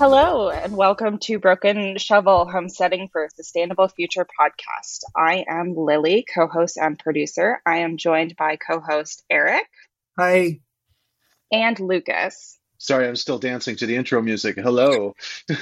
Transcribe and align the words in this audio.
Hello, 0.00 0.48
and 0.48 0.76
welcome 0.76 1.18
to 1.22 1.40
Broken 1.40 1.98
Shovel 1.98 2.48
Homesteading 2.48 3.08
for 3.08 3.24
a 3.24 3.30
Sustainable 3.30 3.88
Future 3.88 4.24
podcast. 4.24 5.00
I 5.16 5.44
am 5.48 5.74
Lily, 5.74 6.24
co 6.32 6.46
host 6.46 6.78
and 6.78 6.96
producer. 6.96 7.60
I 7.66 7.78
am 7.78 7.96
joined 7.96 8.36
by 8.36 8.58
co 8.58 8.78
host 8.78 9.24
Eric. 9.28 9.66
Hi. 10.16 10.60
And 11.50 11.80
Lucas. 11.80 12.60
Sorry, 12.78 13.08
I'm 13.08 13.16
still 13.16 13.40
dancing 13.40 13.74
to 13.74 13.86
the 13.86 13.96
intro 13.96 14.22
music. 14.22 14.54
Hello. 14.56 15.16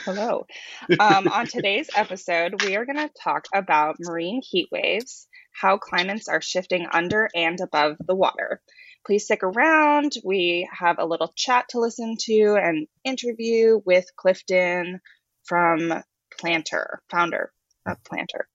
Hello. 0.05 0.47
Um, 1.01 1.29
on 1.29 1.47
today's 1.47 1.89
episode, 1.97 2.63
we 2.63 2.77
are 2.77 2.85
going 2.85 2.99
to 2.99 3.11
talk 3.19 3.47
about 3.55 3.97
marine 4.01 4.43
heat 4.43 4.69
waves, 4.71 5.29
how 5.51 5.79
climates 5.79 6.29
are 6.29 6.43
shifting 6.43 6.87
under 6.93 7.31
and 7.35 7.59
above 7.63 7.97
the 8.07 8.15
water 8.15 8.61
please 9.07 9.25
stick 9.25 9.43
around. 9.45 10.15
We 10.25 10.69
have 10.73 10.99
a 10.99 11.07
little 11.07 11.33
chat 11.37 11.69
to 11.71 11.81
listen 11.81 12.17
to 12.23 12.57
and 12.61 12.89
interview 13.05 13.81
with 13.85 14.05
Clifton 14.17 15.01
from 15.45 16.03
Planter, 16.39 17.01
founder 17.09 17.53
of 17.87 18.03
Planter. 18.05 18.49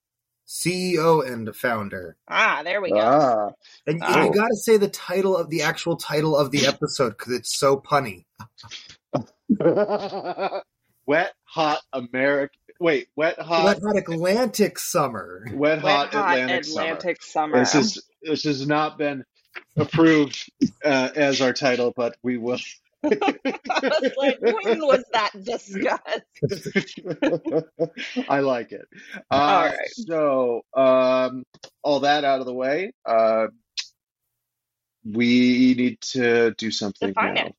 CEO 0.46 1.26
and 1.26 1.54
founder. 1.56 2.16
Ah, 2.28 2.60
there 2.62 2.82
we 2.82 2.90
go. 2.90 2.98
Ah. 2.98 3.50
And, 3.86 4.02
Oh. 4.04 4.24
you 4.24 4.32
got 4.34 4.48
to 4.48 4.56
say 4.56 4.76
the 4.76 4.88
title 4.88 5.34
of 5.36 5.48
the 5.48 5.62
actual 5.62 5.96
title 5.96 6.36
of 6.36 6.50
the 6.50 6.66
episode 6.66 7.10
because 7.16 7.32
it's 7.32 7.58
so 7.58 7.78
punny. 7.78 8.24
wet, 11.06 11.32
hot 11.44 11.80
American. 11.92 12.58
Wait, 12.78 13.08
wet, 13.16 13.38
hot, 13.40 13.64
Wet 13.64 13.78
Hot 13.82 13.96
Atlantic 13.96 14.78
Summer. 14.78 15.46
wet, 15.52 15.82
Wet 15.82 15.96
hot, 15.96 16.12
hot 16.12 16.38
Atlantic, 16.38 16.66
Atlantic 16.66 17.22
summer. 17.22 17.64
summer. 17.64 17.64
This 17.64 17.74
is 17.96 18.02
this 18.22 18.42
has 18.44 18.66
not 18.66 18.98
been 18.98 19.24
approved 19.76 20.50
uh, 20.84 21.10
as 21.14 21.40
our 21.40 21.52
title, 21.52 21.92
but 21.94 22.16
we 22.22 22.36
will. 22.36 22.58
I 23.04 23.08
was 23.10 24.12
like, 24.16 24.40
when 24.40 24.80
was 24.80 25.04
that 25.12 25.32
discussed? 25.42 26.04
I 28.28 28.40
like 28.40 28.72
it. 28.72 28.86
Uh, 29.30 29.34
All 29.34 29.66
right. 29.66 29.90
So, 29.90 30.62
um, 30.74 31.44
all 31.82 32.00
that 32.00 32.24
out 32.24 32.40
of 32.40 32.46
the 32.46 32.54
way, 32.54 32.92
uh, 33.04 33.48
we 35.04 35.74
need 35.74 36.00
to 36.12 36.52
do 36.52 36.70
something 36.70 37.08
Define 37.08 37.34
now. 37.34 37.46
it. 37.46 37.54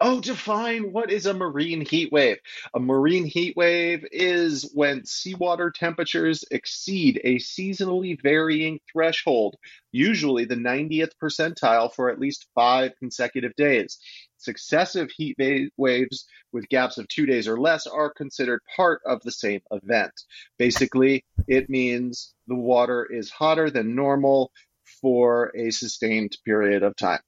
Oh, 0.00 0.20
define 0.20 0.92
what 0.92 1.10
is 1.10 1.26
a 1.26 1.34
marine 1.34 1.84
heat 1.84 2.12
wave. 2.12 2.36
A 2.72 2.78
marine 2.78 3.24
heat 3.24 3.56
wave 3.56 4.06
is 4.12 4.70
when 4.72 5.04
seawater 5.04 5.72
temperatures 5.72 6.44
exceed 6.52 7.20
a 7.24 7.36
seasonally 7.36 8.16
varying 8.22 8.78
threshold, 8.92 9.56
usually 9.90 10.44
the 10.44 10.54
90th 10.54 11.10
percentile 11.20 11.92
for 11.92 12.10
at 12.10 12.20
least 12.20 12.46
five 12.54 12.92
consecutive 13.00 13.56
days. 13.56 13.98
Successive 14.36 15.10
heat 15.10 15.34
va- 15.36 15.68
waves 15.76 16.28
with 16.52 16.68
gaps 16.68 16.98
of 16.98 17.08
two 17.08 17.26
days 17.26 17.48
or 17.48 17.58
less 17.58 17.88
are 17.88 18.12
considered 18.12 18.60
part 18.76 19.02
of 19.04 19.20
the 19.22 19.32
same 19.32 19.62
event. 19.72 20.12
Basically, 20.58 21.24
it 21.48 21.68
means 21.68 22.34
the 22.46 22.54
water 22.54 23.04
is 23.04 23.30
hotter 23.30 23.68
than 23.68 23.96
normal 23.96 24.52
for 25.00 25.50
a 25.56 25.72
sustained 25.72 26.36
period 26.44 26.84
of 26.84 26.94
time. 26.94 27.20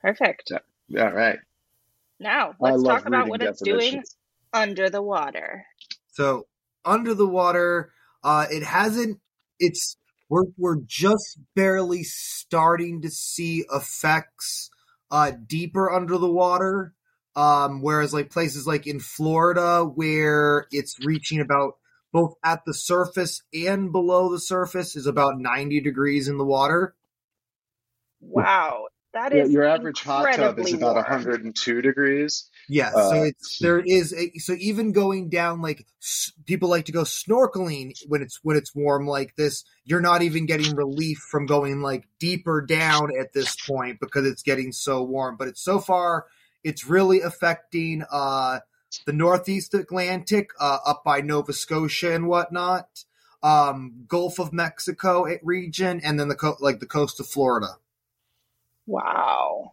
Perfect. 0.00 0.52
Yeah. 0.88 1.04
All 1.04 1.12
right. 1.12 1.38
Now, 2.20 2.54
let's 2.60 2.82
talk 2.82 3.06
about 3.06 3.26
reading 3.26 3.30
what 3.30 3.42
it's 3.42 3.62
doing 3.62 4.02
under 4.52 4.90
the 4.90 5.02
water. 5.02 5.66
So 6.08 6.46
under 6.84 7.14
the 7.14 7.26
water, 7.26 7.92
uh, 8.24 8.46
it 8.50 8.62
hasn't. 8.62 9.20
It's 9.58 9.96
we're 10.28 10.44
we're 10.56 10.80
just 10.84 11.38
barely 11.54 12.02
starting 12.02 13.02
to 13.02 13.10
see 13.10 13.64
effects 13.72 14.70
uh, 15.10 15.32
deeper 15.46 15.90
under 15.92 16.18
the 16.18 16.30
water. 16.30 16.94
Um, 17.36 17.82
whereas 17.82 18.12
like 18.12 18.30
places 18.30 18.66
like 18.66 18.86
in 18.86 18.98
Florida, 18.98 19.84
where 19.84 20.66
it's 20.72 20.96
reaching 21.04 21.40
about 21.40 21.76
both 22.12 22.34
at 22.42 22.64
the 22.64 22.74
surface 22.74 23.42
and 23.54 23.92
below 23.92 24.32
the 24.32 24.40
surface, 24.40 24.96
is 24.96 25.06
about 25.06 25.38
ninety 25.38 25.80
degrees 25.80 26.26
in 26.26 26.36
the 26.36 26.44
water. 26.44 26.96
Wow. 28.20 28.86
That 29.18 29.34
Yeah, 29.34 29.44
your 29.46 29.64
average 29.64 30.00
hot 30.00 30.32
tub 30.36 30.58
is 30.60 30.72
incredibly 30.72 30.72
about 30.74 30.94
warm. 30.94 31.24
102 31.24 31.82
degrees. 31.82 32.48
Yeah, 32.68 32.92
Uh, 32.94 33.10
so 33.10 33.22
it's 33.24 33.58
there 33.58 33.80
is 33.80 34.14
a 34.14 34.38
so 34.38 34.54
even 34.58 34.92
going 34.92 35.28
down 35.28 35.60
like 35.60 35.86
s- 36.00 36.30
people 36.46 36.68
like 36.68 36.84
to 36.84 36.92
go 36.92 37.02
snorkeling 37.02 37.94
when 38.06 38.22
it's 38.22 38.38
when 38.44 38.56
it's 38.56 38.76
warm 38.76 39.08
like 39.08 39.34
this. 39.34 39.64
You're 39.84 40.00
not 40.00 40.22
even 40.22 40.46
getting 40.46 40.76
relief 40.76 41.18
from 41.18 41.46
going 41.46 41.82
like 41.82 42.06
deeper 42.20 42.60
down 42.60 43.10
at 43.18 43.32
this 43.32 43.56
point 43.56 43.98
because 43.98 44.24
it's 44.24 44.42
getting 44.44 44.70
so 44.70 45.02
warm. 45.02 45.36
But 45.36 45.48
it's 45.48 45.62
so 45.64 45.80
far 45.80 46.26
it's 46.62 46.86
really 46.86 47.20
affecting 47.20 48.04
uh 48.12 48.60
the 49.04 49.12
northeast 49.12 49.74
Atlantic 49.74 50.50
uh, 50.60 50.78
up 50.86 51.02
by 51.04 51.20
Nova 51.22 51.52
Scotia 51.52 52.14
and 52.14 52.26
whatnot, 52.28 53.04
um, 53.42 54.04
Gulf 54.06 54.38
of 54.38 54.52
Mexico 54.52 55.26
region, 55.42 56.00
and 56.04 56.20
then 56.20 56.28
the 56.28 56.34
co- 56.36 56.56
like 56.60 56.78
the 56.78 56.86
coast 56.86 57.18
of 57.18 57.26
Florida. 57.26 57.78
Wow. 58.88 59.72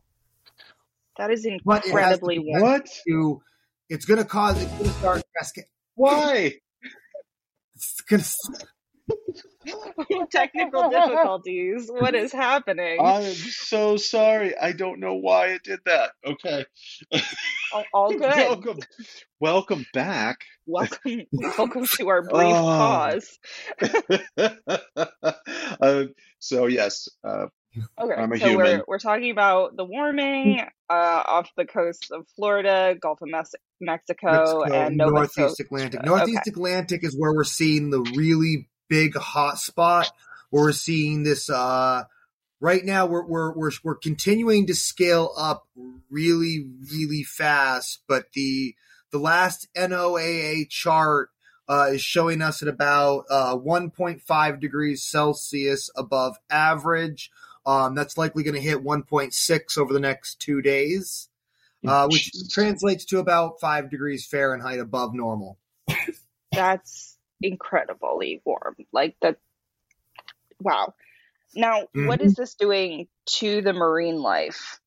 That 1.18 1.32
is 1.32 1.48
But 1.64 1.86
it 1.86 1.90
has 1.90 1.90
to 1.90 1.90
incredibly 1.90 2.38
be- 2.40 2.46
warm. 2.48 2.62
What? 2.62 2.90
To 3.08 3.42
it's 3.90 4.06
going 4.06 4.18
to 4.20 4.26
cause 4.26 4.62
it's 4.62 4.72
going 4.74 4.84
to 4.86 4.90
start 4.92 5.24
cascade. 5.38 5.66
Why? 5.96 6.54
It's 7.76 8.02
gonna, 8.10 8.24
Technical 10.32 10.90
difficulties. 10.90 11.88
What 11.90 12.16
is 12.16 12.32
happening? 12.34 13.00
I'm 13.02 13.24
so 13.34 13.96
sorry. 13.98 14.58
I 14.58 14.72
don't 14.74 15.00
know 15.00 15.16
why 15.16 15.48
it 15.48 15.64
did 15.64 15.80
that. 15.86 16.12
Okay. 16.26 16.66
all, 17.74 17.84
all 17.94 18.10
good. 18.12 18.22
Welcome. 18.22 18.80
Welcome 19.40 19.86
back. 19.94 20.40
Welcome, 20.66 21.22
welcome 21.32 21.86
to 21.86 22.08
our 22.10 22.22
brief 22.24 22.56
Oh. 22.56 22.64
pause. 22.64 23.40
uh, 25.82 26.04
so 26.40 26.66
yes, 26.66 27.08
uh, 27.24 27.46
Okay, 28.00 28.40
so 28.40 28.56
we're 28.56 28.84
we're 28.88 29.00
talking 29.00 29.32
about 29.32 29.76
the 29.76 29.84
warming 29.84 30.62
uh, 30.90 31.24
off 31.26 31.50
the 31.58 31.66
coast 31.66 32.12
of 32.12 32.28
Florida, 32.36 32.96
Gulf 33.00 33.22
of 33.22 33.30
Mes- 33.30 33.56
Mexico, 33.80 34.64
and 34.64 34.98
Nova 34.98 35.12
Northeast 35.12 35.36
Scotia. 35.36 35.64
Atlantic. 35.64 36.00
Okay. 36.02 36.10
Northeast 36.10 36.48
Atlantic 36.48 37.04
is 37.04 37.16
where 37.18 37.34
we're 37.34 37.44
seeing 37.44 37.90
the 37.90 38.02
really 38.02 38.68
big 38.90 39.16
hot 39.16 39.58
spot. 39.58 40.12
Where 40.50 40.64
we're 40.64 40.72
seeing 40.72 41.24
this. 41.24 41.50
Uh, 41.50 42.04
right 42.60 42.84
now, 42.84 43.06
we're 43.06 43.26
we're 43.26 43.54
we're 43.54 43.72
we're 43.84 43.96
continuing 43.96 44.68
to 44.68 44.76
scale 44.76 45.32
up 45.38 45.68
really 46.10 46.66
really 46.92 47.24
fast, 47.24 48.02
but 48.08 48.26
the 48.34 48.76
the 49.12 49.20
last 49.20 49.68
NOAA 49.76 50.70
chart 50.70 51.30
uh, 51.68 51.90
is 51.94 52.02
showing 52.02 52.42
us 52.42 52.62
at 52.62 52.68
about 52.68 53.26
uh, 53.30 53.56
1.5 53.56 54.60
degrees 54.60 55.04
Celsius 55.04 55.90
above 55.96 56.38
average. 56.50 57.32
Um, 57.66 57.96
that's 57.96 58.18
likely 58.18 58.44
going 58.44 58.56
to 58.56 58.62
hit 58.62 58.84
1.6 58.84 59.78
over 59.78 59.94
the 59.94 60.00
next 60.00 60.40
two 60.40 60.62
days, 60.62 61.30
uh, 61.86 62.08
which 62.08 62.32
Jesus. 62.32 62.52
translates 62.52 63.06
to 63.06 63.20
about 63.20 63.60
five 63.60 63.90
degrees 63.90 64.26
Fahrenheit 64.26 64.80
above 64.80 65.14
normal. 65.14 65.58
That's 66.52 67.18
incredibly 67.42 68.42
warm. 68.46 68.76
Like 68.92 69.16
that. 69.22 69.38
wow. 70.60 70.94
Now, 71.56 71.88
what 71.94 72.22
is 72.22 72.36
this 72.36 72.56
doing 72.56 73.08
to 73.38 73.62
the 73.62 73.74
marine 73.74 74.22
life? 74.22 74.80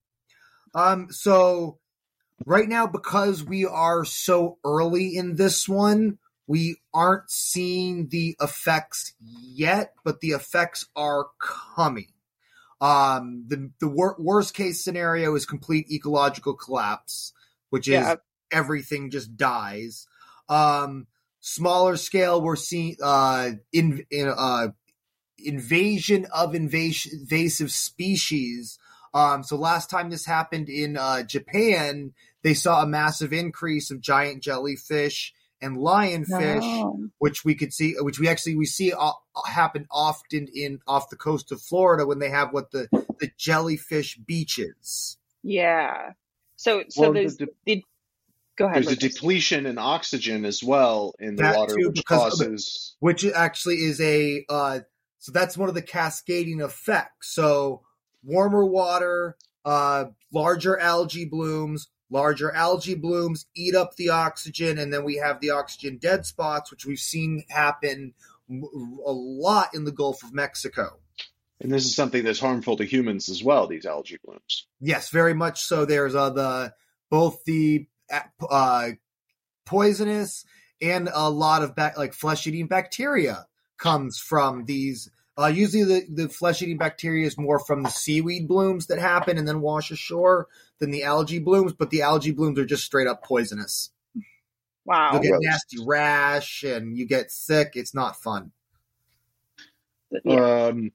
Um, 0.74 1.08
so 1.10 1.78
right 2.44 2.68
now, 2.68 2.86
because 2.86 3.42
we 3.42 3.64
are 3.64 4.04
so 4.04 4.58
early 4.64 5.16
in 5.16 5.36
this 5.36 5.68
one, 5.68 6.18
we 6.46 6.76
aren't 6.94 7.30
seeing 7.30 8.08
the 8.08 8.36
effects 8.40 9.14
yet, 9.20 9.94
but 10.04 10.20
the 10.20 10.30
effects 10.30 10.86
are 10.96 11.26
coming. 11.38 12.08
Um, 12.80 13.44
the 13.48 13.70
the 13.80 13.88
wor- 13.88 14.16
worst 14.18 14.54
case 14.54 14.82
scenario 14.84 15.34
is 15.34 15.46
complete 15.46 15.90
ecological 15.90 16.54
collapse, 16.54 17.32
which 17.70 17.88
is 17.88 17.94
Yeah. 17.94 18.16
everything 18.52 19.10
just 19.10 19.36
dies. 19.36 20.06
Um, 20.48 21.06
smaller 21.40 21.96
scale, 21.96 22.40
we're 22.40 22.56
seeing 22.56 22.96
uh, 23.02 23.50
in, 23.72 24.04
in 24.10 24.28
uh, 24.28 24.68
invasion 25.38 26.26
of 26.32 26.52
invas- 26.52 27.12
invasive 27.12 27.70
species. 27.70 28.78
Um, 29.14 29.42
so 29.42 29.56
last 29.56 29.90
time 29.90 30.10
this 30.10 30.26
happened 30.26 30.68
in 30.68 30.96
uh, 30.96 31.22
Japan, 31.22 32.12
they 32.42 32.54
saw 32.54 32.82
a 32.82 32.86
massive 32.86 33.32
increase 33.32 33.90
of 33.90 34.00
giant 34.00 34.42
jellyfish 34.42 35.32
and 35.60 35.76
lionfish, 35.76 36.60
No. 36.60 37.08
which 37.18 37.44
we 37.44 37.54
could 37.54 37.72
see, 37.72 37.94
which 37.98 38.18
we 38.18 38.28
actually 38.28 38.56
we 38.56 38.66
see 38.66 38.92
uh, 38.92 39.12
happen 39.46 39.86
often 39.90 40.48
in 40.54 40.80
off 40.86 41.10
the 41.10 41.16
coast 41.16 41.50
of 41.52 41.60
Florida 41.60 42.06
when 42.06 42.18
they 42.18 42.30
have 42.30 42.52
what 42.52 42.70
the 42.70 42.88
the 43.20 43.30
jellyfish 43.36 44.16
beaches. 44.18 45.16
Yeah. 45.42 46.12
So 46.56 46.84
so 46.88 47.02
Well, 47.02 47.12
there's 47.12 47.36
the- 47.36 47.48
the, 47.66 47.84
go 48.56 48.66
ahead. 48.66 48.84
There's 48.84 48.92
a 48.92 48.96
depletion 48.96 49.66
in 49.66 49.78
oxygen 49.78 50.44
as 50.44 50.62
well 50.62 51.14
in 51.18 51.36
the 51.36 51.42
That 51.42 51.56
water, 51.56 51.74
too, 51.76 51.88
which 51.88 51.96
because 51.96 52.40
of 52.40 52.46
causes. 52.48 52.96
which 53.00 53.24
actually 53.24 53.76
is 53.84 54.00
a 54.00 54.44
uh, 54.48 54.80
so 55.18 55.32
that's 55.32 55.56
one 55.56 55.68
of 55.68 55.74
the 55.74 55.82
cascading 55.82 56.60
effects. 56.60 57.34
So 57.34 57.82
warmer 58.22 58.64
water, 58.64 59.36
uh, 59.64 60.06
larger 60.32 60.78
algae 60.78 61.24
blooms, 61.24 61.88
larger 62.10 62.52
algae 62.52 62.94
blooms 62.94 63.46
eat 63.54 63.74
up 63.74 63.96
the 63.96 64.10
oxygen, 64.10 64.78
and 64.78 64.92
then 64.92 65.04
we 65.04 65.16
have 65.16 65.40
the 65.40 65.50
oxygen 65.50 65.98
dead 65.98 66.26
spots, 66.26 66.70
which 66.70 66.86
we've 66.86 66.98
seen 66.98 67.44
happen 67.48 68.14
a 68.50 69.12
lot 69.12 69.74
in 69.74 69.84
the 69.84 69.92
Gulf 69.92 70.22
of 70.22 70.32
Mexico. 70.32 70.98
And 71.60 71.72
this 71.72 71.84
is 71.84 71.94
something 71.94 72.24
that's 72.24 72.40
harmful 72.40 72.76
to 72.76 72.84
humans 72.84 73.28
as 73.28 73.42
well. 73.42 73.66
These 73.66 73.84
algae 73.84 74.18
blooms. 74.24 74.66
Yes, 74.80 75.10
very 75.10 75.34
much 75.34 75.62
so. 75.62 75.84
There's 75.84 76.14
uh, 76.14 76.30
the 76.30 76.72
both 77.10 77.44
the 77.44 77.86
uh, 78.48 78.90
poisonous 79.66 80.44
and 80.80 81.10
a 81.12 81.28
lot 81.28 81.62
of 81.62 81.74
ba- 81.74 81.94
like 81.96 82.14
flesh 82.14 82.46
eating 82.46 82.68
bacteria 82.68 83.46
comes 83.76 84.18
from 84.18 84.64
these. 84.64 85.10
Uh, 85.38 85.46
usually, 85.46 85.84
the, 85.84 86.04
the 86.08 86.28
flesh 86.28 86.60
eating 86.62 86.78
bacteria 86.78 87.24
is 87.24 87.38
more 87.38 87.60
from 87.60 87.84
the 87.84 87.90
seaweed 87.90 88.48
blooms 88.48 88.86
that 88.86 88.98
happen 88.98 89.38
and 89.38 89.46
then 89.46 89.60
wash 89.60 89.92
ashore 89.92 90.48
than 90.80 90.90
the 90.90 91.04
algae 91.04 91.38
blooms, 91.38 91.72
but 91.72 91.90
the 91.90 92.02
algae 92.02 92.32
blooms 92.32 92.58
are 92.58 92.66
just 92.66 92.84
straight 92.84 93.06
up 93.06 93.22
poisonous. 93.22 93.90
Wow. 94.84 95.12
You 95.14 95.20
get 95.20 95.38
nasty 95.40 95.76
rash 95.86 96.64
and 96.64 96.96
you 96.96 97.06
get 97.06 97.30
sick. 97.30 97.74
It's 97.74 97.94
not 97.94 98.16
fun. 98.16 98.50
Yeah. 100.24 100.66
Um, 100.66 100.90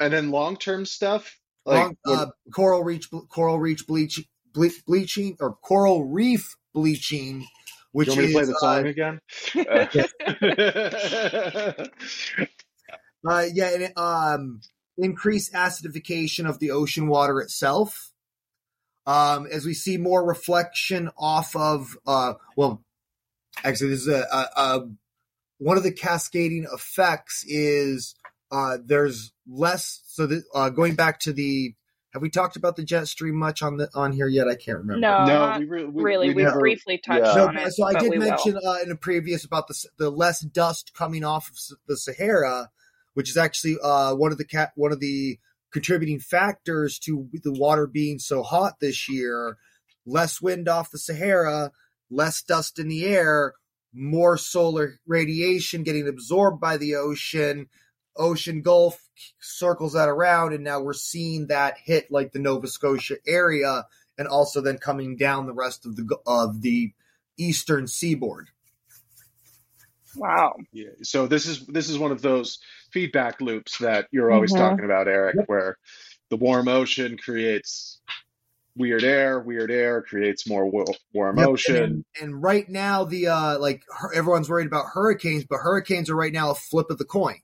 and 0.00 0.12
then 0.12 0.30
long 0.30 0.56
term 0.56 0.86
stuff 0.86 1.38
like 1.66 1.80
long, 1.80 1.96
uh, 2.06 2.26
coral 2.52 2.84
reef, 2.84 3.10
coral 3.28 3.58
reef 3.58 3.84
bleach, 3.86 4.24
ble- 4.52 4.70
bleaching, 4.86 5.36
or 5.40 5.56
coral 5.56 6.04
reef 6.04 6.56
bleaching. 6.72 7.44
Which 7.92 8.08
you 8.08 8.14
want 8.14 8.20
me 8.20 8.26
is, 8.26 8.32
to 8.32 8.38
play 8.38 8.46
the 8.46 8.54
song 8.60 8.86
uh, 8.86 8.88
again? 8.88 9.20
uh, 12.40 12.44
yeah, 13.24 13.70
and, 13.70 13.98
um, 13.98 14.60
increased 14.96 15.52
acidification 15.52 16.48
of 16.48 16.58
the 16.58 16.70
ocean 16.70 17.08
water 17.08 17.40
itself. 17.40 18.12
Um, 19.06 19.46
as 19.50 19.66
we 19.66 19.74
see 19.74 19.98
more 19.98 20.24
reflection 20.24 21.10
off 21.18 21.54
of, 21.56 21.98
uh, 22.06 22.34
well, 22.56 22.82
actually, 23.62 23.90
this 23.90 24.02
is 24.02 24.08
a, 24.08 24.26
a, 24.32 24.48
a 24.56 24.88
one 25.58 25.76
of 25.76 25.82
the 25.82 25.92
cascading 25.92 26.66
effects 26.72 27.44
is 27.46 28.14
uh, 28.50 28.78
there's 28.84 29.32
less. 29.46 30.00
So 30.06 30.26
that, 30.26 30.44
uh, 30.54 30.70
going 30.70 30.94
back 30.94 31.20
to 31.20 31.32
the, 31.32 31.74
have 32.14 32.22
we 32.22 32.30
talked 32.30 32.56
about 32.56 32.76
the 32.76 32.84
jet 32.84 33.08
stream 33.08 33.34
much 33.34 33.62
on 33.62 33.76
the 33.76 33.90
on 33.94 34.12
here 34.12 34.28
yet? 34.28 34.48
I 34.48 34.54
can't 34.54 34.78
remember. 34.78 35.00
No, 35.00 35.24
no, 35.24 35.56
we 35.58 35.64
re- 35.64 35.84
we, 35.84 36.02
really. 36.02 36.28
We, 36.28 36.34
we 36.34 36.42
never, 36.44 36.60
briefly 36.60 36.98
touched 37.04 37.36
yeah. 37.36 37.46
on 37.46 37.54
no, 37.56 37.62
it. 37.62 37.72
So 37.72 37.84
I 37.84 37.98
did 37.98 38.18
mention 38.18 38.56
uh, 38.56 38.76
in 38.82 38.90
a 38.90 38.96
previous 38.96 39.44
about 39.44 39.68
the 39.68 39.74
the 39.98 40.10
less 40.10 40.40
dust 40.40 40.92
coming 40.94 41.24
off 41.24 41.50
of 41.50 41.56
the 41.88 41.96
Sahara, 41.96 42.70
which 43.14 43.30
is 43.30 43.36
actually 43.36 43.76
uh, 43.82 44.14
one 44.14 44.32
of 44.32 44.38
the 44.38 44.44
cat 44.44 44.72
one 44.76 44.92
of 44.92 45.00
the 45.00 45.38
contributing 45.72 46.20
factors 46.20 47.00
to 47.00 47.28
the 47.42 47.52
water 47.52 47.86
being 47.86 48.18
so 48.18 48.42
hot 48.42 48.74
this 48.80 49.08
year. 49.08 49.56
Less 50.06 50.40
wind 50.40 50.68
off 50.68 50.90
the 50.90 50.98
Sahara, 50.98 51.72
less 52.10 52.42
dust 52.42 52.78
in 52.78 52.88
the 52.88 53.06
air, 53.06 53.54
more 53.94 54.36
solar 54.36 55.00
radiation 55.06 55.82
getting 55.82 56.08
absorbed 56.08 56.60
by 56.60 56.76
the 56.76 56.96
ocean 56.96 57.68
ocean 58.16 58.62
gulf 58.62 59.08
circles 59.40 59.92
that 59.92 60.08
around 60.08 60.52
and 60.52 60.64
now 60.64 60.80
we're 60.80 60.92
seeing 60.92 61.46
that 61.46 61.76
hit 61.78 62.10
like 62.10 62.32
the 62.32 62.38
nova 62.38 62.66
scotia 62.66 63.16
area 63.26 63.84
and 64.18 64.28
also 64.28 64.60
then 64.60 64.78
coming 64.78 65.16
down 65.16 65.46
the 65.46 65.52
rest 65.52 65.86
of 65.86 65.96
the 65.96 66.16
of 66.26 66.60
the 66.62 66.92
eastern 67.36 67.86
seaboard 67.86 68.50
wow 70.16 70.54
yeah 70.72 70.90
so 71.02 71.26
this 71.26 71.46
is 71.46 71.66
this 71.66 71.88
is 71.88 71.98
one 71.98 72.12
of 72.12 72.22
those 72.22 72.58
feedback 72.92 73.40
loops 73.40 73.78
that 73.78 74.06
you're 74.10 74.30
always 74.30 74.52
mm-hmm. 74.52 74.62
talking 74.62 74.84
about 74.84 75.08
eric 75.08 75.36
yep. 75.36 75.48
where 75.48 75.76
the 76.30 76.36
warm 76.36 76.68
ocean 76.68 77.16
creates 77.16 78.00
weird 78.76 79.04
air 79.04 79.40
weird 79.40 79.70
air 79.70 80.02
creates 80.02 80.48
more 80.48 80.66
warm 81.12 81.38
yep. 81.38 81.48
ocean 81.48 81.76
and, 81.76 82.04
and, 82.20 82.42
right 82.42 82.68
now 82.68 83.04
the 83.04 83.28
uh 83.28 83.58
like 83.58 83.82
everyone's 84.14 84.48
worried 84.48 84.66
about 84.66 84.86
hurricanes 84.92 85.44
but 85.44 85.58
hurricanes 85.58 86.10
are 86.10 86.16
right 86.16 86.32
now 86.32 86.50
a 86.50 86.54
flip 86.54 86.90
of 86.90 86.98
the 86.98 87.04
coin 87.04 87.40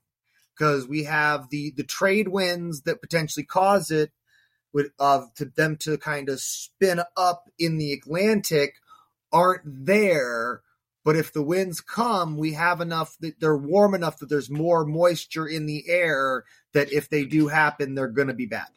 because 0.57 0.87
we 0.87 1.05
have 1.05 1.49
the 1.49 1.73
the 1.77 1.83
trade 1.83 2.27
winds 2.27 2.81
that 2.81 3.01
potentially 3.01 3.45
cause 3.45 3.91
it 3.91 4.11
with 4.73 4.87
of 4.99 5.23
uh, 5.23 5.25
to 5.35 5.45
them 5.45 5.77
to 5.77 5.97
kind 5.97 6.29
of 6.29 6.39
spin 6.39 7.01
up 7.17 7.49
in 7.59 7.77
the 7.77 7.93
Atlantic 7.93 8.75
aren't 9.31 9.63
there. 9.65 10.61
But 11.03 11.15
if 11.15 11.33
the 11.33 11.41
winds 11.41 11.81
come, 11.81 12.37
we 12.37 12.53
have 12.53 12.79
enough 12.79 13.17
that 13.21 13.39
they're 13.39 13.57
warm 13.57 13.95
enough 13.95 14.19
that 14.19 14.29
there's 14.29 14.49
more 14.49 14.85
moisture 14.85 15.47
in 15.47 15.65
the 15.65 15.83
air 15.87 16.43
that 16.73 16.91
if 16.91 17.09
they 17.09 17.25
do 17.25 17.47
happen, 17.47 17.95
they're 17.95 18.07
going 18.07 18.27
to 18.27 18.35
be 18.35 18.45
bad. 18.45 18.67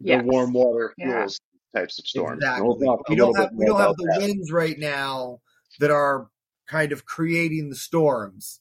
Yes. 0.00 0.22
The 0.22 0.28
warm 0.28 0.52
water 0.52 0.92
fuels 0.98 1.40
yeah. 1.74 1.80
types 1.80 1.98
of 1.98 2.06
storms. 2.06 2.42
Exactly. 2.42 2.66
We'll 2.66 2.98
we 3.08 3.16
don't 3.16 3.36
have 3.36 3.50
we 3.52 3.66
don't 3.66 3.80
have 3.80 3.96
the 3.96 4.08
that. 4.12 4.18
winds 4.20 4.50
right 4.50 4.78
now 4.78 5.40
that 5.78 5.90
are 5.90 6.28
kind 6.66 6.92
of 6.92 7.06
creating 7.06 7.70
the 7.70 7.76
storms. 7.76 8.60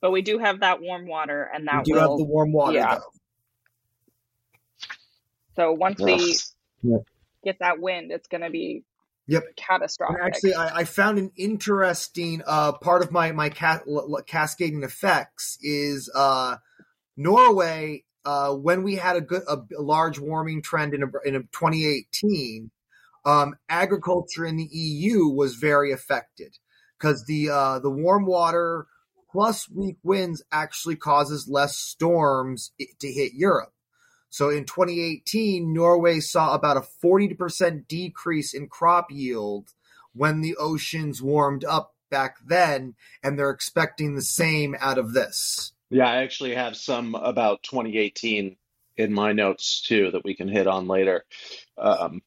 But 0.00 0.10
we 0.10 0.22
do 0.22 0.38
have 0.38 0.60
that 0.60 0.80
warm 0.80 1.06
water, 1.06 1.48
and 1.54 1.68
that 1.68 1.84
we 1.86 1.92
do 1.92 1.94
will, 1.94 2.00
have 2.00 2.18
the 2.18 2.24
warm 2.24 2.52
water. 2.52 2.78
Yeah. 2.78 2.96
Though. 2.96 3.02
So 5.54 5.72
once 5.72 6.00
we 6.00 6.36
yep. 6.82 7.02
get 7.44 7.58
that 7.60 7.78
wind, 7.78 8.10
it's 8.10 8.26
going 8.26 8.40
to 8.40 8.50
be 8.50 8.82
yep 9.26 9.44
catastrophic. 9.56 10.16
And 10.18 10.26
actually, 10.26 10.54
I, 10.54 10.78
I, 10.78 10.84
found 10.84 11.18
an 11.18 11.30
interesting 11.36 12.42
uh, 12.46 12.72
part 12.72 13.02
of 13.02 13.12
my 13.12 13.32
my 13.32 13.50
ca- 13.50 13.82
cascading 14.26 14.82
effects 14.82 15.58
is 15.60 16.10
uh, 16.14 16.56
Norway. 17.16 18.04
Uh, 18.24 18.54
when 18.54 18.84
we 18.84 18.94
had 18.94 19.16
a 19.16 19.20
good 19.20 19.42
a, 19.48 19.58
a 19.76 19.82
large 19.82 20.18
warming 20.18 20.62
trend 20.62 20.94
in 20.94 21.02
a, 21.02 21.06
in 21.24 21.34
a 21.34 21.40
2018, 21.40 22.70
um, 23.24 23.56
agriculture 23.68 24.46
in 24.46 24.56
the 24.56 24.68
EU 24.70 25.26
was 25.26 25.56
very 25.56 25.92
affected 25.92 26.58
because 26.98 27.24
the 27.26 27.50
uh, 27.50 27.78
the 27.80 27.90
warm 27.90 28.26
water 28.26 28.86
plus 29.30 29.68
weak 29.70 29.96
winds 30.02 30.42
actually 30.52 30.96
causes 30.96 31.48
less 31.48 31.76
storms 31.76 32.72
to 32.78 33.10
hit 33.10 33.32
Europe. 33.34 33.72
So 34.32 34.48
in 34.48 34.64
2018, 34.64 35.74
Norway 35.74 36.20
saw 36.20 36.54
about 36.54 36.78
a 36.78 36.80
40% 37.04 37.86
decrease 37.86 38.54
in 38.54 38.66
crop 38.66 39.10
yield 39.10 39.74
when 40.14 40.40
the 40.40 40.56
oceans 40.56 41.20
warmed 41.20 41.66
up 41.66 41.94
back 42.10 42.38
then, 42.42 42.94
and 43.22 43.38
they're 43.38 43.50
expecting 43.50 44.14
the 44.14 44.22
same 44.22 44.74
out 44.80 44.96
of 44.96 45.12
this. 45.12 45.74
Yeah, 45.90 46.08
I 46.08 46.22
actually 46.22 46.54
have 46.54 46.78
some 46.78 47.14
about 47.14 47.62
2018 47.62 48.56
in 48.96 49.12
my 49.12 49.32
notes 49.32 49.82
too 49.82 50.10
that 50.12 50.24
we 50.24 50.34
can 50.34 50.48
hit 50.48 50.66
on 50.66 50.88
later 50.88 51.26
um, 51.76 52.22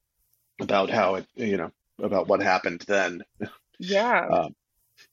about 0.61 0.91
how 0.91 1.15
it, 1.15 1.25
you 1.33 1.57
know, 1.57 1.71
about 1.97 2.27
what 2.27 2.39
happened 2.39 2.83
then. 2.87 3.23
Yeah. 3.79 4.27
Um, 4.27 4.55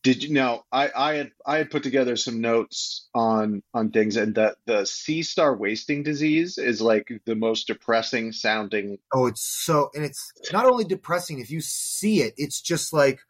did 0.03 0.25
you 0.25 0.35
know? 0.35 0.65
I, 0.73 0.91
I 0.95 1.15
had 1.15 1.33
I 1.47 1.59
had 1.59 1.71
put 1.71 1.83
together 1.83 2.17
some 2.17 2.41
notes 2.41 3.09
on 3.15 3.63
on 3.73 3.91
things, 3.91 4.17
and 4.17 4.35
the 4.35 4.57
the 4.67 4.85
sea 4.85 5.23
star 5.23 5.57
wasting 5.57 6.03
disease 6.03 6.59
is 6.59 6.81
like 6.81 7.09
the 7.25 7.37
most 7.37 7.69
depressing 7.69 8.33
sounding. 8.33 8.99
Oh, 9.13 9.27
it's 9.27 9.43
so, 9.43 9.91
and 9.95 10.05
it's 10.05 10.33
not 10.53 10.67
only 10.67 10.85
depressing. 10.85 11.39
If 11.39 11.51
you 11.51 11.61
see 11.61 12.23
it, 12.23 12.35
it's 12.37 12.61
just 12.61 12.93
like, 12.93 13.21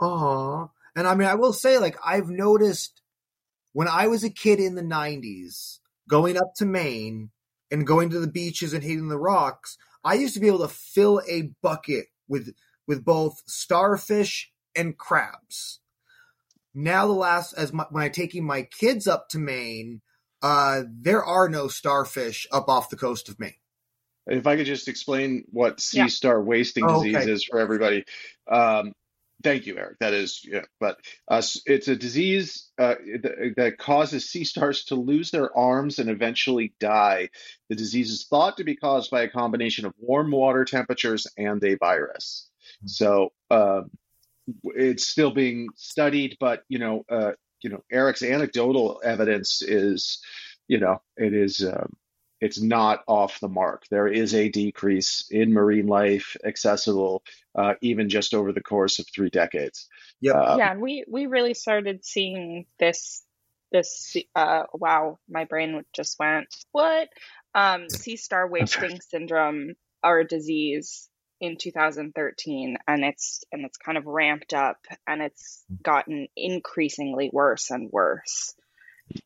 oh. 0.00 0.70
And 0.94 1.06
I 1.06 1.14
mean, 1.14 1.28
I 1.28 1.34
will 1.34 1.52
say, 1.52 1.78
like, 1.78 1.98
I've 2.02 2.30
noticed 2.30 3.02
when 3.74 3.86
I 3.86 4.06
was 4.06 4.24
a 4.24 4.30
kid 4.30 4.58
in 4.58 4.76
the 4.76 4.82
'90s, 4.82 5.80
going 6.08 6.38
up 6.38 6.54
to 6.56 6.64
Maine 6.64 7.30
and 7.70 7.86
going 7.86 8.08
to 8.10 8.18
the 8.18 8.26
beaches 8.26 8.72
and 8.72 8.82
hitting 8.82 9.08
the 9.08 9.18
rocks, 9.18 9.76
I 10.02 10.14
used 10.14 10.32
to 10.34 10.40
be 10.40 10.46
able 10.46 10.60
to 10.60 10.68
fill 10.68 11.20
a 11.28 11.50
bucket 11.60 12.06
with 12.28 12.54
with 12.86 13.04
both 13.04 13.42
starfish 13.46 14.50
and 14.76 14.96
crabs. 14.96 15.80
Now 16.74 17.06
the 17.06 17.12
last 17.12 17.54
as 17.54 17.72
my, 17.72 17.86
when 17.90 18.04
I 18.04 18.08
taking 18.08 18.44
my 18.44 18.62
kids 18.62 19.06
up 19.06 19.28
to 19.30 19.38
Maine, 19.38 20.02
uh, 20.42 20.82
there 21.00 21.24
are 21.24 21.48
no 21.48 21.68
starfish 21.68 22.46
up 22.52 22.68
off 22.68 22.90
the 22.90 22.96
coast 22.96 23.28
of 23.28 23.40
Maine. 23.40 23.54
If 24.26 24.46
I 24.46 24.56
could 24.56 24.66
just 24.66 24.88
explain 24.88 25.44
what 25.50 25.80
sea 25.80 25.98
yeah. 25.98 26.06
star 26.08 26.42
wasting 26.42 26.84
oh, 26.84 27.02
disease 27.02 27.16
okay. 27.16 27.30
is 27.30 27.44
for 27.44 27.60
everybody. 27.60 28.04
Um, 28.50 28.92
thank 29.42 29.66
you, 29.66 29.78
Eric. 29.78 29.98
That 30.00 30.14
is, 30.14 30.40
yeah, 30.44 30.64
but 30.80 30.98
uh, 31.28 31.42
it's 31.64 31.88
a 31.88 31.96
disease 31.96 32.68
uh, 32.78 32.96
that 33.56 33.76
causes 33.78 34.28
sea 34.28 34.44
stars 34.44 34.84
to 34.86 34.96
lose 34.96 35.30
their 35.30 35.56
arms 35.56 35.98
and 35.98 36.10
eventually 36.10 36.74
die. 36.80 37.30
The 37.68 37.76
disease 37.76 38.10
is 38.10 38.26
thought 38.26 38.56
to 38.56 38.64
be 38.64 38.76
caused 38.76 39.10
by 39.10 39.22
a 39.22 39.28
combination 39.28 39.86
of 39.86 39.94
warm 39.98 40.30
water 40.30 40.64
temperatures 40.64 41.26
and 41.36 41.62
a 41.62 41.76
virus. 41.76 42.50
Hmm. 42.80 42.86
So, 42.88 43.32
um, 43.50 43.90
it's 44.64 45.06
still 45.06 45.30
being 45.30 45.68
studied, 45.76 46.36
but 46.40 46.62
you 46.68 46.78
know, 46.78 47.04
uh, 47.10 47.32
you 47.62 47.70
know, 47.70 47.82
Eric's 47.90 48.22
anecdotal 48.22 49.00
evidence 49.04 49.62
is, 49.62 50.20
you 50.68 50.78
know, 50.78 51.00
it 51.16 51.34
is, 51.34 51.64
um, 51.64 51.92
it's 52.40 52.60
not 52.60 53.02
off 53.06 53.40
the 53.40 53.48
mark. 53.48 53.84
There 53.90 54.06
is 54.06 54.34
a 54.34 54.48
decrease 54.48 55.26
in 55.30 55.52
marine 55.52 55.86
life 55.86 56.36
accessible, 56.44 57.22
uh, 57.54 57.74
even 57.80 58.08
just 58.08 58.34
over 58.34 58.52
the 58.52 58.62
course 58.62 58.98
of 58.98 59.06
three 59.12 59.30
decades. 59.30 59.88
Yeah, 60.20 60.32
um, 60.32 60.58
yeah, 60.58 60.72
and 60.72 60.80
we 60.80 61.04
we 61.10 61.26
really 61.26 61.54
started 61.54 62.04
seeing 62.04 62.66
this 62.78 63.24
this. 63.72 64.16
Uh, 64.34 64.64
wow, 64.74 65.18
my 65.28 65.44
brain 65.44 65.82
just 65.94 66.18
went 66.18 66.46
what? 66.72 67.08
Um, 67.54 67.88
sea 67.88 68.16
star 68.16 68.46
wasting 68.46 69.00
syndrome 69.00 69.74
or 70.04 70.22
disease 70.22 71.08
in 71.40 71.56
2013 71.56 72.78
and 72.88 73.04
it's 73.04 73.44
and 73.52 73.64
it's 73.64 73.76
kind 73.76 73.98
of 73.98 74.06
ramped 74.06 74.54
up 74.54 74.78
and 75.06 75.20
it's 75.22 75.64
gotten 75.82 76.28
increasingly 76.36 77.30
worse 77.32 77.70
and 77.70 77.90
worse. 77.92 78.54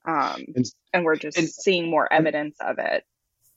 Um, 0.04 0.44
and, 0.54 0.66
and 0.92 1.04
we're 1.04 1.16
just 1.16 1.38
and, 1.38 1.48
seeing 1.48 1.88
more 1.88 2.12
evidence 2.12 2.56
of 2.60 2.78
it. 2.78 3.04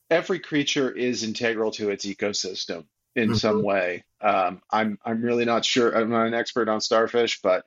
every 0.10 0.40
creature 0.40 0.90
is 0.90 1.24
integral 1.24 1.72
to 1.72 1.90
its 1.90 2.06
ecosystem 2.06 2.86
in 3.16 3.30
mm-hmm. 3.30 3.38
some 3.38 3.64
way. 3.64 4.04
Um, 4.22 4.62
i'm 4.72 4.98
i'm 5.04 5.22
really 5.22 5.46
not 5.46 5.66
sure 5.66 5.96
i'm 5.96 6.10
not 6.10 6.28
an 6.28 6.34
expert 6.34 6.70
on 6.70 6.80
starfish 6.80 7.42
but 7.42 7.66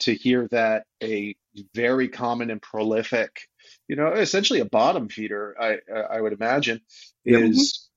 to 0.00 0.14
hear 0.14 0.48
that 0.48 0.86
a 1.02 1.34
very 1.74 2.08
common 2.08 2.50
and 2.50 2.62
prolific 2.62 3.48
you 3.88 3.96
know 3.96 4.12
essentially 4.12 4.60
a 4.60 4.64
bottom 4.64 5.08
feeder 5.08 5.54
i 5.60 5.78
i 6.10 6.20
would 6.20 6.32
imagine 6.32 6.80
is 7.24 7.88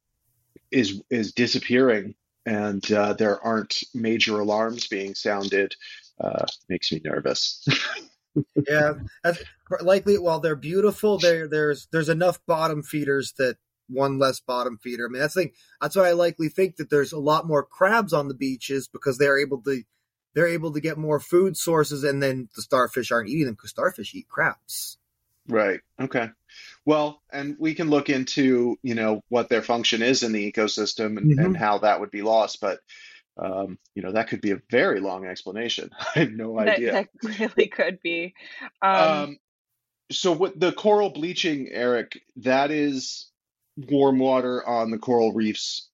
is 0.71 1.01
is 1.09 1.33
disappearing 1.33 2.15
and 2.45 2.91
uh, 2.91 3.13
there 3.13 3.39
aren't 3.41 3.83
major 3.93 4.39
alarms 4.39 4.87
being 4.87 5.15
sounded 5.15 5.75
uh, 6.21 6.45
makes 6.69 6.91
me 6.91 7.01
nervous. 7.03 7.65
yeah, 8.67 8.93
likely. 9.81 10.17
While 10.17 10.39
they're 10.39 10.55
beautiful, 10.55 11.17
there 11.17 11.47
there's 11.47 11.87
there's 11.91 12.09
enough 12.09 12.39
bottom 12.45 12.83
feeders 12.83 13.33
that 13.37 13.57
one 13.89 14.19
less 14.19 14.39
bottom 14.39 14.77
feeder. 14.77 15.07
I 15.07 15.11
mean, 15.11 15.21
that's 15.21 15.33
thing. 15.33 15.51
That's 15.81 15.95
why 15.95 16.09
I 16.09 16.13
likely 16.13 16.49
think 16.49 16.77
that 16.77 16.89
there's 16.89 17.11
a 17.11 17.19
lot 17.19 17.47
more 17.47 17.63
crabs 17.63 18.13
on 18.13 18.27
the 18.27 18.33
beaches 18.33 18.87
because 18.87 19.17
they're 19.17 19.39
able 19.39 19.61
to 19.63 19.83
they're 20.33 20.47
able 20.47 20.71
to 20.73 20.79
get 20.79 20.97
more 20.97 21.19
food 21.19 21.57
sources, 21.57 22.03
and 22.03 22.21
then 22.21 22.49
the 22.55 22.61
starfish 22.61 23.11
aren't 23.11 23.29
eating 23.29 23.45
them 23.45 23.55
because 23.55 23.71
starfish 23.71 24.13
eat 24.13 24.29
crabs. 24.29 24.97
Right. 25.47 25.79
Okay. 25.99 26.29
Well, 26.85 27.21
and 27.31 27.55
we 27.59 27.73
can 27.73 27.89
look 27.89 28.09
into, 28.09 28.77
you 28.83 28.95
know, 28.95 29.23
what 29.29 29.49
their 29.49 29.61
function 29.61 30.01
is 30.01 30.23
in 30.23 30.31
the 30.31 30.51
ecosystem 30.51 31.17
and, 31.17 31.31
mm-hmm. 31.31 31.45
and 31.45 31.57
how 31.57 31.79
that 31.79 31.99
would 31.99 32.11
be 32.11 32.21
lost, 32.21 32.61
but 32.61 32.79
um, 33.37 33.79
you 33.95 34.03
know, 34.03 34.11
that 34.11 34.27
could 34.27 34.41
be 34.41 34.51
a 34.51 34.61
very 34.69 34.99
long 34.99 35.25
explanation. 35.25 35.89
I 36.15 36.19
have 36.19 36.31
no 36.31 36.59
idea. 36.59 36.91
That, 36.91 37.07
that 37.21 37.39
really 37.39 37.67
could 37.67 38.01
be. 38.01 38.33
Um, 38.81 38.95
um, 38.95 39.37
so 40.11 40.31
what 40.33 40.59
the 40.59 40.73
coral 40.73 41.09
bleaching, 41.09 41.69
Eric, 41.71 42.21
that 42.37 42.71
is 42.71 43.29
warm 43.77 44.19
water 44.19 44.67
on 44.67 44.91
the 44.91 44.97
coral 44.97 45.31
reefs 45.31 45.87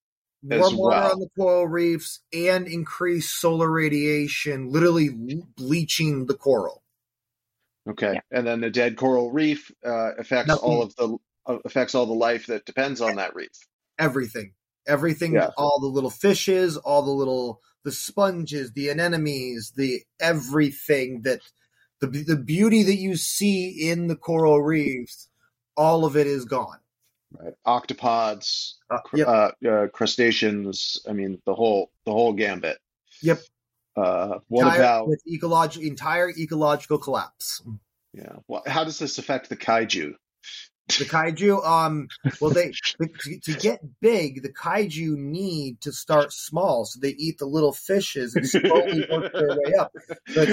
warm 0.43 0.77
water 0.77 0.97
well. 0.97 1.11
on 1.11 1.19
the 1.19 1.29
coral 1.37 1.67
reefs 1.67 2.21
and 2.33 2.67
increased 2.67 3.39
solar 3.39 3.69
radiation, 3.69 4.71
literally 4.71 5.09
bleaching 5.55 6.25
the 6.25 6.33
coral. 6.33 6.83
Okay, 7.89 8.13
yeah. 8.13 8.19
and 8.31 8.45
then 8.45 8.61
the 8.61 8.69
dead 8.69 8.97
coral 8.97 9.31
reef 9.31 9.71
uh, 9.85 10.15
affects 10.15 10.47
Nothing. 10.47 10.63
all 10.63 10.81
of 10.81 10.95
the 10.95 11.17
uh, 11.45 11.57
affects 11.65 11.95
all 11.95 12.05
the 12.05 12.13
life 12.13 12.47
that 12.47 12.65
depends 12.65 13.01
on 13.01 13.15
that 13.15 13.35
reef. 13.35 13.49
Everything, 13.97 14.53
everything, 14.87 15.33
yeah. 15.33 15.49
all 15.57 15.79
the 15.79 15.87
little 15.87 16.09
fishes, 16.09 16.77
all 16.77 17.01
the 17.01 17.11
little 17.11 17.61
the 17.83 17.91
sponges, 17.91 18.73
the 18.73 18.89
anemones, 18.89 19.71
the 19.75 20.01
everything 20.19 21.21
that 21.21 21.39
the 22.01 22.07
the 22.07 22.35
beauty 22.35 22.83
that 22.83 22.97
you 22.97 23.15
see 23.15 23.89
in 23.89 24.07
the 24.07 24.15
coral 24.15 24.61
reefs, 24.61 25.29
all 25.75 26.03
of 26.05 26.17
it 26.17 26.27
is 26.27 26.45
gone. 26.45 26.79
Right, 27.31 27.53
octopods, 27.65 28.73
uh, 28.89 28.99
yep. 29.13 29.27
Uh, 29.27 29.51
uh, 29.67 29.87
crustaceans. 29.87 30.99
I 31.07 31.13
mean, 31.13 31.41
the 31.45 31.53
whole 31.53 31.91
the 32.05 32.11
whole 32.11 32.33
gambit. 32.33 32.77
Yep. 33.21 33.39
Uh, 33.97 34.39
what 34.47 34.67
entire, 34.67 34.79
about 34.79 35.07
with 35.07 35.23
ecological 35.27 35.87
entire 35.87 36.29
ecological 36.29 36.99
collapse? 36.99 37.63
Yeah. 38.13 38.37
Well, 38.47 38.61
how 38.65 38.83
does 38.83 38.99
this 38.99 39.17
affect 39.17 39.49
the 39.49 39.57
kaiju? 39.57 40.13
The 40.87 41.05
kaiju, 41.05 41.65
um, 41.65 42.07
well, 42.39 42.51
they 42.51 42.71
to, 43.01 43.39
to, 43.39 43.53
get 43.53 43.81
big, 43.99 44.41
the 44.41 44.53
kaiju 44.53 45.17
need 45.17 45.81
to 45.81 45.91
start 45.91 46.31
small, 46.31 46.85
so 46.85 46.99
they 47.01 47.09
eat 47.09 47.39
the 47.39 47.45
little 47.45 47.73
fishes 47.73 48.35
and 48.35 48.47
slowly 48.47 49.05
work 49.11 49.33
their 49.33 49.49
way 49.49 49.73
up. 49.77 49.91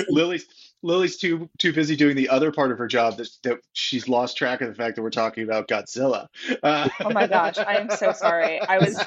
Lily's 0.08 0.46
Lily's 0.84 1.16
too 1.16 1.48
too 1.58 1.72
busy 1.72 1.96
doing 1.96 2.14
the 2.14 2.28
other 2.28 2.52
part 2.52 2.70
of 2.70 2.76
her 2.76 2.86
job 2.86 3.16
that, 3.16 3.28
that 3.42 3.58
she's 3.72 4.06
lost 4.06 4.36
track 4.36 4.60
of 4.60 4.68
the 4.68 4.74
fact 4.74 4.96
that 4.96 5.02
we're 5.02 5.10
talking 5.10 5.42
about 5.42 5.66
Godzilla. 5.66 6.26
Uh, 6.62 6.88
oh 7.00 7.10
my 7.10 7.26
gosh, 7.26 7.56
I 7.56 7.76
am 7.76 7.88
so 7.88 8.12
sorry. 8.12 8.60
I 8.60 8.78
was 8.78 9.02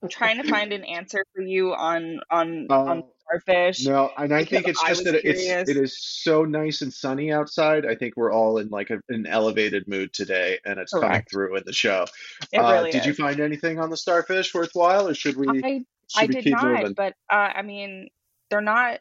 trying 0.10 0.40
to 0.40 0.48
find 0.48 0.72
an 0.72 0.84
answer 0.84 1.24
for 1.34 1.42
you 1.42 1.74
on 1.74 2.20
on 2.30 2.68
uh, 2.70 2.84
on 2.84 3.02
starfish. 3.24 3.84
No, 3.84 4.12
and 4.16 4.32
I 4.32 4.44
think 4.44 4.68
it's 4.68 4.80
just 4.82 5.04
that 5.04 5.16
it's 5.28 5.42
it 5.68 5.76
is 5.76 6.00
so 6.00 6.44
nice 6.44 6.82
and 6.82 6.92
sunny 6.92 7.32
outside. 7.32 7.84
I 7.84 7.96
think 7.96 8.14
we're 8.16 8.32
all 8.32 8.58
in 8.58 8.68
like 8.68 8.90
a, 8.90 9.00
an 9.08 9.26
elevated 9.26 9.88
mood 9.88 10.12
today, 10.12 10.60
and 10.64 10.78
it's 10.78 10.92
Correct. 10.92 11.10
coming 11.10 11.24
through 11.30 11.56
in 11.56 11.64
the 11.66 11.72
show. 11.72 12.06
It 12.52 12.58
uh, 12.58 12.72
really 12.72 12.92
did 12.92 13.00
is. 13.00 13.06
you 13.06 13.14
find 13.14 13.40
anything 13.40 13.80
on 13.80 13.90
the 13.90 13.96
starfish 13.96 14.54
worthwhile, 14.54 15.08
or 15.08 15.14
should 15.14 15.36
we? 15.36 15.48
I, 15.48 15.84
should 16.08 16.22
I 16.22 16.26
we 16.26 16.42
did 16.42 16.52
not, 16.52 16.64
moving? 16.64 16.92
but 16.92 17.14
uh, 17.28 17.50
I 17.56 17.62
mean, 17.62 18.08
they're 18.50 18.60
not 18.60 19.00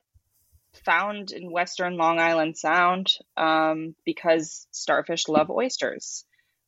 found 0.86 1.32
in 1.32 1.52
Western 1.52 1.98
Long 1.98 2.20
Island 2.20 2.58
Sound 2.58 3.14
um, 3.38 3.96
because 4.06 4.68
starfish 4.72 5.28
love 5.28 5.50
oysters. 5.50 6.26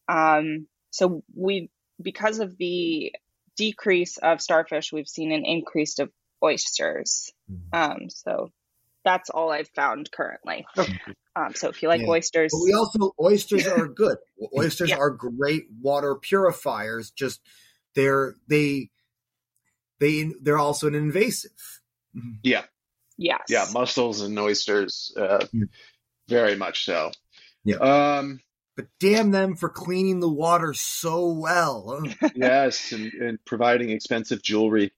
Um, 0.08 0.68
so 0.92 1.24
we, 1.36 1.70
because 2.02 2.40
of 2.40 2.58
the 2.58 3.14
decrease 3.58 4.18
of 4.18 4.42
starfish, 4.42 4.92
we've 4.92 5.08
seen 5.08 5.32
an 5.32 5.46
increase 5.46 6.00
of 6.00 6.12
oysters. 6.44 7.32
Mm-hmm. 7.52 7.76
Um, 7.80 8.10
so 8.10 8.52
that's 9.04 9.30
all 9.30 9.52
I've 9.52 9.70
found 9.70 10.12
currently. 10.12 10.66
Um, 11.38 11.54
so 11.54 11.68
if 11.68 11.84
you 11.84 11.90
like 11.90 12.02
yeah. 12.02 12.08
oysters, 12.08 12.52
but 12.54 12.64
we 12.64 12.74
also 12.74 13.14
oysters 13.22 13.68
are 13.68 13.88
good. 13.96 14.18
Oysters 14.58 14.92
yeah. 14.92 14.98
are 14.98 15.10
great 15.10 15.66
water 15.82 16.16
purifiers. 16.16 17.12
Just 17.12 17.42
they're 17.94 18.36
they 18.48 18.90
they 20.00 20.32
they're 20.42 20.58
also 20.58 20.88
an 20.88 20.96
invasive. 20.96 21.82
Yeah. 22.42 22.64
Yes. 23.18 23.44
Yeah, 23.50 23.66
mussels 23.74 24.22
and 24.22 24.38
oysters, 24.38 25.14
uh, 25.18 25.46
yeah. 25.54 25.66
very 26.28 26.56
much 26.56 26.86
so. 26.86 27.12
Yeah. 27.64 27.78
Um, 27.78 28.40
but 28.76 28.88
damn 29.00 29.32
them 29.32 29.56
for 29.56 29.70
cleaning 29.70 30.20
the 30.20 30.30
water 30.30 30.74
so 30.74 31.30
well. 31.30 32.04
yes, 32.36 32.92
and, 32.92 33.12
and 33.14 33.40
providing 33.46 33.90
expensive 33.90 34.42
jewelry. 34.42 34.92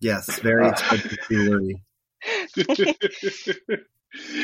Yes, 0.00 0.38
very 0.40 0.66
uh, 0.66 0.70
expensive 0.70 1.18
jewelry. 1.30 1.82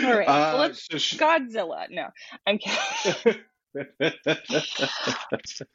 All 0.05 0.17
right, 0.17 0.29
uh, 0.29 0.57
let's 0.59 0.87
so 0.87 0.99
sh- 0.99 1.19
Godzilla. 1.19 1.87
No, 1.91 2.09
I'm 2.47 2.59
kidding. 2.59 3.43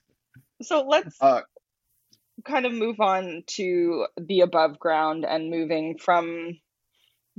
so 0.62 0.86
let's 0.88 1.16
uh, 1.22 1.42
kind 2.46 2.66
of 2.66 2.74
move 2.74 3.00
on 3.00 3.44
to 3.48 4.08
the 4.20 4.42
above 4.42 4.80
ground 4.80 5.26
and 5.26 5.52
moving 5.52 5.98
from 5.98 6.58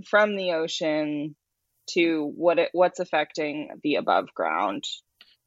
from 0.06 0.36
the 0.36 0.52
ocean 0.52 1.34
to 1.90 2.32
what 2.36 2.58
it 2.58 2.70
what's 2.72 3.00
affecting 3.00 3.70
the 3.82 3.96
above 3.96 4.32
ground. 4.34 4.84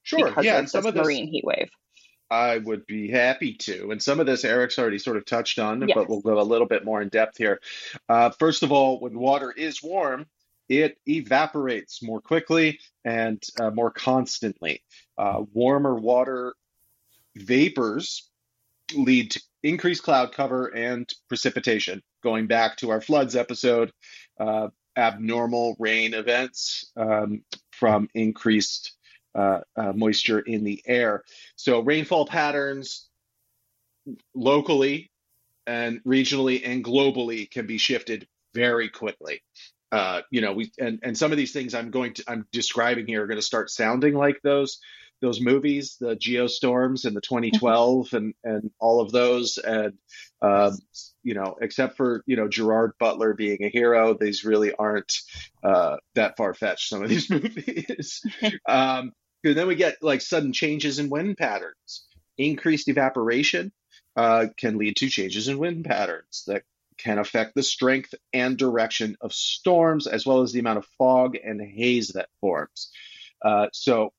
Sure, 0.03 0.33
yeah, 0.41 0.59
and 0.59 0.69
some 0.69 0.85
of 0.85 0.93
this 0.93 1.05
marine 1.05 1.27
heat 1.27 1.43
wave. 1.43 1.69
I 2.29 2.57
would 2.57 2.87
be 2.87 3.09
happy 3.09 3.53
to. 3.61 3.91
And 3.91 4.01
some 4.01 4.19
of 4.19 4.25
this 4.25 4.43
Eric's 4.43 4.79
already 4.79 4.97
sort 4.97 5.17
of 5.17 5.25
touched 5.25 5.59
on, 5.59 5.87
yes. 5.87 5.95
but 5.95 6.09
we'll 6.09 6.21
go 6.21 6.39
a 6.39 6.41
little 6.41 6.67
bit 6.67 6.83
more 6.83 7.01
in 7.01 7.09
depth 7.09 7.37
here. 7.37 7.61
Uh, 8.09 8.31
first 8.31 8.63
of 8.63 8.71
all, 8.71 8.99
when 8.99 9.17
water 9.17 9.51
is 9.51 9.83
warm, 9.83 10.25
it 10.67 10.97
evaporates 11.07 12.01
more 12.01 12.21
quickly 12.21 12.79
and 13.03 13.43
uh, 13.59 13.69
more 13.69 13.91
constantly. 13.91 14.81
Uh, 15.17 15.43
warmer 15.53 15.95
water 15.95 16.55
vapors 17.35 18.29
lead 18.95 19.31
to 19.31 19.41
increased 19.63 20.03
cloud 20.03 20.31
cover 20.31 20.67
and 20.67 21.09
precipitation. 21.27 22.01
Going 22.23 22.47
back 22.47 22.77
to 22.77 22.89
our 22.89 23.01
floods 23.01 23.35
episode, 23.35 23.91
uh, 24.39 24.69
abnormal 24.97 25.75
rain 25.79 26.13
events 26.13 26.91
um, 26.95 27.43
from 27.71 28.09
increased 28.13 28.93
uh, 29.35 29.61
uh, 29.75 29.91
moisture 29.93 30.39
in 30.39 30.63
the 30.63 30.81
air. 30.85 31.23
So 31.55 31.81
rainfall 31.81 32.25
patterns 32.25 33.07
locally 34.33 35.11
and 35.67 36.01
regionally 36.03 36.61
and 36.63 36.83
globally 36.83 37.49
can 37.49 37.67
be 37.67 37.77
shifted 37.77 38.27
very 38.53 38.89
quickly. 38.89 39.41
Uh, 39.91 40.21
you 40.31 40.41
know, 40.41 40.53
we 40.53 40.71
and, 40.79 40.99
and 41.03 41.17
some 41.17 41.31
of 41.31 41.37
these 41.37 41.53
things 41.53 41.73
I'm 41.73 41.91
going 41.91 42.13
to 42.13 42.23
I'm 42.27 42.47
describing 42.51 43.07
here 43.07 43.23
are 43.23 43.27
going 43.27 43.37
to 43.37 43.41
start 43.41 43.69
sounding 43.69 44.13
like 44.15 44.41
those 44.41 44.79
those 45.21 45.41
movies, 45.41 45.97
the 45.99 46.15
Geostorms 46.15 47.05
and 47.05 47.15
the 47.15 47.21
2012 47.21 48.13
and 48.13 48.33
and 48.43 48.71
all 48.79 49.01
of 49.01 49.11
those, 49.11 49.57
and 49.57 49.93
um, 50.41 50.77
you 51.23 51.33
know, 51.33 51.55
except 51.61 51.97
for 51.97 52.23
you 52.25 52.35
know 52.35 52.47
Gerard 52.47 52.93
Butler 52.99 53.33
being 53.33 53.63
a 53.63 53.69
hero, 53.69 54.13
these 54.13 54.43
really 54.45 54.73
aren't 54.73 55.13
uh, 55.63 55.97
that 56.15 56.37
far 56.37 56.53
fetched. 56.53 56.89
Some 56.89 57.03
of 57.03 57.09
these 57.09 57.29
movies. 57.29 58.21
um, 58.67 59.13
then 59.43 59.67
we 59.67 59.75
get 59.75 60.01
like 60.01 60.21
sudden 60.21 60.53
changes 60.53 60.99
in 60.99 61.09
wind 61.09 61.37
patterns. 61.37 62.05
Increased 62.37 62.89
evaporation 62.89 63.71
uh, 64.15 64.47
can 64.57 64.77
lead 64.77 64.95
to 64.97 65.09
changes 65.09 65.47
in 65.47 65.59
wind 65.59 65.85
patterns 65.85 66.43
that 66.47 66.63
can 66.97 67.19
affect 67.19 67.55
the 67.55 67.63
strength 67.63 68.15
and 68.33 68.57
direction 68.57 69.17
of 69.21 69.33
storms, 69.33 70.07
as 70.07 70.25
well 70.25 70.41
as 70.41 70.51
the 70.51 70.59
amount 70.59 70.77
of 70.77 70.85
fog 70.97 71.37
and 71.43 71.61
haze 71.61 72.09
that 72.09 72.29
forms. 72.39 72.89
Uh, 73.41 73.67
so 73.73 74.13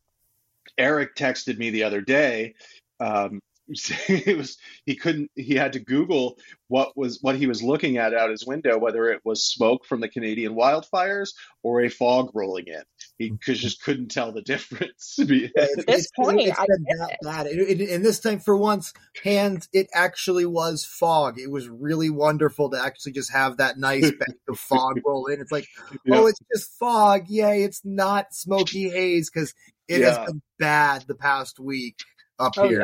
Eric 0.78 1.14
texted 1.16 1.58
me 1.58 1.70
the 1.70 1.84
other 1.84 2.00
day 2.00 2.54
um, 3.00 3.40
it 4.08 4.36
was 4.36 4.58
he 4.84 4.94
couldn't 4.94 5.28
he 5.34 5.54
had 5.54 5.72
to 5.72 5.80
google 5.80 6.38
what 6.68 6.96
was 6.96 7.18
what 7.20 7.34
he 7.36 7.48
was 7.48 7.62
looking 7.64 7.96
at 7.96 8.14
out 8.14 8.30
his 8.30 8.46
window 8.46 8.78
whether 8.78 9.10
it 9.10 9.20
was 9.24 9.44
smoke 9.44 9.84
from 9.84 10.00
the 10.00 10.08
canadian 10.08 10.54
wildfires 10.54 11.30
or 11.64 11.80
a 11.82 11.88
fog 11.88 12.30
rolling 12.32 12.68
in 12.68 12.82
he 13.18 13.30
could, 13.44 13.56
just 13.56 13.82
couldn't 13.82 14.08
tell 14.08 14.30
the 14.30 14.42
difference 14.52 15.16
At 15.20 15.86
this 15.86 16.10
point, 16.14 16.40
it's 16.42 16.58
I 16.58 16.66
been 16.66 16.84
get 16.84 16.98
that 16.98 17.16
bad. 17.22 17.46
It- 17.46 17.80
it- 17.80 17.90
and 17.90 18.04
this 18.04 18.20
time, 18.20 18.40
for 18.40 18.56
once, 18.56 18.92
hands, 19.24 19.68
it 19.72 19.88
actually 19.94 20.44
was 20.44 20.84
fog. 20.84 21.38
It 21.38 21.50
was 21.50 21.66
really 21.68 22.10
wonderful 22.10 22.68
to 22.70 22.82
actually 22.82 23.12
just 23.12 23.32
have 23.32 23.56
that 23.56 23.78
nice 23.78 24.02
bank 24.10 24.38
of 24.48 24.58
fog 24.58 25.00
roll 25.04 25.26
in. 25.26 25.40
It's 25.40 25.50
like, 25.52 25.66
Yeah. 26.04 26.18
oh, 26.20 26.26
it's 26.26 26.38
just 26.54 26.78
fog. 26.78 27.24
Yay, 27.28 27.62
it's 27.64 27.80
not 27.84 28.34
smoky 28.34 28.90
haze 28.90 29.30
because 29.30 29.54
it 29.88 30.00
Yeah. 30.00 30.18
has 30.18 30.26
been 30.26 30.42
bad 30.58 31.02
the 31.08 31.14
past 31.14 31.58
week 31.60 31.96
up 32.38 32.54
Oh 32.58 32.68
here. 32.68 32.80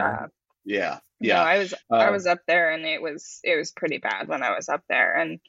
yeah. 0.65 0.99
yeah 1.21 1.35
No, 1.35 1.35
I 1.37 1.59
was 1.59 1.75
I 1.91 2.07
Uh, 2.09 2.13
was 2.13 2.27
up 2.27 2.41
there 2.47 2.71
and 2.73 2.85
it 2.85 3.01
was 3.03 3.41
it 3.45 3.57
was 3.57 3.73
pretty 3.73 3.99
bad 3.99 4.29
when 4.29 4.43
I 4.43 4.55
was 4.55 4.69
up 4.69 4.83
there 4.89 5.15
and 5.17 5.41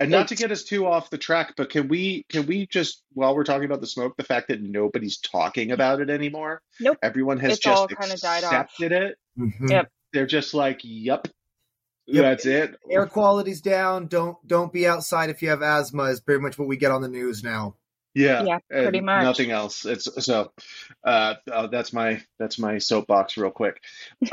and 0.00 0.10
not 0.10 0.28
to 0.28 0.36
get 0.36 0.52
us 0.52 0.62
too 0.62 0.86
off 0.86 1.10
the 1.10 1.18
track 1.18 1.54
but 1.56 1.70
can 1.70 1.88
we 1.88 2.24
can 2.28 2.46
we 2.46 2.66
just 2.66 3.02
while 3.14 3.34
we're 3.34 3.44
talking 3.44 3.64
about 3.64 3.80
the 3.80 3.86
smoke 3.86 4.16
the 4.16 4.22
fact 4.24 4.48
that 4.48 4.62
nobody's 4.62 5.18
talking 5.18 5.72
about 5.72 6.00
it 6.00 6.10
anymore 6.10 6.62
Nope. 6.80 6.98
everyone 7.02 7.38
has 7.40 7.54
It's 7.58 7.66
all 7.66 7.86
just 7.88 8.00
kinda 8.00 8.16
died 8.16 8.44
off. 8.44 8.52
accepted 8.52 8.92
it 8.92 9.18
Mhm. 9.38 9.70
Yep. 9.70 9.90
they're 10.12 10.26
just 10.26 10.54
like 10.54 10.80
yep, 10.84 11.26
Yep. 12.06 12.22
that's 12.24 12.46
it 12.46 12.76
Air 12.90 13.06
quality's 13.06 13.60
down. 13.60 14.06
Don't 14.06 14.36
don't 14.46 14.72
be 14.72 14.86
outside 14.86 15.30
if 15.30 15.42
you 15.42 15.50
have 15.50 15.62
asthma. 15.62 16.04
Is 16.04 16.20
pretty 16.20 16.40
much 16.40 16.58
what 16.58 16.66
we 16.68 16.76
get 16.76 16.90
on 16.90 17.02
the 17.02 17.08
news 17.08 17.42
now. 17.44 17.76
Yeah, 18.18 18.42
Yeah, 18.42 18.58
pretty 18.68 19.00
much. 19.00 19.22
Nothing 19.22 19.52
else. 19.52 19.84
It's 19.84 20.08
so. 20.24 20.52
Uh, 21.04 21.34
uh, 21.50 21.68
that's 21.68 21.92
my 21.92 22.20
that's 22.38 22.58
my 22.58 22.78
soapbox, 22.78 23.36
real 23.36 23.50
quick. 23.50 23.80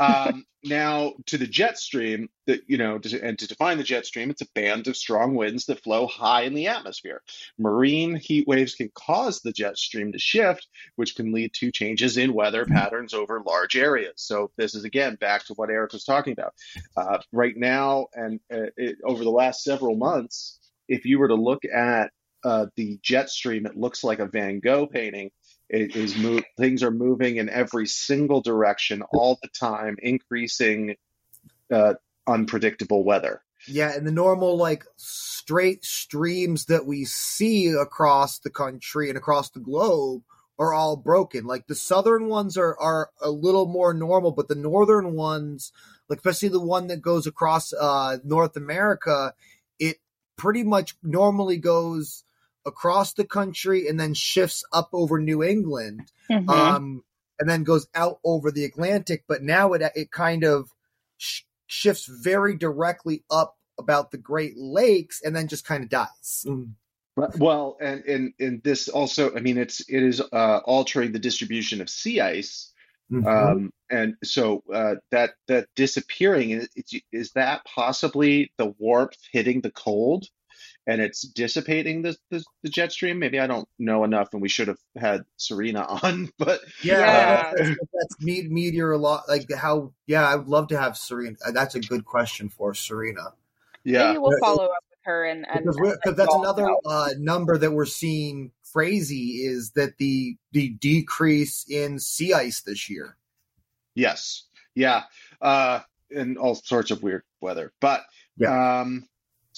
Um, 0.00 0.44
now 0.64 1.14
to 1.26 1.38
the 1.38 1.46
jet 1.46 1.78
stream. 1.78 2.28
That 2.48 2.62
you 2.66 2.78
know, 2.78 2.98
to, 2.98 3.20
and 3.22 3.38
to 3.38 3.46
define 3.46 3.78
the 3.78 3.84
jet 3.84 4.04
stream, 4.04 4.30
it's 4.30 4.42
a 4.42 4.50
band 4.54 4.88
of 4.88 4.96
strong 4.96 5.34
winds 5.36 5.66
that 5.66 5.84
flow 5.84 6.08
high 6.08 6.42
in 6.42 6.54
the 6.54 6.66
atmosphere. 6.66 7.22
Marine 7.58 8.16
heat 8.16 8.48
waves 8.48 8.74
can 8.74 8.90
cause 8.94 9.40
the 9.40 9.52
jet 9.52 9.78
stream 9.78 10.12
to 10.12 10.18
shift, 10.18 10.66
which 10.96 11.14
can 11.14 11.32
lead 11.32 11.52
to 11.54 11.70
changes 11.70 12.16
in 12.16 12.34
weather 12.34 12.66
patterns 12.66 13.14
over 13.14 13.40
large 13.46 13.76
areas. 13.76 14.14
So 14.16 14.50
this 14.56 14.74
is 14.74 14.84
again 14.84 15.14
back 15.14 15.44
to 15.46 15.54
what 15.54 15.70
Eric 15.70 15.92
was 15.92 16.04
talking 16.04 16.32
about. 16.32 16.54
Uh, 16.96 17.18
right 17.32 17.56
now, 17.56 18.06
and 18.14 18.40
uh, 18.52 18.70
it, 18.76 18.98
over 19.04 19.22
the 19.22 19.30
last 19.30 19.62
several 19.62 19.96
months, 19.96 20.58
if 20.88 21.04
you 21.04 21.20
were 21.20 21.28
to 21.28 21.34
look 21.34 21.64
at 21.64 22.10
uh, 22.46 22.66
the 22.76 22.96
jet 23.02 23.28
stream, 23.28 23.66
it 23.66 23.76
looks 23.76 24.04
like 24.04 24.20
a 24.20 24.26
Van 24.26 24.60
Gogh 24.60 24.86
painting. 24.86 25.32
It 25.68 25.96
is 25.96 26.14
things 26.56 26.84
are 26.84 26.92
moving 26.92 27.38
in 27.38 27.48
every 27.48 27.88
single 27.88 28.40
direction 28.40 29.02
all 29.12 29.36
the 29.42 29.48
time, 29.48 29.96
increasing 30.00 30.94
uh, 31.72 31.94
unpredictable 32.24 33.02
weather. 33.02 33.42
Yeah, 33.66 33.92
and 33.92 34.06
the 34.06 34.12
normal 34.12 34.56
like 34.56 34.84
straight 34.96 35.84
streams 35.84 36.66
that 36.66 36.86
we 36.86 37.04
see 37.04 37.66
across 37.66 38.38
the 38.38 38.50
country 38.50 39.08
and 39.08 39.18
across 39.18 39.50
the 39.50 39.58
globe 39.58 40.22
are 40.56 40.72
all 40.72 40.96
broken. 40.96 41.46
Like 41.46 41.66
the 41.66 41.74
southern 41.74 42.28
ones 42.28 42.56
are 42.56 42.78
are 42.78 43.10
a 43.20 43.30
little 43.30 43.66
more 43.66 43.92
normal, 43.92 44.30
but 44.30 44.46
the 44.46 44.54
northern 44.54 45.14
ones, 45.14 45.72
like 46.08 46.18
especially 46.18 46.50
the 46.50 46.60
one 46.60 46.86
that 46.86 47.02
goes 47.02 47.26
across 47.26 47.72
uh 47.72 48.18
North 48.22 48.56
America, 48.56 49.34
it 49.80 49.96
pretty 50.36 50.62
much 50.62 50.94
normally 51.02 51.56
goes 51.56 52.22
across 52.66 53.12
the 53.14 53.24
country 53.24 53.88
and 53.88 53.98
then 53.98 54.12
shifts 54.14 54.64
up 54.72 54.90
over 54.92 55.18
New 55.20 55.42
England 55.42 56.10
Mhm. 56.30 56.48
um, 56.48 57.04
and 57.38 57.48
then 57.48 57.62
goes 57.64 57.86
out 57.94 58.18
over 58.24 58.50
the 58.50 58.64
Atlantic. 58.64 59.24
But 59.28 59.42
now 59.42 59.72
it 59.74 59.82
it 59.94 60.10
kind 60.10 60.44
of 60.44 60.70
sh- 61.16 61.42
shifts 61.66 62.06
very 62.06 62.56
directly 62.56 63.24
up 63.30 63.56
about 63.78 64.10
the 64.10 64.18
Great 64.18 64.56
Lakes 64.56 65.20
and 65.22 65.36
then 65.36 65.48
just 65.48 65.64
kind 65.64 65.82
of 65.84 65.90
dies. 65.90 66.44
Well, 67.38 67.78
and 67.80 68.04
and 68.04 68.32
and 68.38 68.62
this 68.62 68.88
also, 68.88 69.34
I 69.34 69.40
mean, 69.40 69.56
it's 69.56 69.80
it 69.88 70.02
is 70.02 70.20
uh, 70.20 70.60
altering 70.64 71.12
the 71.12 71.18
distribution 71.18 71.80
of 71.80 71.88
sea 71.88 72.20
ice, 72.20 72.72
Mm-hmm. 73.10 73.26
um, 73.28 73.72
and 73.88 74.16
so 74.24 74.64
uh, 74.74 74.96
that 75.12 75.34
that 75.46 75.68
disappearing 75.76 76.50
is, 76.50 76.68
is 77.12 77.30
that 77.32 77.64
possibly 77.64 78.50
the 78.58 78.74
warmth 78.78 79.16
hitting 79.30 79.60
the 79.60 79.70
cold, 79.70 80.26
and 80.86 81.00
it's 81.00 81.22
dissipating 81.22 82.02
the, 82.02 82.16
the 82.30 82.44
the 82.62 82.68
jet 82.68 82.92
stream? 82.92 83.18
Maybe 83.18 83.38
I 83.40 83.46
don't 83.46 83.68
know 83.78 84.04
enough, 84.04 84.28
and 84.32 84.40
we 84.42 84.48
should 84.48 84.68
have 84.68 84.78
had 84.96 85.24
Serena 85.36 85.82
on, 86.02 86.30
but 86.38 86.60
yeah, 86.82 86.98
Yeah. 87.00 87.52
that's, 87.56 87.68
that's 87.92 88.20
me- 88.20 88.48
meteorolo- 88.48 89.26
Like 89.28 89.52
how? 89.52 89.92
Yeah, 90.06 90.26
I 90.28 90.36
would 90.36 90.48
love 90.48 90.68
to 90.68 90.78
have 90.78 90.96
Serena. 90.96 91.36
uh, 91.46 91.50
That's 91.52 91.74
a 91.74 91.80
good 91.80 92.04
question 92.04 92.48
for 92.48 92.74
Serena 92.74 93.32
yeah, 93.84 94.08
Maybe 94.08 94.18
we'll 94.18 94.36
follow 94.40 94.64
up 94.64 94.82
with 94.90 94.98
her 95.04 95.24
and, 95.26 95.46
and 95.48 95.60
because, 95.64 95.76
we're- 95.78 95.96
that's 96.04 96.34
another 96.34 96.66
uh, 96.84 97.10
number 97.18 97.56
that 97.56 97.70
we're 97.72 97.84
seeing 97.86 98.50
crazy 98.72 99.42
is 99.46 99.70
that 99.76 99.96
the 99.98 100.36
the 100.52 100.70
decrease 100.70 101.64
in 101.70 101.98
sea 102.00 102.32
ice 102.32 102.62
this 102.62 102.90
year. 102.90 103.16
Yes. 103.94 104.42
Yeah. 104.74 105.04
Uh, 105.40 105.80
and 106.10 106.36
all 106.36 106.54
sorts 106.56 106.90
of 106.90 107.02
weird 107.02 107.22
weather. 107.40 107.72
But 107.80 108.02
um, 108.46 109.08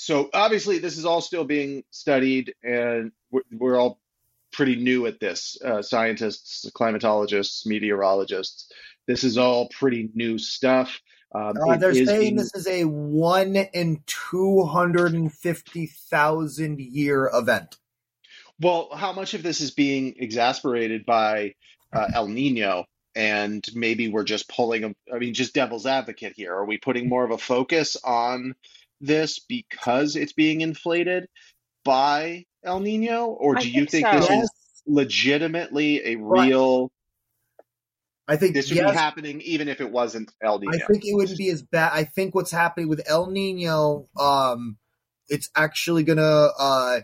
so 0.01 0.31
obviously, 0.33 0.79
this 0.79 0.97
is 0.97 1.05
all 1.05 1.21
still 1.21 1.43
being 1.43 1.83
studied, 1.91 2.55
and 2.63 3.11
we're, 3.33 3.43
we're 3.51 3.77
all 3.77 4.01
pretty 4.53 4.77
new 4.77 5.07
at 5.07 5.19
this 5.19 5.59
uh, 5.61 5.83
scientists, 5.83 6.71
climatologists, 6.73 7.67
meteorologists. 7.67 8.71
This 9.09 9.25
is 9.25 9.37
all 9.37 9.69
pretty 9.71 10.09
new 10.15 10.39
stuff. 10.39 11.01
Um, 11.35 11.55
Uh, 11.69 11.77
they're 11.79 11.95
saying 11.95 12.21
being- 12.21 12.37
this 12.37 12.55
is 12.55 12.69
a 12.69 12.85
one 12.85 13.57
in 13.57 14.05
two 14.07 14.63
hundred 14.67 15.15
and 15.15 15.35
fifty 15.35 15.87
thousand 15.87 16.79
year 16.79 17.29
event. 17.35 17.77
Well, 18.61 18.91
how 18.95 19.13
much 19.13 19.35
of 19.35 19.43
this 19.43 19.61
is 19.61 19.73
being 19.73 20.15
exasperated 20.19 21.07
by 21.07 21.55
uh, 21.93 22.07
El 22.15 22.29
Nino? 22.29 22.85
And 23.17 23.67
maybe 23.75 24.07
we're 24.07 24.23
just 24.23 24.49
pulling, 24.49 24.85
a, 24.85 24.95
I 25.13 25.19
mean, 25.19 25.35
just 25.35 25.55
devil's 25.55 25.87
advocate 25.87 26.35
here. 26.37 26.55
Are 26.55 26.65
we 26.65 26.79
putting 26.79 27.09
more 27.09 27.25
of 27.25 27.33
a 27.33 27.39
focus 27.39 27.97
on 28.05 28.55
this 29.01 29.39
because 29.39 30.17
it's 30.17 30.33
being 30.33 30.61
inflated 30.61 31.29
by 31.85 32.45
El 32.65 32.81
Nino? 32.81 33.27
Or 33.27 33.57
I 33.57 33.63
do 33.63 33.71
you 33.71 33.87
think 33.87 34.07
think 34.07 34.07
so. 34.07 34.29
this 34.29 34.45
is 34.45 34.51
legitimately 34.87 36.07
a 36.07 36.17
real, 36.17 36.91
I 38.27 38.37
think 38.37 38.55
this 38.55 38.71
would 38.71 38.77
yes, 38.77 38.91
be 38.91 38.97
happening 38.97 39.41
even 39.43 39.69
if 39.69 39.81
it 39.81 39.91
wasn't 39.91 40.33
El 40.43 40.59
Nino? 40.59 40.73
I 40.73 40.79
think 40.79 41.05
it 41.05 41.15
wouldn't 41.15 41.39
be 41.39 41.51
as 41.51 41.63
bad. 41.63 41.93
I 41.95 42.05
think 42.05 42.35
what's 42.35 42.51
happening 42.51 42.89
with 42.89 43.03
El 43.09 43.31
Nino, 43.31 44.09
um, 44.19 44.77
it's 45.29 45.51
actually 45.55 46.05
gonna, 46.05 46.49
uh, 46.59 47.01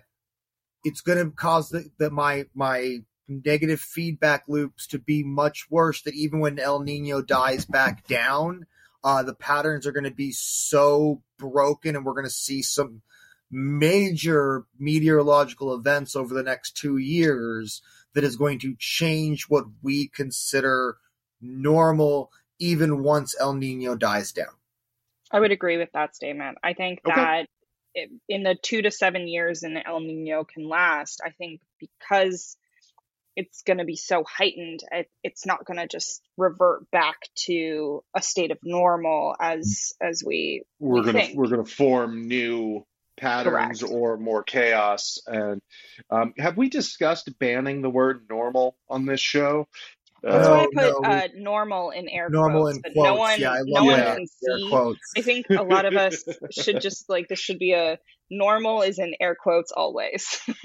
it's 0.82 1.00
gonna 1.00 1.30
cause 1.30 1.70
the, 1.70 1.88
the 1.98 2.10
my 2.10 2.44
my 2.54 2.98
negative 3.26 3.80
feedback 3.80 4.44
loops 4.48 4.86
to 4.88 4.98
be 4.98 5.22
much 5.22 5.66
worse. 5.70 6.02
That 6.02 6.14
even 6.14 6.40
when 6.40 6.58
El 6.58 6.80
Nino 6.80 7.22
dies 7.22 7.64
back 7.64 8.06
down, 8.06 8.66
uh, 9.04 9.22
the 9.22 9.34
patterns 9.34 9.86
are 9.86 9.92
gonna 9.92 10.10
be 10.10 10.32
so 10.32 11.22
broken, 11.38 11.94
and 11.94 12.04
we're 12.04 12.14
gonna 12.14 12.30
see 12.30 12.62
some 12.62 13.02
major 13.50 14.64
meteorological 14.78 15.74
events 15.74 16.16
over 16.16 16.34
the 16.34 16.42
next 16.42 16.76
two 16.76 16.96
years 16.96 17.82
that 18.14 18.24
is 18.24 18.36
going 18.36 18.58
to 18.60 18.74
change 18.78 19.44
what 19.44 19.64
we 19.82 20.08
consider 20.08 20.96
normal 21.40 22.32
even 22.58 23.02
once 23.02 23.36
El 23.38 23.54
Nino 23.54 23.94
dies 23.94 24.32
down. 24.32 24.54
I 25.30 25.40
would 25.40 25.52
agree 25.52 25.76
with 25.76 25.90
that 25.92 26.16
statement. 26.16 26.58
I 26.62 26.72
think 26.74 27.00
Okay. 27.06 27.14
that 27.14 27.48
in 28.28 28.42
the 28.42 28.56
two 28.60 28.82
to 28.82 28.90
seven 28.90 29.28
years 29.28 29.62
an 29.62 29.76
El 29.76 30.00
Nino 30.00 30.44
can 30.44 30.68
last, 30.68 31.20
I 31.24 31.30
think 31.30 31.60
because 31.78 32.56
it's 33.36 33.62
going 33.62 33.78
to 33.78 33.84
be 33.84 33.96
so 33.96 34.24
heightened, 34.24 34.80
it, 34.90 35.10
it's 35.22 35.46
not 35.46 35.64
going 35.64 35.78
to 35.78 35.86
just 35.86 36.22
revert 36.36 36.90
back 36.90 37.16
to 37.46 38.02
a 38.14 38.22
state 38.22 38.50
of 38.50 38.58
normal 38.62 39.34
as 39.40 39.94
as 40.00 40.22
we 40.24 40.64
we're 40.78 41.00
we 41.00 41.06
gonna 41.06 41.18
think. 41.18 41.36
we're 41.36 41.48
gonna 41.48 41.64
form 41.64 42.26
new 42.28 42.84
patterns 43.16 43.80
Correct. 43.80 43.94
or 43.94 44.16
more 44.16 44.42
chaos. 44.42 45.18
And 45.26 45.60
um, 46.10 46.34
have 46.38 46.56
we 46.56 46.68
discussed 46.68 47.30
banning 47.38 47.82
the 47.82 47.90
word 47.90 48.26
normal 48.28 48.76
on 48.88 49.06
this 49.06 49.20
show? 49.20 49.68
That's 50.32 50.48
why 50.48 50.60
I 50.62 50.66
put 50.66 51.02
no, 51.02 51.08
uh, 51.08 51.28
normal 51.36 51.90
in 51.90 52.08
air 52.08 52.28
Normal 52.30 52.62
quotes, 52.62 52.76
in 52.78 52.82
quotes. 52.94 52.96
no 52.96 53.14
one 53.16 53.40
yeah, 53.40 53.52
I 53.52 53.58
no 53.64 53.72
love 53.74 53.84
one 53.86 53.98
Yeah. 53.98 54.04
that. 54.04 54.16
can 54.16 54.26
see. 54.26 54.68
quotes. 54.70 55.12
I 55.16 55.20
think 55.22 55.46
a 55.50 55.62
lot 55.62 55.84
of 55.84 55.94
us 55.94 56.24
should 56.50 56.80
just 56.80 57.08
like 57.08 57.28
this 57.28 57.38
should 57.38 57.58
be 57.58 57.72
a 57.72 57.98
normal 58.30 58.82
is 58.82 58.98
in 58.98 59.14
air 59.20 59.34
quotes 59.40 59.70
always. 59.72 60.40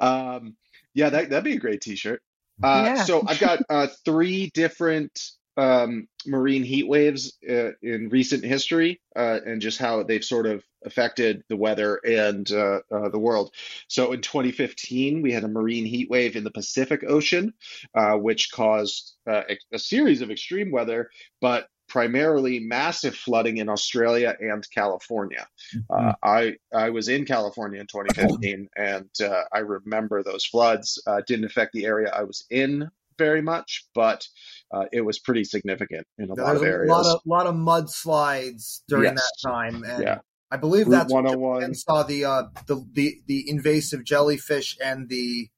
um, 0.00 0.56
yeah, 0.94 1.10
that 1.10 1.30
that'd 1.30 1.44
be 1.44 1.54
a 1.56 1.60
great 1.60 1.80
T-shirt. 1.80 2.22
Uh, 2.62 2.82
Yeah. 2.96 3.04
So 3.04 3.22
I've 3.26 3.40
got 3.40 3.60
uh, 3.68 3.86
three 4.04 4.50
different 4.54 5.18
um, 5.56 6.08
marine 6.26 6.62
heat 6.62 6.86
waves 6.88 7.36
uh, 7.48 7.72
in 7.82 8.08
recent 8.08 8.44
history 8.44 9.00
uh, 9.16 9.40
and 9.44 9.60
just 9.60 9.78
how 9.78 10.02
they've 10.02 10.24
sort 10.24 10.46
of 10.46 10.64
affected 10.84 11.42
the 11.48 11.56
weather 11.56 11.96
and 12.04 12.50
uh, 12.52 12.80
uh 12.90 13.08
the 13.08 13.18
world. 13.18 13.52
So 13.88 14.12
in 14.12 14.20
2015, 14.20 15.22
we 15.22 15.32
had 15.32 15.44
a 15.44 15.48
marine 15.48 15.86
heat 15.86 16.10
wave 16.10 16.36
in 16.36 16.44
the 16.44 16.50
Pacific 16.50 17.02
Ocean, 17.06 17.54
uh, 17.94 18.14
which 18.14 18.50
caused 18.52 19.14
uh, 19.28 19.42
a 19.72 19.78
series 19.78 20.22
of 20.22 20.30
extreme 20.30 20.70
weather, 20.70 21.10
but 21.40 21.68
primarily 21.88 22.60
massive 22.60 23.16
flooding 23.16 23.56
in 23.56 23.68
Australia 23.68 24.36
and 24.38 24.64
California. 24.70 25.46
Mm-hmm. 25.74 26.10
I 26.22 26.54
I 26.72 26.90
was 26.90 27.08
in 27.08 27.24
California 27.24 27.80
in 27.80 27.88
2015, 27.88 28.68
and 28.76 29.10
I 29.52 29.58
remember 29.58 30.22
those 30.22 30.46
floods. 30.46 31.02
didn't 31.26 31.46
affect 31.46 31.72
the 31.72 31.86
area 31.86 32.10
I 32.14 32.22
was 32.22 32.44
in 32.48 32.90
very 33.20 33.42
much, 33.42 33.86
but 33.94 34.26
uh, 34.72 34.86
it 34.92 35.02
was 35.02 35.18
pretty 35.18 35.44
significant 35.44 36.06
in 36.18 36.30
a 36.30 36.34
lot 36.34 36.56
of 36.56 36.62
areas. 36.62 36.90
A 36.90 36.92
lot 36.92 37.06
of, 37.06 37.20
lot 37.26 37.46
of 37.46 37.54
mudslides 37.54 38.80
during 38.88 39.12
yes. 39.12 39.22
that 39.22 39.48
time. 39.48 39.84
And 39.84 40.02
yeah. 40.02 40.18
I 40.50 40.56
believe 40.56 40.88
Route 40.88 40.98
that's 40.98 41.12
101. 41.12 41.62
when 41.62 41.74
saw 41.74 42.02
the, 42.02 42.24
uh, 42.24 42.42
the, 42.66 42.84
the, 42.92 43.20
the 43.26 43.48
invasive 43.48 44.04
jellyfish 44.04 44.76
and 44.82 45.08
the 45.08 45.48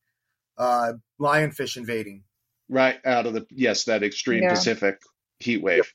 uh, 0.58 0.92
lionfish 1.20 1.76
invading. 1.76 2.24
Right 2.68 2.98
out 3.04 3.26
of 3.26 3.34
the, 3.34 3.46
yes, 3.50 3.84
that 3.84 4.02
extreme 4.02 4.42
yeah. 4.42 4.50
Pacific 4.50 4.98
heat 5.38 5.62
wave. 5.62 5.90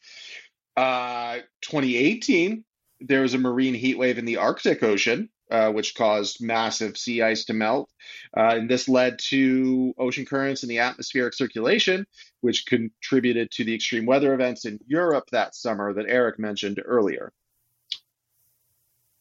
Uh, 0.75 1.37
2018, 1.61 2.63
there 3.01 3.21
was 3.21 3.33
a 3.33 3.37
marine 3.37 3.73
heat 3.73 3.97
wave 3.97 4.17
in 4.17 4.25
the 4.25 4.37
Arctic 4.37 4.83
Ocean 4.83 5.29
uh, 5.49 5.71
which 5.71 5.95
caused 5.95 6.43
massive 6.43 6.97
sea 6.97 7.21
ice 7.21 7.45
to 7.45 7.53
melt. 7.53 7.89
Uh, 8.35 8.55
and 8.55 8.69
this 8.69 8.89
led 8.89 9.19
to 9.29 9.93
ocean 9.97 10.25
currents 10.25 10.63
and 10.63 10.69
the 10.69 10.79
atmospheric 10.79 11.33
circulation, 11.33 12.05
which 12.41 12.65
contributed 12.65 13.49
to 13.51 13.63
the 13.63 13.73
extreme 13.73 14.05
weather 14.05 14.33
events 14.33 14.65
in 14.65 14.79
Europe 14.87 15.25
that 15.31 15.55
summer 15.55 15.93
that 15.93 16.05
Eric 16.07 16.39
mentioned 16.39 16.81
earlier. 16.83 17.31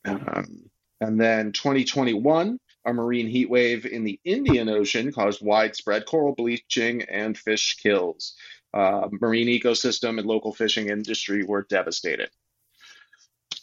Um, 0.06 0.70
and 1.00 1.20
then 1.20 1.52
2021, 1.52 2.58
a 2.86 2.92
marine 2.92 3.28
heat 3.28 3.50
wave 3.50 3.84
in 3.84 4.04
the 4.04 4.20
Indian 4.24 4.68
Ocean 4.68 5.12
caused 5.12 5.44
widespread 5.44 6.06
coral 6.06 6.34
bleaching 6.34 7.02
and 7.02 7.36
fish 7.36 7.76
kills. 7.76 8.34
Uh, 8.72 9.08
marine 9.20 9.48
ecosystem 9.48 10.18
and 10.18 10.26
local 10.26 10.52
fishing 10.52 10.88
industry 10.88 11.44
were 11.44 11.66
devastated. 11.68 12.30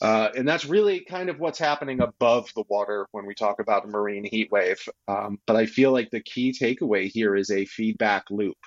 Uh, 0.02 0.30
and 0.36 0.48
that's 0.48 0.66
really 0.66 1.00
kind 1.00 1.30
of 1.30 1.40
what's 1.40 1.60
happening 1.60 2.02
above 2.02 2.50
the 2.56 2.64
water 2.68 3.08
when 3.12 3.26
we 3.26 3.34
talk 3.34 3.60
about 3.60 3.86
a 3.86 3.88
marine 3.88 4.26
heat 4.26 4.52
wave. 4.52 4.90
Um, 5.08 5.40
but 5.48 5.56
I 5.56 5.66
feel 5.66 5.92
like 5.94 6.10
the 6.10 6.20
key 6.20 6.52
takeaway 6.52 7.10
here 7.10 7.36
is 7.36 7.52
a 7.52 7.66
feedback 7.66 8.26
loop 8.30 8.58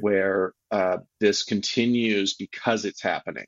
where 0.00 0.52
uh, 0.72 0.98
this 1.20 1.44
continues 1.44 2.34
because 2.34 2.84
it's 2.84 3.02
happening. 3.02 3.46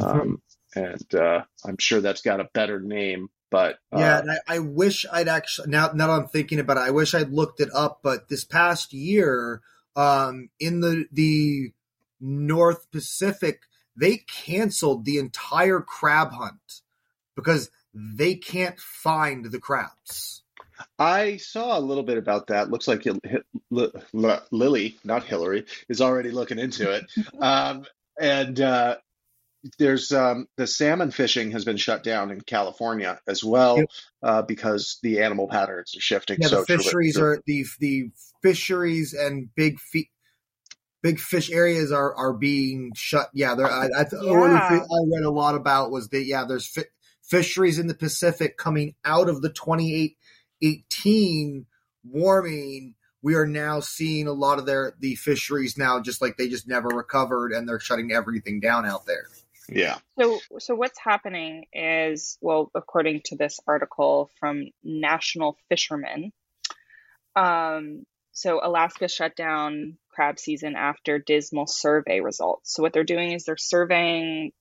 Um, 0.00 0.40
and 0.74 1.14
uh, 1.14 1.42
I'm 1.64 1.76
sure 1.78 2.00
that's 2.00 2.22
got 2.22 2.40
a 2.40 2.48
better 2.52 2.80
name. 2.80 3.28
But 3.50 3.78
uh, 3.92 3.98
yeah, 3.98 4.22
I, 4.48 4.56
I, 4.56 4.58
wish 4.60 5.04
I'd 5.10 5.26
actually 5.26 5.70
now 5.70 5.90
now 5.92 6.12
I'm 6.12 6.28
thinking 6.28 6.60
about 6.60 6.76
it, 6.76 6.80
I 6.80 6.90
wish 6.90 7.14
I'd 7.14 7.32
looked 7.32 7.60
it 7.60 7.68
up. 7.74 8.00
But 8.02 8.28
this 8.28 8.44
past 8.44 8.92
year, 8.92 9.60
um, 9.96 10.50
in 10.60 10.80
the 10.80 11.06
the 11.10 11.72
North 12.20 12.90
Pacific, 12.92 13.62
they 13.96 14.18
canceled 14.18 15.04
the 15.04 15.18
entire 15.18 15.80
crab 15.80 16.32
hunt 16.32 16.82
because 17.34 17.70
they 17.92 18.36
can't 18.36 18.78
find 18.78 19.46
the 19.46 19.58
crabs. 19.58 20.42
I 20.98 21.36
saw 21.36 21.78
a 21.78 21.80
little 21.80 22.02
bit 22.02 22.18
about 22.18 22.46
that. 22.48 22.70
Looks 22.70 22.88
like 22.88 23.04
Lily, 23.70 24.98
not 25.04 25.24
Hillary, 25.24 25.66
is 25.88 26.00
already 26.00 26.30
looking 26.30 26.58
into 26.58 26.90
it. 26.90 27.04
um, 27.40 27.84
and 28.18 28.60
uh, 28.60 28.96
there's 29.78 30.12
um, 30.12 30.46
the 30.56 30.66
salmon 30.66 31.10
fishing 31.10 31.50
has 31.50 31.64
been 31.64 31.76
shut 31.76 32.02
down 32.02 32.30
in 32.30 32.40
California 32.40 33.20
as 33.26 33.44
well 33.44 33.78
yep. 33.78 33.86
uh, 34.22 34.42
because 34.42 34.98
the 35.02 35.20
animal 35.20 35.48
patterns 35.48 35.94
are 35.96 36.00
shifting. 36.00 36.38
Yeah, 36.40 36.48
so 36.48 36.60
the 36.60 36.66
fisheries 36.66 37.18
are 37.18 37.42
the 37.46 37.64
the 37.78 38.10
fisheries 38.42 39.12
and 39.12 39.54
big 39.54 39.78
feet 39.78 40.08
big 41.02 41.18
fish 41.18 41.50
areas 41.50 41.92
are 41.92 42.14
are 42.14 42.32
being 42.32 42.92
shut. 42.94 43.28
Yeah, 43.34 43.54
there. 43.54 43.66
I, 43.66 43.86
I, 43.86 44.06
yeah. 44.12 44.30
I 44.30 45.00
read 45.12 45.24
a 45.24 45.30
lot 45.30 45.54
about 45.54 45.90
was 45.90 46.08
that 46.08 46.24
yeah, 46.24 46.44
there's 46.46 46.66
fi- 46.66 46.84
fisheries 47.22 47.78
in 47.78 47.86
the 47.86 47.94
Pacific 47.94 48.56
coming 48.56 48.94
out 49.04 49.28
of 49.28 49.42
the 49.42 49.50
2018 49.50 51.66
warming. 52.04 52.94
We 53.22 53.34
are 53.34 53.46
now 53.46 53.80
seeing 53.80 54.26
a 54.26 54.32
lot 54.32 54.58
of 54.58 54.64
their 54.64 54.94
the 54.98 55.16
fisheries 55.16 55.76
now 55.76 56.00
just 56.00 56.22
like 56.22 56.38
they 56.38 56.48
just 56.48 56.66
never 56.66 56.88
recovered 56.88 57.52
and 57.52 57.68
they're 57.68 57.80
shutting 57.80 58.12
everything 58.12 58.60
down 58.60 58.86
out 58.86 59.04
there. 59.06 59.26
Yeah. 59.70 59.98
So 60.18 60.40
so 60.58 60.74
what's 60.74 60.98
happening 60.98 61.66
is 61.72 62.38
well, 62.40 62.70
according 62.74 63.22
to 63.26 63.36
this 63.36 63.60
article 63.66 64.30
from 64.38 64.66
National 64.82 65.56
Fishermen, 65.68 66.32
um, 67.36 68.04
so 68.32 68.60
Alaska 68.62 69.08
shut 69.08 69.36
down 69.36 69.96
crab 70.10 70.38
season 70.38 70.74
after 70.76 71.18
dismal 71.18 71.66
survey 71.66 72.20
results. 72.20 72.74
So 72.74 72.82
what 72.82 72.92
they're 72.92 73.04
doing 73.04 73.32
is 73.32 73.44
they're 73.44 73.56
surveying 73.56 74.52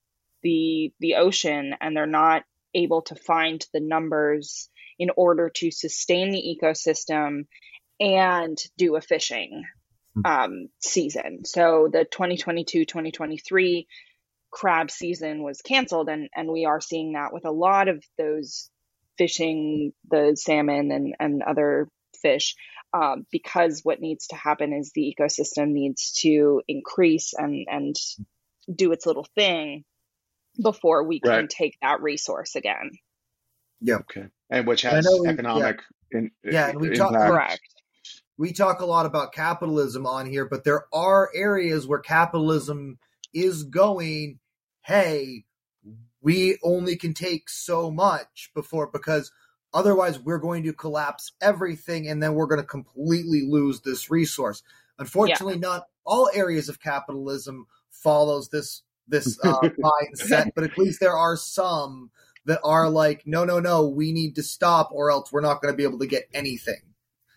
the 0.43 0.93
the 0.99 1.15
ocean 1.15 1.75
and 1.81 1.95
they're 1.95 2.05
not 2.05 2.43
able 2.73 3.01
to 3.03 3.15
find 3.15 3.65
the 3.73 3.79
numbers 3.79 4.69
in 4.97 5.09
order 5.15 5.49
to 5.55 5.71
sustain 5.71 6.31
the 6.31 6.57
ecosystem 6.61 7.45
and 7.99 8.57
do 8.77 8.95
a 8.95 9.01
fishing 9.01 9.63
hmm. 10.13 10.21
um, 10.25 10.69
season. 10.79 11.45
So 11.45 11.89
the 11.91 12.05
2022-2023 12.05 13.87
crab 14.51 14.89
season 14.89 15.43
was 15.43 15.61
canceled 15.61 16.09
and 16.09 16.29
and 16.35 16.49
we 16.49 16.65
are 16.65 16.81
seeing 16.81 17.13
that 17.13 17.33
with 17.33 17.45
a 17.45 17.51
lot 17.51 17.87
of 17.87 18.03
those 18.17 18.69
fishing 19.17 19.93
the 20.09 20.35
salmon 20.35 20.91
and 20.91 21.15
and 21.19 21.43
other 21.43 21.87
fish 22.21 22.55
um, 22.93 23.25
because 23.31 23.81
what 23.83 24.01
needs 24.01 24.27
to 24.27 24.35
happen 24.35 24.73
is 24.73 24.91
the 24.93 25.15
ecosystem 25.15 25.69
needs 25.69 26.11
to 26.21 26.61
increase 26.67 27.33
and 27.37 27.67
and 27.69 27.95
do 28.73 28.91
its 28.91 29.05
little 29.05 29.27
thing 29.35 29.83
before 30.61 31.03
we 31.03 31.19
can 31.19 31.31
right. 31.31 31.49
take 31.49 31.77
that 31.81 32.01
resource 32.01 32.55
again. 32.55 32.91
Yeah. 33.81 33.97
Okay. 33.97 34.25
And 34.49 34.67
which 34.67 34.81
has 34.81 35.07
economic 35.25 35.81
yeah. 36.11 36.19
In, 36.19 36.31
yeah, 36.43 36.69
and 36.69 36.81
we 36.81 36.95
talk 36.95 37.11
correct. 37.11 37.61
We 38.37 38.51
talk 38.53 38.81
a 38.81 38.85
lot 38.85 39.05
about 39.05 39.33
capitalism 39.33 40.07
on 40.07 40.25
here, 40.25 40.45
but 40.45 40.63
there 40.63 40.85
are 40.91 41.29
areas 41.35 41.85
where 41.85 41.99
capitalism 41.99 42.97
is 43.33 43.63
going, 43.63 44.39
hey, 44.81 45.45
we 46.21 46.57
only 46.63 46.95
can 46.95 47.13
take 47.13 47.49
so 47.49 47.89
much 47.89 48.51
before 48.53 48.87
because 48.91 49.31
Otherwise, 49.73 50.19
we're 50.19 50.39
going 50.39 50.63
to 50.63 50.73
collapse 50.73 51.31
everything 51.41 52.07
and 52.07 52.23
then 52.23 52.33
we're 52.33 52.47
going 52.47 52.61
to 52.61 52.67
completely 52.67 53.43
lose 53.47 53.81
this 53.81 54.09
resource. 54.09 54.63
Unfortunately, 54.97 55.55
yeah. 55.55 55.59
not 55.59 55.83
all 56.05 56.29
areas 56.33 56.69
of 56.69 56.81
capitalism 56.81 57.67
follows 57.91 58.49
this 58.49 58.81
this 59.07 59.39
uh, 59.43 59.59
mindset, 59.61 60.51
but 60.55 60.63
at 60.63 60.77
least 60.77 60.99
there 60.99 61.15
are 61.15 61.35
some 61.35 62.09
that 62.45 62.59
are 62.63 62.89
like, 62.89 63.23
no, 63.25 63.45
no, 63.45 63.59
no, 63.59 63.87
we 63.87 64.11
need 64.11 64.35
to 64.35 64.43
stop, 64.43 64.89
or 64.91 65.11
else 65.11 65.31
we're 65.31 65.41
not 65.41 65.61
going 65.61 65.71
to 65.73 65.77
be 65.77 65.83
able 65.83 65.99
to 65.99 66.07
get 66.07 66.27
anything. 66.33 66.81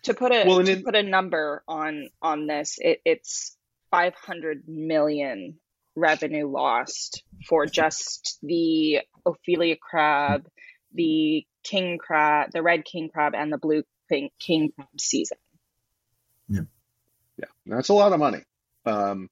To 0.03 0.13
put 0.13 0.31
a 0.31 0.43
well, 0.47 0.63
to 0.63 0.71
it, 0.71 0.83
put 0.83 0.95
a 0.95 1.03
number 1.03 1.63
on 1.67 2.09
on 2.21 2.47
this, 2.47 2.77
it, 2.79 2.99
it's 3.05 3.55
five 3.91 4.15
hundred 4.15 4.63
million 4.67 5.59
revenue 5.95 6.47
lost 6.47 7.23
for 7.47 7.65
just 7.65 8.39
the 8.41 8.99
opilio 9.25 9.77
crab, 9.79 10.47
the 10.93 11.45
king 11.63 11.97
crab, 11.97 12.51
the 12.51 12.61
red 12.61 12.85
king 12.85 13.09
crab, 13.09 13.33
and 13.35 13.51
the 13.51 13.57
blue 13.57 13.83
king, 14.09 14.29
king 14.39 14.71
crab 14.75 14.87
season. 14.99 15.37
Yeah, 16.47 16.61
yeah, 17.37 17.45
that's 17.65 17.89
a 17.89 17.93
lot 17.93 18.13
of 18.13 18.19
money. 18.19 18.43
Um, 18.85 19.29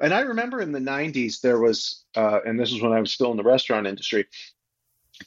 and 0.00 0.12
I 0.12 0.20
remember 0.20 0.60
in 0.60 0.72
the 0.72 0.80
'90s 0.80 1.40
there 1.40 1.58
was, 1.58 2.04
uh, 2.16 2.40
and 2.44 2.58
this 2.58 2.72
was 2.72 2.82
when 2.82 2.92
I 2.92 3.00
was 3.00 3.12
still 3.12 3.30
in 3.30 3.36
the 3.36 3.44
restaurant 3.44 3.86
industry. 3.86 4.26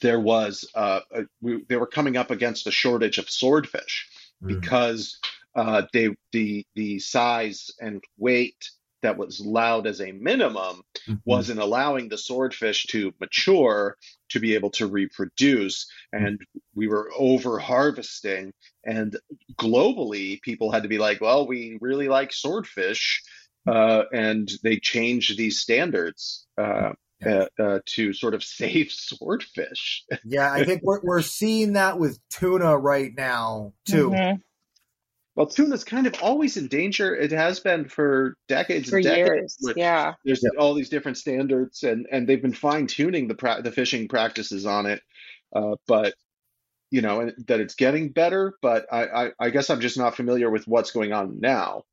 There 0.02 0.20
was, 0.20 0.68
uh, 0.74 1.00
a, 1.10 1.22
we, 1.40 1.64
they 1.66 1.76
were 1.76 1.86
coming 1.86 2.18
up 2.18 2.30
against 2.30 2.66
a 2.66 2.70
shortage 2.70 3.16
of 3.16 3.30
swordfish 3.30 4.06
mm. 4.42 4.48
because 4.48 5.18
uh, 5.54 5.82
they 5.92 6.10
the 6.32 6.66
the 6.74 6.98
size 6.98 7.70
and 7.80 8.02
weight 8.18 8.70
that 9.02 9.16
was 9.16 9.40
allowed 9.40 9.86
as 9.86 10.00
a 10.00 10.12
minimum 10.12 10.82
mm-hmm. 11.08 11.14
wasn't 11.24 11.60
allowing 11.60 12.08
the 12.08 12.18
swordfish 12.18 12.86
to 12.86 13.12
mature 13.20 13.96
to 14.30 14.40
be 14.40 14.54
able 14.54 14.70
to 14.70 14.86
reproduce 14.86 15.90
and 16.12 16.40
we 16.74 16.86
were 16.86 17.10
over 17.16 17.58
harvesting 17.58 18.52
and 18.84 19.16
globally 19.54 20.40
people 20.42 20.70
had 20.70 20.82
to 20.82 20.88
be 20.88 20.98
like 20.98 21.20
well 21.20 21.46
we 21.46 21.78
really 21.80 22.08
like 22.08 22.32
swordfish 22.32 23.22
uh, 23.68 24.04
and 24.12 24.50
they 24.62 24.78
changed 24.78 25.36
these 25.36 25.60
standards 25.60 26.46
uh, 26.56 26.92
uh, 27.26 27.46
uh 27.58 27.78
to 27.84 28.12
sort 28.12 28.34
of 28.34 28.42
save 28.58 28.90
swordfish. 28.90 30.04
yeah, 30.24 30.52
I 30.52 30.64
think 30.64 30.82
we're 30.82 31.00
we're 31.02 31.22
seeing 31.22 31.74
that 31.74 31.98
with 31.98 32.18
tuna 32.30 32.76
right 32.76 33.12
now 33.14 33.72
too. 33.86 34.10
Mm-hmm. 34.10 34.40
Well, 35.38 35.46
tuna's 35.46 35.84
kind 35.84 36.08
of 36.08 36.14
always 36.20 36.56
in 36.56 36.66
danger. 36.66 37.14
It 37.14 37.30
has 37.30 37.60
been 37.60 37.88
for 37.88 38.34
decades 38.48 38.90
For 38.90 38.96
and 38.96 39.04
decades. 39.04 39.56
years. 39.60 39.74
Yeah. 39.76 40.14
There's 40.24 40.44
all 40.58 40.74
these 40.74 40.88
different 40.88 41.16
standards, 41.16 41.84
and 41.84 42.08
and 42.10 42.28
they've 42.28 42.42
been 42.42 42.52
fine 42.52 42.88
tuning 42.88 43.28
the 43.28 43.36
pra- 43.36 43.62
the 43.62 43.70
fishing 43.70 44.08
practices 44.08 44.66
on 44.66 44.86
it. 44.86 45.00
Uh, 45.54 45.76
but 45.86 46.14
you 46.90 47.02
know 47.02 47.20
and 47.20 47.34
that 47.46 47.60
it's 47.60 47.76
getting 47.76 48.08
better. 48.10 48.54
But 48.62 48.86
I, 48.92 49.04
I 49.26 49.30
I 49.38 49.50
guess 49.50 49.70
I'm 49.70 49.80
just 49.80 49.96
not 49.96 50.16
familiar 50.16 50.50
with 50.50 50.66
what's 50.66 50.90
going 50.90 51.12
on 51.12 51.38
now. 51.38 51.84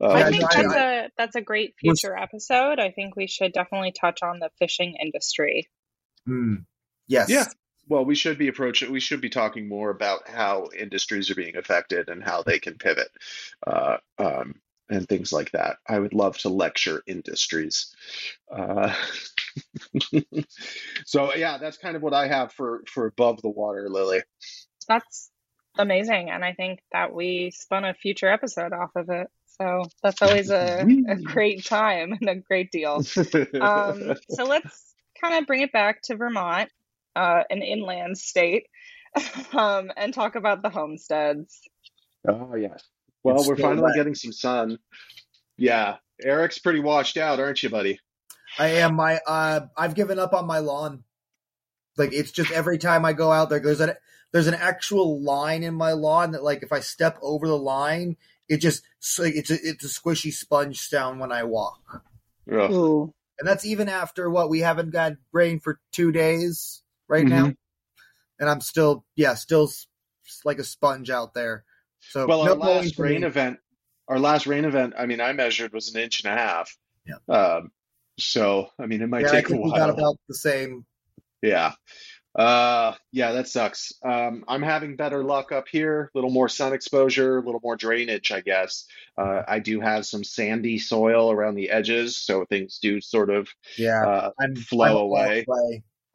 Uh, 0.00 0.08
I 0.08 0.30
think 0.30 0.42
no, 0.42 0.48
that's 0.52 0.74
I- 0.74 0.92
a 1.04 1.08
that's 1.16 1.36
a 1.36 1.40
great 1.40 1.74
Was- 1.84 2.00
future 2.00 2.16
episode. 2.16 2.80
I 2.80 2.90
think 2.90 3.14
we 3.14 3.28
should 3.28 3.52
definitely 3.52 3.92
touch 3.92 4.24
on 4.24 4.40
the 4.40 4.50
fishing 4.58 4.96
industry. 5.00 5.68
Hmm. 6.26 6.54
Yes. 7.06 7.30
Yeah. 7.30 7.44
Well, 7.88 8.04
we 8.04 8.14
should 8.14 8.38
be 8.38 8.48
approaching. 8.48 8.92
We 8.92 9.00
should 9.00 9.20
be 9.20 9.30
talking 9.30 9.68
more 9.68 9.90
about 9.90 10.28
how 10.28 10.68
industries 10.76 11.30
are 11.30 11.34
being 11.34 11.56
affected 11.56 12.08
and 12.08 12.22
how 12.22 12.42
they 12.42 12.58
can 12.58 12.74
pivot, 12.74 13.08
uh, 13.66 13.98
um, 14.18 14.56
and 14.90 15.08
things 15.08 15.32
like 15.32 15.50
that. 15.52 15.78
I 15.86 15.98
would 15.98 16.14
love 16.14 16.38
to 16.38 16.48
lecture 16.48 17.02
industries. 17.06 17.94
Uh, 18.50 18.94
so 21.06 21.34
yeah, 21.34 21.58
that's 21.58 21.78
kind 21.78 21.96
of 21.96 22.02
what 22.02 22.14
I 22.14 22.28
have 22.28 22.52
for 22.52 22.82
for 22.86 23.06
above 23.06 23.42
the 23.42 23.48
water, 23.48 23.88
Lily. 23.88 24.22
That's 24.86 25.30
amazing, 25.76 26.30
and 26.30 26.44
I 26.44 26.52
think 26.52 26.80
that 26.92 27.14
we 27.14 27.52
spun 27.54 27.84
a 27.84 27.94
future 27.94 28.28
episode 28.28 28.72
off 28.72 28.90
of 28.96 29.08
it. 29.10 29.28
So 29.60 29.84
that's 30.02 30.22
always 30.22 30.50
a, 30.50 30.86
a 31.08 31.16
great 31.16 31.64
time 31.64 32.12
and 32.12 32.28
a 32.28 32.36
great 32.36 32.70
deal. 32.70 33.02
Um, 33.60 34.14
so 34.30 34.44
let's 34.44 34.94
kind 35.20 35.34
of 35.34 35.46
bring 35.46 35.62
it 35.62 35.72
back 35.72 36.02
to 36.02 36.16
Vermont, 36.16 36.70
uh, 37.16 37.42
an 37.50 37.62
inland 37.62 38.18
state, 38.18 38.66
um, 39.52 39.90
and 39.96 40.12
talk 40.14 40.34
about 40.34 40.62
the 40.62 40.70
homesteads. 40.70 41.60
oh 42.26 42.54
yes. 42.54 42.82
Well, 43.24 43.36
It's 43.36 43.48
we're 43.48 43.56
finally 43.56 43.82
wet. 43.82 43.94
getting 43.96 44.14
some 44.14 44.32
sun. 44.32 44.78
Yeah, 45.56 45.96
Eric's 46.22 46.58
pretty 46.58 46.80
washed 46.80 47.16
out, 47.16 47.40
aren't 47.40 47.62
you, 47.62 47.68
buddy? 47.68 47.98
I 48.58 48.68
am. 48.68 48.94
My 48.94 49.18
uh, 49.26 49.66
I've 49.76 49.94
given 49.94 50.18
up 50.18 50.32
on 50.32 50.46
my 50.46 50.58
lawn. 50.58 51.04
Like 51.96 52.12
it's 52.12 52.30
just 52.30 52.52
every 52.52 52.78
time 52.78 53.04
I 53.04 53.12
go 53.12 53.32
out 53.32 53.50
there, 53.50 53.58
there's 53.60 53.80
an 53.80 53.92
there's 54.32 54.46
an 54.46 54.54
actual 54.54 55.20
line 55.22 55.62
in 55.62 55.74
my 55.74 55.92
lawn 55.92 56.30
that 56.32 56.44
like 56.44 56.62
if 56.62 56.72
I 56.72 56.80
step 56.80 57.18
over 57.22 57.48
the 57.48 57.58
line, 57.58 58.16
it 58.48 58.58
just 58.58 58.82
so 59.00 59.24
it's 59.24 59.50
a, 59.50 59.54
it's 59.62 59.84
a 59.84 59.88
squishy 60.00 60.32
sponge 60.32 60.80
sound 60.80 61.18
when 61.20 61.32
I 61.32 61.42
walk. 61.44 62.04
Ugh. 62.50 63.10
And 63.38 63.46
that's 63.46 63.64
even 63.64 63.88
after 63.88 64.30
what 64.30 64.48
we 64.48 64.60
haven't 64.60 64.90
got 64.90 65.12
rain 65.32 65.60
for 65.60 65.80
two 65.92 66.10
days 66.12 66.82
right 67.08 67.24
Mm-hmm. 67.24 67.48
now, 67.48 67.52
and 68.38 68.48
I'm 68.50 68.60
still 68.60 69.04
yeah 69.16 69.34
still 69.34 69.70
like 70.44 70.58
a 70.58 70.64
sponge 70.64 71.10
out 71.10 71.34
there. 71.34 71.64
So 72.00 72.26
Well, 72.26 72.44
no 72.44 72.52
our 72.52 72.56
last 72.56 72.98
rain 72.98 73.22
me. 73.22 73.26
event, 73.26 73.58
our 74.08 74.18
last 74.18 74.46
rain 74.46 74.64
event, 74.64 74.94
I 74.98 75.06
mean, 75.06 75.20
I 75.20 75.32
measured 75.32 75.72
was 75.72 75.94
an 75.94 76.00
inch 76.00 76.22
and 76.24 76.32
a 76.32 76.36
half. 76.36 76.76
Yeah. 77.06 77.34
Um, 77.34 77.72
so, 78.18 78.68
I 78.78 78.86
mean, 78.86 79.00
it 79.02 79.08
might 79.08 79.22
Yeah, 79.22 79.28
I 79.28 79.30
take 79.32 79.46
a 79.46 79.48
think 79.50 79.64
we 79.64 79.70
got 79.72 79.88
while. 79.88 79.90
about 79.90 80.16
the 80.28 80.34
same. 80.34 80.84
Yeah. 81.42 81.72
Uh, 82.34 82.94
yeah, 83.10 83.32
that 83.32 83.48
sucks. 83.48 83.92
Um, 84.04 84.44
I'm 84.46 84.62
having 84.62 84.94
better 84.96 85.24
luck 85.24 85.50
up 85.50 85.66
here, 85.66 86.10
a 86.14 86.18
little 86.18 86.30
more 86.30 86.48
sun 86.48 86.72
exposure, 86.72 87.38
a 87.38 87.42
little 87.42 87.60
more 87.62 87.74
drainage, 87.76 88.30
I 88.30 88.40
guess. 88.42 88.84
Uh, 89.16 89.42
I 89.48 89.58
do 89.58 89.80
have 89.80 90.06
some 90.06 90.22
sandy 90.22 90.78
soil 90.78 91.32
around 91.32 91.56
the 91.56 91.70
edges, 91.70 92.16
so 92.16 92.44
things 92.44 92.78
do 92.80 93.00
sort 93.00 93.30
of 93.30 93.48
Yeah, 93.76 94.06
uh, 94.06 94.30
I'm 94.40 94.54
flow 94.54 94.84
I'm 94.86 94.96
all 94.96 95.02
away. 95.02 95.46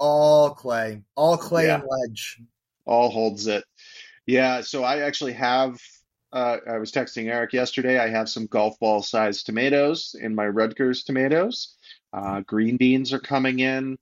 Clay, 0.03 0.09
all 0.09 0.49
clay, 0.51 1.01
all 1.15 1.37
clay 1.37 1.65
Yeah. 1.67 1.75
and 1.75 1.83
ledge. 1.89 2.41
all 2.85 3.09
holds 3.09 3.47
it. 3.47 3.63
Yeah, 4.25 4.61
so 4.61 4.83
I 4.83 5.01
actually 5.01 5.33
have. 5.33 5.79
Uh, 6.31 6.57
I 6.67 6.77
was 6.79 6.91
texting 6.91 7.27
Eric 7.31 7.53
yesterday. 7.53 7.99
I 7.99 8.09
have 8.09 8.27
some 8.27 8.47
golf 8.47 8.79
ball 8.79 9.03
sized 9.03 9.45
tomatoes 9.45 10.15
in 10.19 10.33
my 10.33 10.47
Rutgers 10.47 11.03
tomatoes. 11.03 11.75
Uh, 12.11 12.41
green 12.41 12.77
beans 12.77 13.13
are 13.13 13.19
coming 13.19 13.59
in. 13.59 13.97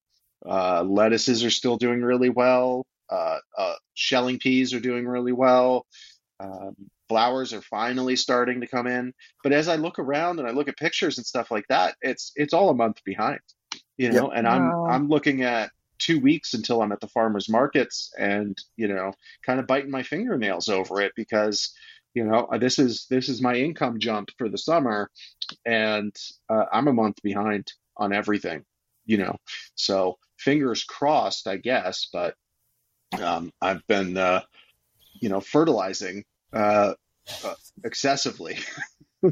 Uh, 0.46 0.84
lettuces 0.84 1.44
are 1.44 1.50
still 1.52 1.78
doing 1.78 2.02
really 2.02 2.30
well. 2.30 2.86
Uh, 3.10 3.38
uh, 3.58 3.74
shelling 3.94 4.40
peas 4.40 4.74
are 4.74 4.80
doing 4.80 5.06
really 5.08 5.34
well. 5.34 5.86
Um, 6.40 6.76
flowers 7.10 7.52
are 7.54 7.62
finally 7.62 8.16
starting 8.16 8.62
to 8.62 8.68
come 8.68 8.88
in. 8.88 9.14
But 9.44 9.52
as 9.52 9.68
I 9.68 9.76
look 9.76 10.00
around 10.00 10.40
and 10.40 10.48
I 10.48 10.52
look 10.52 10.70
at 10.70 10.78
pictures 10.78 11.18
and 11.18 11.28
stuff 11.28 11.52
like 11.52 11.66
that, 11.68 11.96
it's 12.02 12.32
it's 12.36 12.54
all 12.54 12.70
a 12.70 12.74
month 12.74 13.04
behind. 13.04 13.42
You 13.98 14.12
Yep. 14.12 14.14
know, 14.14 14.32
and 14.32 14.48
I'm 14.48 14.70
Wow. 14.70 14.86
I'm 14.90 15.08
looking 15.10 15.44
at 15.44 15.70
two 16.02 16.20
weeks 16.20 16.54
until 16.54 16.82
I'm 16.82 16.92
at 16.92 17.00
the 17.00 17.08
farmers 17.08 17.48
markets 17.48 18.12
and 18.18 18.58
you 18.76 18.88
know 18.88 19.14
kind 19.46 19.60
of 19.60 19.68
biting 19.68 19.92
my 19.92 20.04
fingernails 20.04 20.68
over 20.68 21.00
it 21.02 21.14
because 21.16 21.74
you 22.14 22.26
know 22.26 22.50
this 22.60 22.80
is 22.80 23.06
this 23.10 23.30
is 23.30 23.42
my 23.42 23.56
income 23.56 24.00
jump 24.00 24.30
for 24.38 24.50
the 24.50 24.58
summer 24.58 25.10
and 25.66 26.16
uh, 26.50 26.66
I'm 26.74 26.88
a 26.88 26.94
month 26.94 27.22
behind 27.22 27.72
on 27.96 28.14
everything 28.14 28.64
you 29.06 29.18
know. 29.18 29.38
So 29.76 30.18
fingers 30.38 30.84
crossed 30.84 31.48
I 31.48 31.58
guess 31.58 32.08
but 32.12 32.36
um, 33.22 33.52
I've 33.62 33.86
been 33.88 34.18
uh, 34.18 34.42
you 35.22 35.30
know 35.30 35.40
fertilizing 35.40 36.24
uh, 36.54 36.94
uh, 37.46 37.56
excessively. 37.84 38.58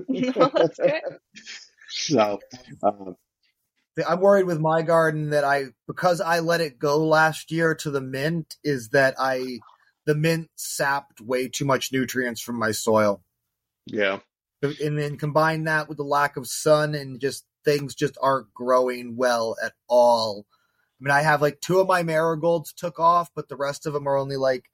No, 0.08 0.52
so 1.90 2.40
um, 2.84 3.16
I'm 4.08 4.20
worried 4.20 4.46
with 4.46 4.60
my 4.60 4.82
garden 4.82 5.32
that 5.32 5.44
I 5.44 5.66
because 5.88 6.22
I 6.22 6.40
let 6.40 6.62
it 6.62 6.80
go 6.80 7.06
last 7.06 7.52
year 7.52 7.76
to 7.76 7.92
the 7.92 8.02
mint 8.02 8.58
is 8.64 8.90
that 8.90 9.16
I 9.18 9.60
the 10.06 10.16
mint 10.16 10.50
sapped 10.56 11.22
way 11.22 11.48
too 11.48 11.66
much 11.66 11.92
nutrients 11.92 12.42
from 12.42 12.58
my 12.58 12.72
soil. 12.72 13.22
yeah 13.86 14.20
And 14.62 14.98
then 14.98 15.18
combine 15.18 15.66
that 15.66 15.88
with 15.88 15.98
the 15.98 16.04
lack 16.04 16.36
of 16.38 16.48
sun 16.48 16.96
and 16.96 17.20
just 17.20 17.46
things 17.64 17.96
just 17.96 18.18
aren't 18.22 18.54
growing 18.54 19.16
well 19.16 19.56
at 19.64 19.74
all. 19.88 20.46
I 21.00 21.04
mean, 21.04 21.12
I 21.12 21.22
have 21.22 21.42
like 21.42 21.62
two 21.62 21.80
of 21.80 21.88
my 21.88 22.04
marigolds 22.04 22.74
took 22.74 23.00
off, 23.00 23.30
but 23.36 23.48
the 23.48 23.56
rest 23.56 23.86
of 23.86 23.94
them 23.94 24.08
are 24.08 24.18
only 24.18 24.36
like 24.36 24.66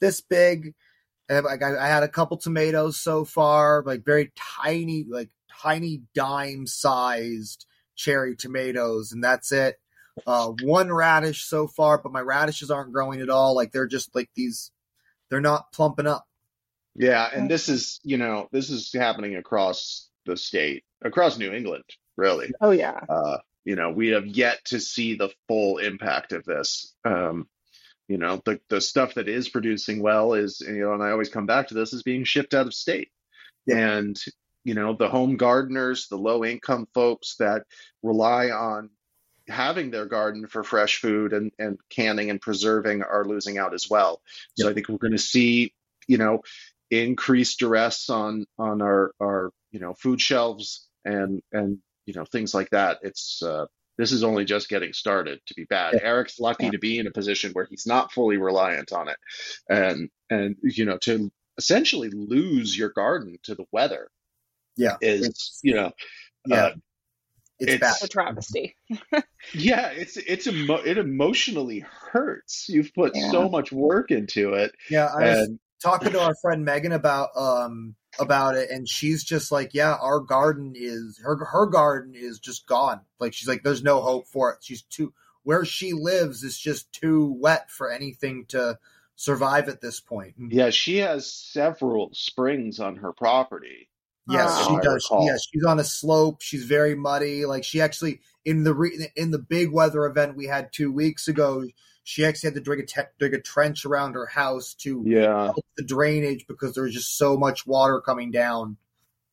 this 0.00 0.20
big. 0.20 0.74
And 1.28 1.44
like 1.44 1.62
I, 1.62 1.76
I 1.76 1.88
had 1.88 2.02
a 2.02 2.08
couple 2.08 2.38
tomatoes 2.38 2.98
so 2.98 3.24
far, 3.24 3.84
like 3.86 4.04
very 4.04 4.32
tiny, 4.36 5.04
like 5.08 5.30
tiny 5.62 6.02
dime 6.14 6.66
sized 6.66 7.66
cherry 8.00 8.34
tomatoes, 8.34 9.12
and 9.12 9.22
that's 9.22 9.52
it. 9.52 9.76
Uh, 10.26 10.52
one 10.62 10.90
radish 10.90 11.44
so 11.44 11.66
far, 11.66 11.98
but 12.02 12.12
my 12.12 12.20
radishes 12.20 12.70
aren't 12.70 12.92
growing 12.92 13.20
at 13.20 13.30
all. 13.30 13.54
Like 13.54 13.72
they're 13.72 13.86
just 13.86 14.14
like 14.14 14.30
these, 14.34 14.72
they're 15.28 15.40
not 15.40 15.72
plumping 15.72 16.06
up. 16.06 16.24
Yeah, 16.96 17.28
and 17.32 17.48
this 17.48 17.68
is, 17.68 18.00
you 18.02 18.16
know, 18.16 18.48
this 18.52 18.70
is 18.70 18.90
happening 18.92 19.36
across 19.36 20.08
the 20.26 20.36
state, 20.36 20.82
across 21.02 21.38
New 21.38 21.52
England, 21.52 21.84
really. 22.16 22.50
Oh 22.60 22.72
yeah. 22.72 22.98
Uh, 23.08 23.38
you 23.64 23.76
know, 23.76 23.90
we 23.90 24.08
have 24.08 24.26
yet 24.26 24.58
to 24.66 24.80
see 24.80 25.14
the 25.14 25.30
full 25.46 25.78
impact 25.78 26.32
of 26.32 26.44
this. 26.44 26.94
Um, 27.04 27.46
you 28.08 28.18
know, 28.18 28.42
the 28.44 28.60
the 28.68 28.80
stuff 28.80 29.14
that 29.14 29.28
is 29.28 29.48
producing 29.48 30.02
well 30.02 30.34
is, 30.34 30.60
you 30.60 30.80
know, 30.80 30.94
and 30.94 31.02
I 31.02 31.10
always 31.12 31.28
come 31.28 31.46
back 31.46 31.68
to 31.68 31.74
this, 31.74 31.92
is 31.92 32.02
being 32.02 32.24
shipped 32.24 32.54
out 32.54 32.66
of 32.66 32.74
state. 32.74 33.10
And, 33.68 34.18
you 34.64 34.74
know, 34.74 34.94
the 34.94 35.08
home 35.08 35.36
gardeners, 35.36 36.08
the 36.08 36.18
low 36.18 36.44
income 36.44 36.86
folks 36.94 37.36
that 37.38 37.64
rely 38.02 38.50
on 38.50 38.90
having 39.48 39.90
their 39.90 40.06
garden 40.06 40.46
for 40.46 40.62
fresh 40.62 41.00
food 41.00 41.32
and, 41.32 41.50
and 41.58 41.78
canning 41.88 42.30
and 42.30 42.40
preserving 42.40 43.02
are 43.02 43.24
losing 43.24 43.58
out 43.58 43.74
as 43.74 43.88
well. 43.90 44.20
So 44.56 44.68
I 44.68 44.74
think 44.74 44.88
we're 44.88 44.98
going 44.98 45.12
to 45.12 45.18
see, 45.18 45.74
you 46.06 46.18
know, 46.18 46.42
increased 46.90 47.58
duress 47.60 48.10
on 48.10 48.46
on 48.58 48.82
our 48.82 49.12
our 49.20 49.50
you 49.70 49.80
know 49.80 49.94
food 49.94 50.20
shelves 50.20 50.88
and 51.04 51.40
and 51.52 51.78
you 52.06 52.14
know 52.14 52.24
things 52.24 52.52
like 52.54 52.70
that. 52.70 52.98
It's 53.02 53.42
uh, 53.42 53.66
this 53.96 54.12
is 54.12 54.24
only 54.24 54.44
just 54.44 54.68
getting 54.68 54.92
started 54.92 55.40
to 55.46 55.54
be 55.54 55.64
bad. 55.64 55.94
Yeah. 55.94 56.00
Eric's 56.02 56.38
lucky 56.40 56.64
Yeah. 56.66 56.70
to 56.72 56.78
be 56.78 56.98
in 56.98 57.06
a 57.06 57.12
position 57.12 57.52
where 57.52 57.66
he's 57.68 57.86
not 57.86 58.12
fully 58.12 58.36
reliant 58.36 58.92
on 58.92 59.08
it, 59.08 59.16
and 59.68 60.10
and 60.28 60.56
you 60.62 60.84
know 60.84 60.98
to 60.98 61.30
essentially 61.58 62.10
lose 62.10 62.76
your 62.76 62.90
garden 62.90 63.36
to 63.44 63.54
the 63.54 63.64
weather 63.72 64.10
Yeah, 64.76 64.96
is 65.00 65.20
it's- 65.22 65.60
you 65.62 65.74
know 65.74 65.92
yeah, 66.46 66.56
uh, 66.66 66.74
it's, 67.58 67.72
it's- 67.74 68.00
bad. 68.00 68.04
A 68.04 68.08
travesty. 68.08 68.76
yeah 69.54 69.88
it's 69.88 70.16
it's 70.16 70.46
emo- 70.46 70.82
it 70.84 70.98
emotionally 70.98 71.80
hurts. 72.12 72.66
You've 72.68 72.92
put 72.94 73.12
Yeah. 73.14 73.30
so 73.30 73.48
much 73.48 73.72
work 73.72 74.10
into 74.10 74.54
it, 74.54 74.72
Yeah, 74.90 75.06
I 75.06 75.28
was 75.30 75.38
and 75.48 75.58
talking 75.82 76.12
to 76.12 76.20
our 76.20 76.34
friend 76.42 76.64
Megan 76.64 76.92
about 76.92 77.30
um 77.36 77.94
about 78.18 78.56
it, 78.56 78.70
and 78.70 78.88
she's 78.88 79.22
just 79.24 79.52
like, 79.52 79.72
yeah, 79.74 79.94
our 79.94 80.20
garden 80.20 80.72
is 80.74 81.20
her 81.22 81.36
her 81.44 81.66
garden 81.66 82.14
is 82.16 82.38
just 82.38 82.66
gone. 82.66 83.00
Like 83.18 83.34
she's 83.34 83.48
like, 83.48 83.62
there's 83.62 83.82
no 83.82 84.00
hope 84.00 84.26
for 84.28 84.52
it. 84.52 84.58
She's 84.62 84.82
too 84.82 85.12
where 85.42 85.64
she 85.64 85.92
lives 85.92 86.42
is 86.42 86.58
just 86.58 86.92
too 86.92 87.34
wet 87.38 87.70
for 87.70 87.90
anything 87.90 88.46
to 88.48 88.78
survive 89.16 89.68
at 89.68 89.80
this 89.82 90.00
point. 90.00 90.34
yeah, 90.48 90.70
she 90.70 90.96
has 90.98 91.30
several 91.30 92.08
springs 92.14 92.80
on 92.80 92.96
her 92.96 93.12
property. 93.12 93.89
Yes, 94.30 94.66
she 94.66 94.76
does. 94.82 95.08
recall. 95.10 95.26
Yes, 95.26 95.46
she's 95.52 95.64
on 95.64 95.78
a 95.78 95.84
slope. 95.84 96.40
She's 96.42 96.64
very 96.64 96.94
muddy. 96.94 97.44
Like 97.46 97.64
she 97.64 97.80
actually 97.80 98.20
in 98.44 98.64
the 98.64 98.74
re- 98.74 99.10
in 99.16 99.30
the 99.30 99.38
big 99.38 99.72
weather 99.72 100.06
event 100.06 100.36
we 100.36 100.46
had 100.46 100.72
two 100.72 100.92
weeks 100.92 101.28
ago, 101.28 101.64
she 102.04 102.24
actually 102.24 102.48
had 102.48 102.54
to 102.54 102.60
dig 102.60 102.80
a, 102.80 102.86
te- 102.86 103.10
dig 103.18 103.34
a 103.34 103.40
trench 103.40 103.84
around 103.84 104.14
her 104.14 104.26
house 104.26 104.74
to 104.74 105.02
Yeah. 105.06 105.44
help 105.46 105.64
the 105.76 105.84
drainage 105.84 106.46
because 106.46 106.74
there 106.74 106.84
was 106.84 106.94
just 106.94 107.16
so 107.16 107.36
much 107.36 107.66
water 107.66 108.00
coming 108.00 108.30
down. 108.30 108.76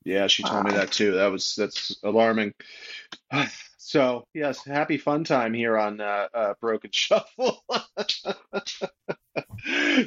Yeah, 0.04 0.28
she 0.28 0.44
told 0.44 0.66
me 0.66 0.72
ah. 0.74 0.78
that 0.78 0.92
too. 0.92 1.12
That 1.14 1.32
was 1.32 1.56
that's 1.56 1.98
alarming. 2.04 2.54
So 3.88 4.26
yes, 4.34 4.66
happy 4.66 4.98
fun 4.98 5.24
time 5.24 5.54
here 5.54 5.78
on 5.78 6.02
uh, 6.02 6.28
uh, 6.34 6.54
Broken 6.60 6.90
Shovel. 6.94 7.64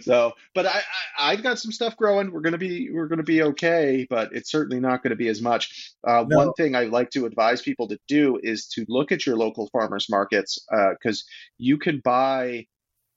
So, 0.02 0.32
but 0.54 0.66
I, 0.66 0.82
I 1.18 1.32
I've 1.32 1.42
got 1.42 1.58
some 1.58 1.72
stuff 1.72 1.96
growing. 1.96 2.30
We're 2.30 2.42
gonna 2.42 2.58
be 2.58 2.90
we're 2.90 3.08
gonna 3.08 3.22
be 3.22 3.42
okay, 3.42 4.06
but 4.10 4.34
it's 4.34 4.50
certainly 4.50 4.80
not 4.80 5.02
gonna 5.02 5.16
be 5.16 5.28
as 5.28 5.40
much. 5.40 5.94
Uh, 6.06 6.26
No. 6.28 6.36
one 6.36 6.52
thing 6.54 6.76
I 6.76 6.84
like 6.84 7.10
to 7.12 7.24
advise 7.24 7.62
people 7.62 7.88
to 7.88 7.98
do 8.06 8.38
is 8.42 8.66
to 8.68 8.84
look 8.86 9.12
at 9.12 9.24
your 9.24 9.36
local 9.38 9.68
farmers 9.72 10.10
markets 10.10 10.58
because 10.92 11.24
you 11.56 11.78
can 11.78 12.00
buy 12.04 12.66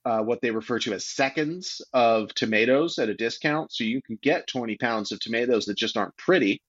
uh, 0.04 0.20
what 0.20 0.40
they 0.40 0.50
refer 0.50 0.78
to 0.78 0.92
as 0.92 1.06
seconds 1.06 1.80
of 1.92 2.34
tomatoes 2.34 2.98
at 2.98 3.08
a 3.08 3.14
discount. 3.14 3.72
So 3.72 3.84
you 3.84 4.02
can 4.02 4.18
get 4.22 4.46
20 4.46 4.76
pounds 4.76 5.12
of 5.12 5.20
tomatoes 5.20 5.66
that 5.66 5.76
just 5.76 5.96
aren't 5.96 6.16
pretty 6.16 6.60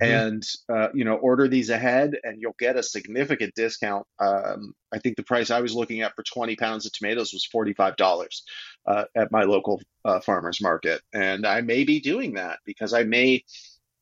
and 0.00 0.42
uh, 0.68 0.88
you 0.94 1.04
know 1.04 1.16
order 1.16 1.48
these 1.48 1.70
ahead 1.70 2.16
and 2.22 2.40
you'll 2.40 2.56
get 2.58 2.76
a 2.76 2.82
significant 2.82 3.54
discount. 3.54 4.06
Um, 4.18 4.74
i 4.92 4.98
think 4.98 5.16
the 5.16 5.22
price 5.22 5.50
i 5.50 5.60
was 5.60 5.74
looking 5.74 6.02
at 6.02 6.14
for 6.14 6.22
20 6.22 6.56
pounds 6.56 6.86
of 6.86 6.92
tomatoes 6.92 7.32
was 7.32 7.48
$45 7.52 8.42
uh, 8.86 9.04
at 9.14 9.32
my 9.32 9.44
local 9.44 9.80
uh, 10.04 10.20
farmers 10.20 10.60
market. 10.60 11.00
And 11.12 11.46
i 11.46 11.60
may 11.60 11.84
be 11.84 12.00
doing 12.00 12.34
that 12.34 12.58
because 12.64 12.92
i 12.92 13.04
may 13.04 13.42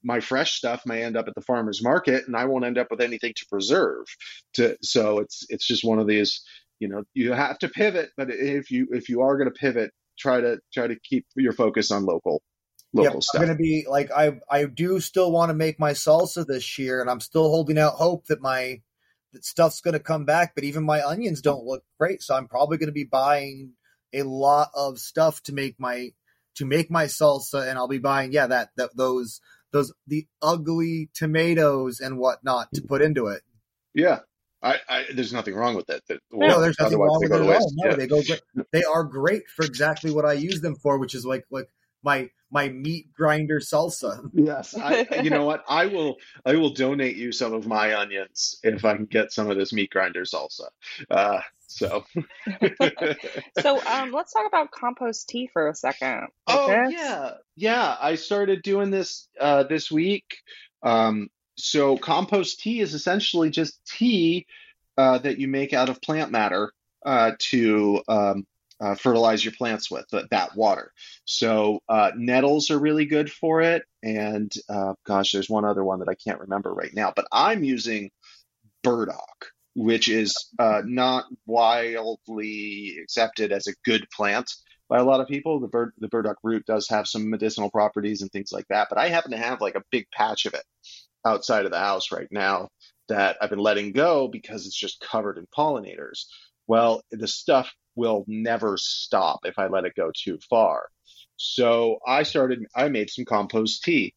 my 0.03 0.21
fresh 0.21 0.53
stuff 0.53 0.87
may 0.87 1.03
end 1.03 1.17
up 1.17 1.29
at 1.29 1.35
the 1.35 1.43
farmers 1.43 1.83
market 1.83 2.27
and 2.27 2.37
i 2.37 2.45
won't 2.45 2.65
end 2.65 2.79
up 2.79 2.89
with 2.91 3.01
anything 3.01 3.33
to 3.37 3.47
preserve 3.47 4.07
to 4.55 4.77
so 4.83 5.19
it's 5.19 5.45
it's 5.49 5.67
just 5.67 5.85
one 5.85 5.99
of 5.99 6.07
these 6.07 6.43
you 6.81 6.89
know 6.89 7.05
you 7.15 7.33
have 7.33 7.59
to 7.59 7.69
pivot 7.69 8.11
but 8.17 8.29
if 8.31 8.71
you 8.71 8.89
if 8.91 9.09
you 9.09 9.21
are 9.21 9.37
going 9.37 9.49
to 9.49 9.59
pivot 9.59 9.93
try 10.19 10.41
to 10.41 10.59
try 10.73 10.87
to 10.87 10.97
keep 10.99 11.27
your 11.37 11.53
focus 11.53 11.91
on 11.91 12.05
local 12.05 12.43
local 12.93 13.21
Yep, 13.21 13.23
stuff 13.23 13.41
I'm 13.41 13.47
gonna 13.47 13.59
be 13.59 13.87
like 13.89 14.11
I 14.11 14.41
I 14.51 14.65
do 14.65 15.01
still 15.01 15.31
want 15.31 15.51
to 15.51 15.55
make 15.55 15.79
my 15.79 15.93
salsa 15.93 16.47
this 16.47 16.79
year, 16.79 17.01
and 17.01 17.09
I'm 17.09 17.21
still 17.21 17.49
holding 17.49 17.79
out 17.79 17.95
hope 17.95 18.27
that 18.27 18.41
my 18.41 18.81
that 19.33 19.45
stuff's 19.45 19.81
gonna 19.81 20.01
come 20.01 20.25
back. 20.25 20.55
But 20.55 20.65
even 20.65 20.85
my 20.85 21.03
onions 21.03 21.41
don't 21.41 21.65
look 21.65 21.85
great, 21.99 22.23
so 22.23 22.35
I'm 22.35 22.49
probably 22.49 22.79
gonna 22.79 22.93
be 22.93 23.05
buying 23.05 23.75
a 24.13 24.23
lot 24.23 24.69
of 24.75 24.99
stuff 24.99 25.43
to 25.45 25.53
make 25.53 25.77
my 25.79 26.11
to 26.57 26.67
make 26.67 26.91
my 26.91 27.05
salsa, 27.05 27.69
and 27.69 27.79
I'll 27.79 27.89
be 27.89 27.99
buying 27.99 28.33
yeah 28.33 28.49
that 28.49 28.71
that 28.77 28.97
those 28.97 29.41
those 29.73 29.93
the 30.07 30.27
ugly 30.43 31.11
tomatoes 31.15 32.01
and 32.01 32.19
whatnot 32.19 32.69
to 32.75 32.83
put 32.83 33.03
into 33.03 33.29
it. 33.29 33.43
Yeah, 33.95 34.21
I, 34.63 34.77
I 34.89 35.05
there's 35.15 35.33
nothing 35.33 35.55
wrong 35.55 35.75
with 35.75 35.89
it. 35.91 36.03
That, 36.09 36.21
No, 36.33 36.61
there's 36.61 36.79
nothing 36.79 36.99
wrong 36.99 37.19
they 37.21 37.29
with 37.29 37.41
it 37.41 37.45
at 37.51 37.61
all. 37.61 37.73
No, 37.77 37.91
Yeah. 37.91 37.97
they 37.97 38.07
go 38.07 38.23
great. 38.23 38.41
They 38.73 38.85
are 38.85 39.05
great 39.05 39.43
for 39.49 39.65
exactly 39.65 40.11
what 40.11 40.25
I 40.25 40.35
use 40.35 40.61
them 40.61 40.77
for, 40.77 40.99
which 40.99 41.15
is 41.15 41.25
like 41.25 41.45
like 41.51 41.69
my 42.03 42.29
my 42.51 42.69
meat 42.69 43.13
grinder 43.15 43.61
salsa. 43.61 44.29
Yes, 44.35 44.75
I, 44.79 45.07
you 45.23 45.31
know 45.31 45.45
what? 45.45 45.65
I 45.69 45.87
will 45.87 46.17
I 46.45 46.57
will 46.57 46.71
donate 46.71 47.17
you 47.17 47.33
some 47.33 47.53
of 47.53 47.67
my 47.67 47.95
onions 47.95 48.59
if 48.63 48.85
I 48.85 48.97
can 48.97 49.07
get 49.07 49.33
some 49.33 49.49
of 49.51 49.57
this 49.57 49.73
meat 49.73 49.91
grinder 49.91 50.25
salsa. 50.25 50.67
Uh, 51.11 51.41
so. 51.67 52.05
So 53.61 53.81
um, 53.87 54.13
let's 54.13 54.33
talk 54.33 54.47
about 54.47 54.71
compost 54.71 55.29
tea 55.29 55.49
for 55.53 55.69
a 55.69 55.75
second. 55.75 56.29
Oh 56.47 56.67
Lucas. 56.69 56.95
yeah, 56.95 57.31
yeah. 57.57 57.97
I 58.01 58.15
started 58.15 58.63
doing 58.63 58.91
this 58.91 59.29
uh, 59.39 59.65
this 59.65 59.91
week. 59.91 60.39
Um, 60.83 61.29
so 61.63 61.97
compost 61.97 62.61
tea 62.61 62.81
is 62.81 62.95
essentially 62.95 63.51
just 63.51 63.85
tea 63.87 64.47
uh, 64.97 65.19
that 65.19 65.39
you 65.39 65.49
make 65.49 65.73
out 65.73 65.89
of 65.89 66.03
plant 66.03 66.31
matter 66.31 66.73
uh, 67.05 67.33
to 67.39 68.03
um, 68.09 68.47
uh, 68.81 68.95
fertilize 68.95 69.45
your 69.45 69.53
plants 69.53 69.91
with 69.91 70.07
that, 70.11 70.31
that 70.31 70.57
water. 70.57 70.93
So 71.25 71.81
uh, 71.89 72.13
nettles 72.17 72.71
are 72.71 72.79
really 72.79 73.05
good 73.05 73.31
for 73.31 73.61
it, 73.61 73.85
and 74.03 74.53
uh, 74.69 74.95
gosh, 75.07 75.33
there's 75.33 75.51
one 75.51 75.65
other 75.65 75.85
one 75.85 76.01
that 76.01 76.09
I 76.09 76.15
can't 76.15 76.41
remember 76.41 76.73
right 76.73 76.93
now. 76.95 77.13
But 77.15 77.27
I'm 77.31 77.63
using 77.63 78.11
burdock, 78.83 79.47
which 79.75 80.09
is 80.09 80.49
uh, 80.59 80.83
not 80.85 81.27
wildly 81.47 82.97
accepted 83.03 83.53
as 83.53 83.67
a 83.67 83.75
good 83.85 84.07
plant 84.15 84.51
by 84.89 84.99
a 84.99 85.05
lot 85.05 85.21
of 85.21 85.29
people. 85.29 85.61
The 85.61 85.69
bird, 85.69 85.93
the 85.99 86.09
burdock 86.09 86.39
root 86.43 86.65
does 86.67 86.89
have 86.89 87.07
some 87.07 87.29
medicinal 87.29 87.71
properties 87.71 88.23
and 88.23 88.33
things 88.33 88.51
like 88.51 88.67
that, 88.69 88.89
but 88.89 88.99
I 88.99 89.09
happen 89.09 89.33
to 89.33 89.37
have 89.37 89.61
like 89.61 89.75
a 89.75 89.85
big 89.91 90.07
patch 90.11 90.47
of 90.47 90.55
it 90.55 90.65
outside 91.25 91.65
of 91.65 91.71
the 91.71 91.79
house 91.79 92.13
right 92.13 92.29
now 92.31 92.69
that 93.09 93.37
I've 93.41 93.51
been 93.51 93.59
letting 93.59 93.93
go 93.93 94.29
because 94.29 94.67
it's 94.67 94.79
just 94.79 95.01
covered 95.01 95.37
in 95.37 95.47
pollinators. 95.47 96.27
Well, 96.67 97.03
the 97.11 97.29
stuff 97.29 97.73
will 97.97 98.25
never 98.27 98.77
stop 98.77 99.41
if 99.45 99.59
I 99.59 99.67
let 99.67 99.85
it 99.85 99.95
go 99.97 100.13
too 100.15 100.39
far. 100.49 100.89
So 101.37 101.99
I 102.07 102.23
started, 102.23 102.65
I 102.75 102.89
made 102.89 103.11
some 103.11 103.25
compost 103.25 103.83
tea. 103.83 104.15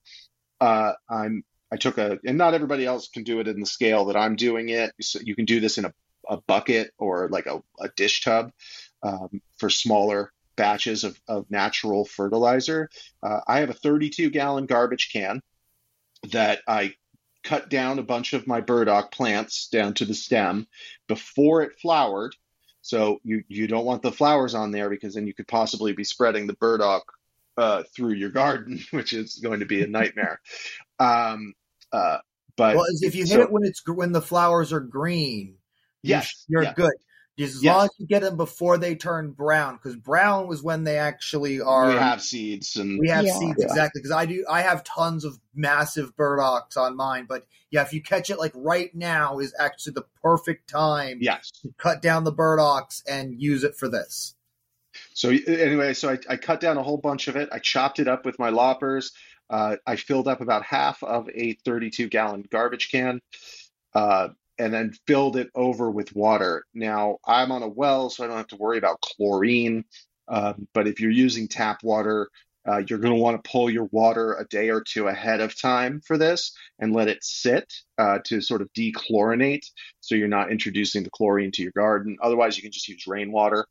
Uh, 0.61 0.93
I'm, 1.09 1.43
I 1.71 1.77
took 1.77 1.97
a, 1.97 2.19
and 2.25 2.37
not 2.37 2.53
everybody 2.53 2.85
else 2.85 3.07
can 3.07 3.23
do 3.23 3.39
it 3.39 3.47
in 3.47 3.59
the 3.59 3.65
scale 3.65 4.05
that 4.05 4.15
I'm 4.15 4.35
doing 4.35 4.69
it. 4.69 4.91
So 5.01 5.19
you 5.23 5.35
can 5.35 5.45
do 5.45 5.59
this 5.59 5.77
in 5.77 5.85
a, 5.85 5.93
a 6.29 6.39
bucket 6.41 6.91
or 6.97 7.29
like 7.29 7.47
a, 7.47 7.61
a 7.79 7.89
dish 7.95 8.23
tub 8.23 8.51
um, 9.01 9.41
for 9.57 9.69
smaller 9.69 10.31
batches 10.55 11.03
of, 11.03 11.19
of 11.27 11.49
natural 11.49 12.05
fertilizer. 12.05 12.89
Uh, 13.23 13.39
I 13.47 13.61
have 13.61 13.71
a 13.71 13.73
32 13.73 14.29
gallon 14.29 14.67
garbage 14.67 15.09
can 15.11 15.41
that 16.31 16.59
I 16.67 16.93
cut 17.43 17.69
down 17.69 17.99
a 17.99 18.03
bunch 18.03 18.33
of 18.33 18.47
my 18.47 18.61
burdock 18.61 19.11
plants 19.11 19.67
down 19.67 19.93
to 19.95 20.05
the 20.05 20.13
stem 20.13 20.67
before 21.07 21.61
it 21.63 21.73
flowered. 21.81 22.35
So 22.81 23.19
you, 23.23 23.43
you 23.47 23.67
don't 23.67 23.85
want 23.85 24.01
the 24.01 24.11
flowers 24.11 24.55
on 24.55 24.71
there 24.71 24.89
because 24.89 25.15
then 25.15 25.27
you 25.27 25.33
could 25.33 25.47
possibly 25.47 25.93
be 25.93 26.03
spreading 26.03 26.47
the 26.47 26.53
burdock 26.53 27.03
uh, 27.57 27.83
through 27.95 28.13
your 28.13 28.29
garden, 28.29 28.83
which 28.91 29.13
is 29.13 29.35
going 29.35 29.59
to 29.59 29.65
be 29.65 29.83
a 29.83 29.87
nightmare. 29.87 30.39
um, 30.99 31.53
uh, 31.91 32.17
but 32.55 32.75
Well, 32.75 32.85
if 33.01 33.15
you 33.15 33.23
hit 33.23 33.33
so- 33.33 33.41
it 33.41 33.51
when 33.51 33.63
it's 33.65 33.81
when 33.87 34.11
the 34.11 34.21
flowers 34.21 34.71
are 34.73 34.79
green, 34.79 35.55
Yes, 36.05 36.45
you're 36.49 36.63
yeah. 36.63 36.73
good. 36.73 36.91
Just 37.37 37.55
as 37.55 37.63
Yes. 37.63 37.75
long 37.75 37.85
as 37.85 37.91
you 37.97 38.05
get 38.05 38.21
them 38.21 38.37
before 38.37 38.77
they 38.77 38.93
turn 38.95 39.31
brown, 39.31 39.75
because 39.75 39.95
brown 39.95 40.47
was 40.47 40.61
when 40.61 40.83
they 40.83 40.97
actually 40.99 41.59
are. 41.59 41.87
we 41.87 41.93
have 41.95 42.21
seeds 42.21 42.75
and 42.75 42.99
we 42.99 43.09
have 43.09 43.25
Yeah. 43.25 43.39
seeds 43.39 43.55
Yeah. 43.59 43.65
exactly 43.65 43.99
because 44.01 44.15
I 44.15 44.25
do. 44.27 44.45
I 44.47 44.61
have 44.61 44.83
tons 44.83 45.25
of 45.25 45.39
massive 45.55 46.15
burdocks 46.15 46.77
on 46.77 46.95
mine, 46.95 47.25
but 47.27 47.47
yeah, 47.71 47.81
if 47.81 47.91
you 47.91 48.03
catch 48.03 48.29
it 48.29 48.37
like 48.37 48.51
right 48.53 48.93
now 48.93 49.39
is 49.39 49.53
actually 49.59 49.93
the 49.93 50.05
perfect 50.21 50.69
time 50.69 51.17
yes. 51.21 51.49
to 51.63 51.73
cut 51.79 52.03
down 52.03 52.23
the 52.23 52.31
burdocks 52.33 53.01
and 53.07 53.41
use 53.41 53.63
it 53.63 53.75
for 53.75 53.89
this. 53.89 54.35
So 55.15 55.29
anyway, 55.29 55.95
so 55.95 56.11
I, 56.11 56.19
I 56.29 56.37
cut 56.37 56.59
down 56.61 56.77
a 56.77 56.83
whole 56.83 56.97
bunch 56.97 57.27
of 57.27 57.35
it. 57.35 57.49
I 57.51 57.57
chopped 57.57 57.97
it 57.99 58.07
up 58.07 58.25
with 58.25 58.37
my 58.37 58.49
loppers. 58.49 59.11
Uh, 59.49 59.77
I 59.87 59.95
filled 59.95 60.27
up 60.27 60.39
about 60.39 60.63
half 60.63 61.01
of 61.01 61.27
a 61.33 61.53
32 61.65 62.09
gallon 62.09 62.45
garbage 62.51 62.91
can, 62.91 63.21
uh, 63.95 64.29
and 64.57 64.73
then 64.73 64.93
filled 65.07 65.37
it 65.37 65.49
over 65.55 65.89
with 65.89 66.15
water. 66.15 66.65
Now 66.73 67.17
I'm 67.25 67.51
on 67.51 67.63
a 67.63 67.67
well, 67.67 68.09
so 68.09 68.23
I 68.23 68.27
don't 68.27 68.37
have 68.37 68.47
to 68.47 68.57
worry 68.57 68.77
about 68.77 69.01
chlorine. 69.01 69.85
Um, 70.27 70.67
but 70.73 70.87
if 70.87 70.99
you're 70.99 71.11
using 71.11 71.47
tap 71.47 71.83
water, 71.83 72.29
uh, 72.65 72.81
you're 72.87 72.99
going 72.99 73.13
to 73.13 73.21
want 73.21 73.43
to 73.43 73.49
pull 73.49 73.69
your 73.69 73.89
water 73.91 74.35
a 74.35 74.47
day 74.47 74.69
or 74.69 74.81
two 74.81 75.07
ahead 75.07 75.41
of 75.41 75.59
time 75.59 75.99
for 76.05 76.17
this 76.17 76.55
and 76.79 76.93
let 76.93 77.09
it 77.09 77.21
sit 77.21 77.73
uh, 77.97 78.19
to 78.23 78.39
sort 78.39 78.61
of 78.61 78.71
dechlorinate, 78.73 79.65
so 79.99 80.15
you're 80.15 80.27
not 80.29 80.51
introducing 80.51 81.03
the 81.03 81.09
chlorine 81.09 81.51
to 81.51 81.61
your 81.61 81.73
garden. 81.75 82.17
Otherwise, 82.21 82.55
you 82.55 82.63
can 82.63 82.71
just 82.71 82.87
use 82.87 83.05
rainwater. 83.05 83.65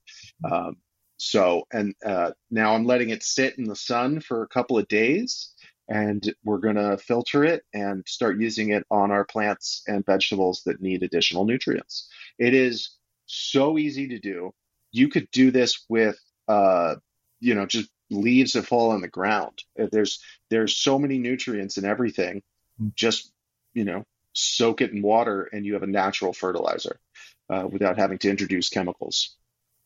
Um, 0.51 0.77
so, 1.17 1.63
and 1.73 1.95
uh, 2.05 2.33
now 2.51 2.75
I'm 2.75 2.85
letting 2.85 3.11
it 3.11 3.23
sit 3.23 3.57
in 3.57 3.65
the 3.65 3.77
sun 3.77 4.21
for 4.21 4.43
a 4.43 4.49
couple 4.49 4.77
of 4.77 4.89
days, 4.89 5.52
and 5.93 6.35
we're 6.43 6.59
going 6.59 6.77
to 6.77 6.97
filter 6.97 7.45
it 7.45 7.65
and 7.75 8.03
start 8.09 8.41
using 8.41 8.71
it 8.71 8.87
on 8.91 9.11
our 9.11 9.27
plants 9.27 9.83
and 9.87 10.07
vegetables 10.07 10.63
that 10.65 10.81
need 10.81 11.03
additional 11.03 11.45
nutrients. 11.45 12.09
It 12.39 12.55
is 12.55 12.97
so 13.27 13.77
easy 13.77 14.09
to 14.09 14.19
do. 14.19 14.55
You 14.91 15.09
could 15.11 15.31
do 15.33 15.51
this 15.51 15.85
with, 15.91 16.19
uh, 16.49 16.95
you 17.41 17.55
know, 17.55 17.67
just 17.67 17.91
leaves 18.11 18.55
that 18.55 18.67
fall 18.67 18.93
on 18.93 19.03
the 19.03 19.09
ground. 19.09 19.63
Uh, 19.79 19.89
There's 19.93 20.23
there's 20.49 20.75
so 20.75 20.99
many 20.99 21.19
nutrients 21.19 21.77
in 21.77 21.85
everything. 21.85 22.43
Just 22.95 23.31
you 23.75 23.85
know, 23.85 24.05
soak 24.33 24.81
it 24.81 24.93
in 24.93 25.03
water, 25.03 25.43
and 25.45 25.67
you 25.67 25.75
have 25.75 25.83
a 25.83 25.87
natural 25.87 26.33
fertilizer 26.33 26.99
uh, 27.51 27.67
without 27.71 27.99
having 27.99 28.19
to 28.19 28.31
introduce 28.31 28.71
chemicals. 28.71 29.37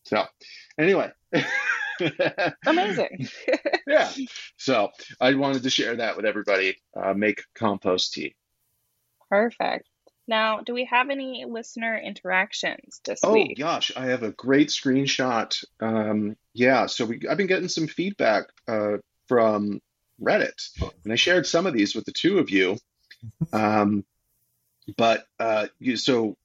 So, 0.05 0.25
anyway. 0.79 1.11
Amazing. 2.67 3.29
yeah. 3.87 4.11
So 4.57 4.91
I 5.21 5.35
wanted 5.35 5.63
to 5.65 5.71
share 5.71 5.97
that 5.97 6.17
with 6.17 6.25
everybody. 6.27 6.77
Uh, 6.95 7.15
make 7.15 7.43
compost 7.55 8.13
tea. 8.13 8.35
Perfect. 9.29 9.89
Now, 10.29 10.61
do 10.61 10.75
we 10.75 10.87
have 10.87 11.11
any 11.11 11.45
listener 11.49 11.97
interactions 11.99 13.01
this 13.05 13.21
Oh 13.23 13.33
week? 13.33 13.59
gosh, 13.59 13.93
I 13.97 14.07
have 14.07 14.25
a 14.25 14.33
great 14.33 14.69
screenshot. 14.69 15.57
Um, 15.81 16.37
yeah, 16.53 16.87
so 16.87 17.05
we 17.05 17.21
I've 17.29 17.37
been 17.37 17.47
getting 17.47 17.69
some 17.69 17.87
feedback 17.87 18.47
uh, 18.67 18.97
from 19.29 19.81
Reddit, 20.21 20.71
and 21.05 21.13
I 21.13 21.17
shared 21.17 21.47
some 21.47 21.67
of 21.67 21.75
these 21.75 21.95
with 21.95 22.05
the 22.05 22.13
two 22.13 22.39
of 22.39 22.51
you. 22.51 22.77
Um, 23.53 24.05
but 24.97 25.25
uh, 25.41 25.67
you, 25.81 25.97
so 25.97 26.37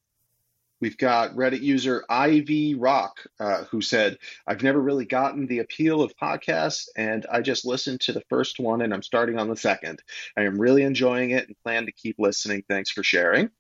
We've 0.82 0.98
got 0.98 1.36
Reddit 1.36 1.62
user 1.62 2.04
Ivy 2.10 2.74
Rock, 2.74 3.20
uh, 3.40 3.66
who 3.66 3.82
said, 3.82 4.18
I've 4.48 4.64
never 4.64 4.82
really 4.82 5.06
gotten 5.06 5.46
the 5.46 5.60
appeal 5.60 6.02
of 6.02 6.18
podcasts, 6.18 6.88
and 6.98 7.26
I 7.32 7.42
just 7.42 7.66
listened 7.66 8.02
to 8.02 8.14
the 8.14 8.24
first 8.30 8.60
one 8.60 8.82
and 8.82 8.94
I'm 8.94 9.04
starting 9.04 9.38
on 9.38 9.48
the 9.48 9.56
second. 9.56 10.02
I 10.36 10.44
am 10.44 10.60
really 10.60 10.82
enjoying 10.82 11.32
it 11.32 11.48
and 11.48 11.56
plan 11.64 11.86
to 11.86 11.92
keep 11.92 12.16
listening. 12.18 12.64
Thanks 12.68 12.90
for 12.90 13.04
sharing. 13.04 13.52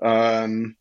Um, 0.00 0.76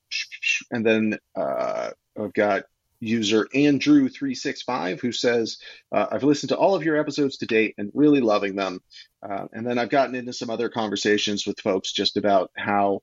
and 0.71 0.85
then 0.85 1.19
uh, 1.35 1.91
I've 2.17 2.33
got 2.33 2.63
user 3.01 3.47
Andrew365 3.53 5.01
who 5.01 5.11
says, 5.11 5.57
uh, 5.91 6.07
I've 6.11 6.23
listened 6.23 6.49
to 6.49 6.57
all 6.57 6.75
of 6.75 6.83
your 6.83 6.97
episodes 6.97 7.37
to 7.37 7.45
date 7.45 7.75
and 7.77 7.91
really 7.93 8.21
loving 8.21 8.55
them. 8.55 8.79
Uh, 9.21 9.47
and 9.51 9.67
then 9.67 9.77
I've 9.77 9.89
gotten 9.89 10.15
into 10.15 10.33
some 10.33 10.49
other 10.49 10.69
conversations 10.69 11.45
with 11.45 11.59
folks 11.59 11.91
just 11.91 12.15
about 12.15 12.51
how 12.55 13.01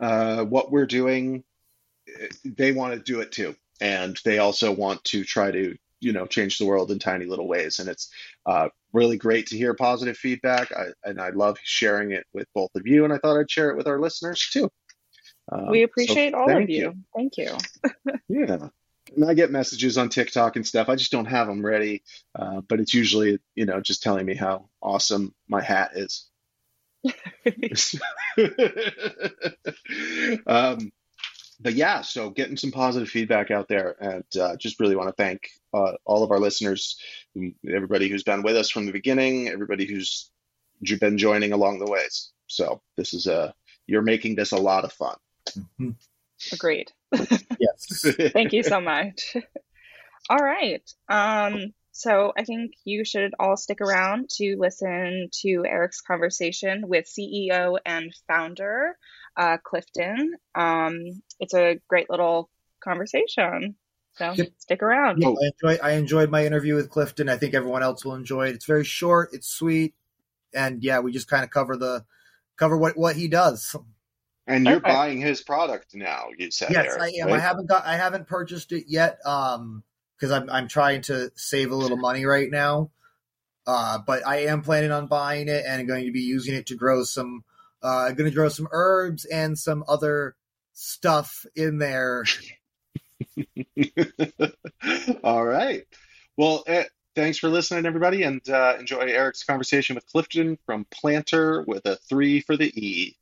uh, 0.00 0.44
what 0.44 0.70
we're 0.70 0.86
doing 0.86 1.42
they 2.44 2.72
want 2.72 2.94
to 2.94 3.00
do 3.00 3.20
it 3.20 3.32
too, 3.32 3.54
and 3.80 4.18
they 4.24 4.38
also 4.38 4.72
want 4.72 5.02
to 5.04 5.24
try 5.24 5.50
to 5.50 5.76
you 6.00 6.12
know 6.12 6.26
change 6.26 6.58
the 6.58 6.66
world 6.66 6.90
in 6.90 6.98
tiny 6.98 7.26
little 7.26 7.48
ways. 7.48 7.78
And 7.78 7.88
it's 7.88 8.10
uh, 8.46 8.68
really 8.92 9.16
great 9.16 9.48
to 9.48 9.56
hear 9.56 9.74
positive 9.74 10.16
feedback, 10.16 10.72
I, 10.72 10.86
and 11.04 11.20
I 11.20 11.30
love 11.30 11.58
sharing 11.62 12.12
it 12.12 12.26
with 12.32 12.46
both 12.54 12.70
of 12.74 12.86
you. 12.86 13.04
And 13.04 13.12
I 13.12 13.18
thought 13.18 13.38
I'd 13.38 13.50
share 13.50 13.70
it 13.70 13.76
with 13.76 13.86
our 13.86 14.00
listeners 14.00 14.48
too. 14.52 14.70
Um, 15.50 15.70
we 15.70 15.82
appreciate 15.82 16.32
so 16.32 16.40
all 16.40 16.50
of 16.50 16.68
you. 16.68 16.76
you. 16.76 16.94
Thank 17.14 17.38
you. 17.38 17.56
yeah. 18.28 18.68
And 19.16 19.24
I 19.24 19.34
get 19.34 19.50
messages 19.50 19.96
on 19.96 20.10
TikTok 20.10 20.56
and 20.56 20.66
stuff. 20.66 20.90
I 20.90 20.96
just 20.96 21.12
don't 21.12 21.24
have 21.24 21.46
them 21.46 21.64
ready, 21.64 22.02
uh, 22.38 22.60
but 22.68 22.80
it's 22.80 22.92
usually 22.92 23.38
you 23.54 23.64
know 23.64 23.80
just 23.80 24.02
telling 24.02 24.26
me 24.26 24.34
how 24.34 24.68
awesome 24.82 25.34
my 25.48 25.62
hat 25.62 25.92
is. 25.94 26.28
um, 30.46 30.90
but 31.60 31.74
yeah, 31.74 32.02
so 32.02 32.30
getting 32.30 32.56
some 32.56 32.70
positive 32.70 33.08
feedback 33.08 33.50
out 33.50 33.68
there, 33.68 33.96
and 34.00 34.24
uh, 34.40 34.56
just 34.56 34.78
really 34.78 34.96
want 34.96 35.08
to 35.08 35.22
thank 35.22 35.50
uh, 35.74 35.92
all 36.04 36.22
of 36.22 36.30
our 36.30 36.38
listeners, 36.38 36.98
everybody 37.68 38.08
who's 38.08 38.22
been 38.22 38.42
with 38.42 38.56
us 38.56 38.70
from 38.70 38.86
the 38.86 38.92
beginning, 38.92 39.48
everybody 39.48 39.84
who's 39.84 40.30
been 41.00 41.18
joining 41.18 41.52
along 41.52 41.78
the 41.78 41.90
ways. 41.90 42.30
So 42.46 42.80
this 42.96 43.12
is 43.12 43.26
a 43.26 43.54
you're 43.86 44.02
making 44.02 44.36
this 44.36 44.52
a 44.52 44.56
lot 44.56 44.84
of 44.84 44.92
fun. 44.92 45.16
Mm-hmm. 45.50 45.90
Agreed. 46.52 46.92
yes. 47.58 48.04
thank 48.32 48.52
you 48.52 48.62
so 48.62 48.80
much. 48.80 49.36
all 50.30 50.38
right. 50.38 50.88
Um, 51.08 51.72
so 51.90 52.32
I 52.36 52.44
think 52.44 52.74
you 52.84 53.04
should 53.04 53.34
all 53.40 53.56
stick 53.56 53.80
around 53.80 54.28
to 54.36 54.56
listen 54.56 55.30
to 55.40 55.64
Eric's 55.66 56.00
conversation 56.00 56.84
with 56.86 57.06
CEO 57.06 57.78
and 57.84 58.14
founder 58.28 58.96
uh, 59.36 59.56
Clifton. 59.64 60.34
Um, 60.54 61.22
it's 61.40 61.54
a 61.54 61.80
great 61.88 62.10
little 62.10 62.50
conversation. 62.80 63.76
So 64.14 64.32
yep. 64.32 64.48
stick 64.58 64.82
around. 64.82 65.22
Yeah, 65.22 65.28
I, 65.28 65.50
enjoy, 65.68 65.82
I 65.82 65.90
enjoyed 65.92 66.30
my 66.30 66.44
interview 66.44 66.74
with 66.74 66.90
Clifton. 66.90 67.28
I 67.28 67.36
think 67.36 67.54
everyone 67.54 67.82
else 67.82 68.04
will 68.04 68.14
enjoy 68.14 68.48
it. 68.48 68.56
It's 68.56 68.66
very 68.66 68.84
short, 68.84 69.30
it's 69.32 69.48
sweet, 69.48 69.94
and 70.52 70.82
yeah, 70.82 70.98
we 70.98 71.12
just 71.12 71.28
kind 71.28 71.44
of 71.44 71.50
cover 71.50 71.76
the 71.76 72.04
cover 72.56 72.76
what 72.76 72.96
what 72.96 73.16
he 73.16 73.28
does. 73.28 73.76
And 74.46 74.64
you're 74.64 74.76
okay. 74.76 74.90
buying 74.90 75.20
his 75.20 75.42
product 75.42 75.94
now. 75.94 76.28
You 76.36 76.50
said 76.50 76.70
yes, 76.70 76.86
Eric, 76.88 77.02
I 77.02 77.22
am. 77.22 77.28
Right? 77.28 77.36
I 77.36 77.38
haven't 77.38 77.66
got 77.66 77.84
I 77.84 77.96
haven't 77.96 78.26
purchased 78.26 78.72
it 78.72 78.84
yet. 78.88 79.18
Um, 79.24 79.84
because 80.18 80.32
I'm 80.32 80.50
I'm 80.50 80.68
trying 80.68 81.02
to 81.02 81.30
save 81.34 81.70
a 81.70 81.76
little 81.76 81.96
money 81.96 82.24
right 82.24 82.50
now. 82.50 82.90
Uh, 83.66 83.98
but 83.98 84.26
I 84.26 84.46
am 84.46 84.62
planning 84.62 84.90
on 84.90 85.06
buying 85.06 85.48
it 85.48 85.64
and 85.66 85.86
going 85.86 86.06
to 86.06 86.12
be 86.12 86.22
using 86.22 86.54
it 86.54 86.66
to 86.66 86.74
grow 86.74 87.04
some 87.04 87.44
uh, 87.82 88.10
going 88.12 88.28
to 88.28 88.34
grow 88.34 88.48
some 88.48 88.68
herbs 88.72 89.24
and 89.26 89.58
some 89.58 89.84
other 89.86 90.34
stuff 90.78 91.44
in 91.56 91.78
there. 91.78 92.24
All 95.24 95.44
right. 95.44 95.84
Well, 96.36 96.62
eh, 96.66 96.84
thanks 97.16 97.38
for 97.38 97.48
listening, 97.48 97.84
everybody, 97.84 98.22
and 98.22 98.48
uh, 98.48 98.76
enjoy 98.78 99.00
Eric's 99.00 99.42
conversation 99.42 99.96
with 99.96 100.06
Clifton 100.06 100.56
from 100.66 100.86
Plant3r 100.86 101.66
with 101.66 101.84
a 101.86 101.96
three 101.96 102.40
for 102.40 102.56
the 102.56 102.68
E. 102.68 103.16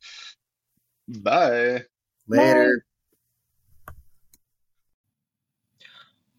Bye. 1.07 1.83
Later. 2.27 2.83
Bye. 3.87 3.93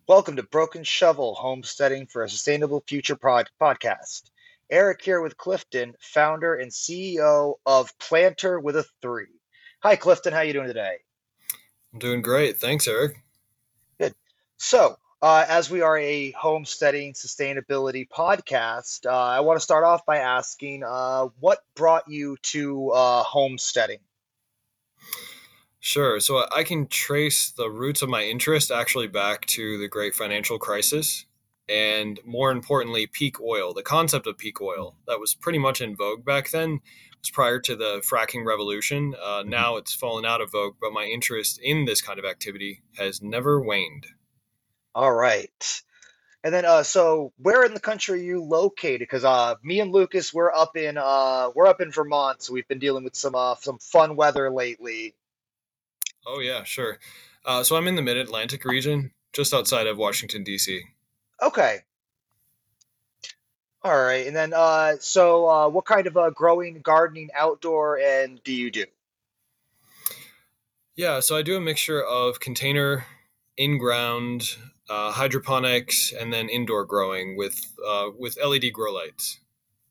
Welcome 0.06 0.36
to 0.36 0.42
Broken 0.44 0.84
Shovel 0.84 1.34
Homesteading 1.34 2.06
for 2.06 2.22
a 2.22 2.30
Sustainable 2.30 2.82
Future 2.86 3.16
pod- 3.16 3.50
podcast. 3.60 4.22
Eric 4.70 5.02
here 5.02 5.20
with 5.20 5.36
Clifton, 5.36 5.94
founder 6.00 6.54
and 6.54 6.70
CEO 6.70 7.54
of 7.66 7.90
Plant3r 7.98 8.62
with 8.62 8.76
a 8.76 8.84
Three. 9.02 9.26
Hi, 9.82 9.96
Clifton. 9.96 10.32
How 10.32 10.40
are 10.40 10.44
you 10.44 10.52
doing 10.52 10.68
today? 10.68 10.98
I'm 11.92 11.98
doing 11.98 12.22
great. 12.22 12.58
Thanks, 12.58 12.86
Eric. 12.86 13.22
Good. 13.98 14.14
So, 14.56 14.98
uh, 15.20 15.44
as 15.48 15.70
we 15.70 15.80
are 15.80 15.98
a 15.98 16.30
homesteading 16.32 17.14
sustainability 17.14 18.06
podcast, 18.08 19.06
uh, 19.06 19.10
I 19.10 19.40
want 19.40 19.56
to 19.58 19.62
start 19.62 19.84
off 19.84 20.06
by 20.06 20.18
asking 20.18 20.84
uh, 20.84 21.28
what 21.40 21.58
brought 21.74 22.08
you 22.08 22.36
to 22.42 22.90
uh, 22.90 23.22
homesteading? 23.22 23.98
Sure. 25.80 26.20
So 26.20 26.44
I 26.54 26.64
can 26.64 26.86
trace 26.86 27.50
the 27.50 27.70
roots 27.70 28.02
of 28.02 28.08
my 28.08 28.22
interest 28.22 28.70
actually 28.70 29.06
back 29.08 29.46
to 29.46 29.78
the 29.78 29.88
great 29.88 30.14
financial 30.14 30.58
crisis 30.58 31.24
and 31.68 32.18
more 32.24 32.50
importantly, 32.50 33.06
peak 33.06 33.40
oil. 33.40 33.74
The 33.74 33.82
concept 33.82 34.26
of 34.26 34.38
peak 34.38 34.60
oil 34.60 34.96
that 35.06 35.20
was 35.20 35.34
pretty 35.34 35.58
much 35.58 35.80
in 35.80 35.94
vogue 35.96 36.24
back 36.24 36.50
then 36.50 36.80
it 37.18 37.22
was 37.22 37.30
prior 37.30 37.58
to 37.58 37.74
the 37.74 38.00
fracking 38.08 38.46
revolution. 38.46 39.14
Uh, 39.20 39.40
mm-hmm. 39.40 39.50
now 39.50 39.76
it's 39.76 39.92
fallen 39.92 40.24
out 40.24 40.40
of 40.40 40.52
vogue, 40.52 40.76
but 40.80 40.92
my 40.92 41.04
interest 41.04 41.58
in 41.62 41.84
this 41.84 42.00
kind 42.00 42.18
of 42.18 42.24
activity 42.24 42.82
has 42.96 43.20
never 43.20 43.60
waned. 43.60 44.06
All 44.94 45.12
right. 45.12 45.82
And 46.44 46.54
then, 46.54 46.64
uh, 46.64 46.84
so 46.84 47.32
where 47.38 47.64
in 47.64 47.74
the 47.74 47.80
country 47.80 48.20
are 48.20 48.22
you 48.22 48.42
located? 48.42 49.00
Because 49.00 49.24
uh, 49.24 49.56
me 49.64 49.80
and 49.80 49.90
Lucas, 49.90 50.32
we're 50.32 50.52
up 50.52 50.76
in 50.76 50.96
uh, 50.96 51.50
we're 51.54 51.66
up 51.66 51.80
in 51.80 51.90
Vermont, 51.90 52.42
so 52.42 52.52
we've 52.52 52.68
been 52.68 52.78
dealing 52.78 53.02
with 53.02 53.16
some 53.16 53.34
uh, 53.34 53.56
some 53.56 53.78
fun 53.78 54.14
weather 54.14 54.48
lately. 54.48 55.16
Oh 56.24 56.38
yeah, 56.38 56.62
sure. 56.62 56.98
Uh, 57.44 57.64
so 57.64 57.76
I'm 57.76 57.88
in 57.88 57.96
the 57.96 58.02
Mid 58.02 58.16
Atlantic 58.16 58.64
region, 58.64 59.10
just 59.32 59.52
outside 59.52 59.88
of 59.88 59.98
Washington 59.98 60.44
D.C. 60.44 60.82
Okay. 61.42 61.80
All 63.82 63.96
right. 63.96 64.26
And 64.26 64.34
then, 64.34 64.52
uh, 64.54 64.96
so 65.00 65.48
uh, 65.48 65.68
what 65.68 65.84
kind 65.84 66.06
of 66.06 66.16
uh, 66.16 66.30
growing, 66.30 66.80
gardening, 66.82 67.30
outdoor, 67.34 67.98
and 67.98 68.42
do 68.42 68.52
you 68.52 68.70
do? 68.70 68.84
Yeah, 70.96 71.20
so 71.20 71.36
I 71.36 71.42
do 71.42 71.56
a 71.56 71.60
mixture 71.60 72.02
of 72.02 72.40
container, 72.40 73.06
in 73.56 73.78
ground, 73.78 74.56
uh, 74.88 75.12
hydroponics, 75.12 76.12
and 76.12 76.32
then 76.32 76.48
indoor 76.48 76.84
growing 76.84 77.36
with 77.36 77.60
uh, 77.86 78.08
with 78.18 78.38
LED 78.42 78.72
grow 78.72 78.92
lights. 78.92 79.40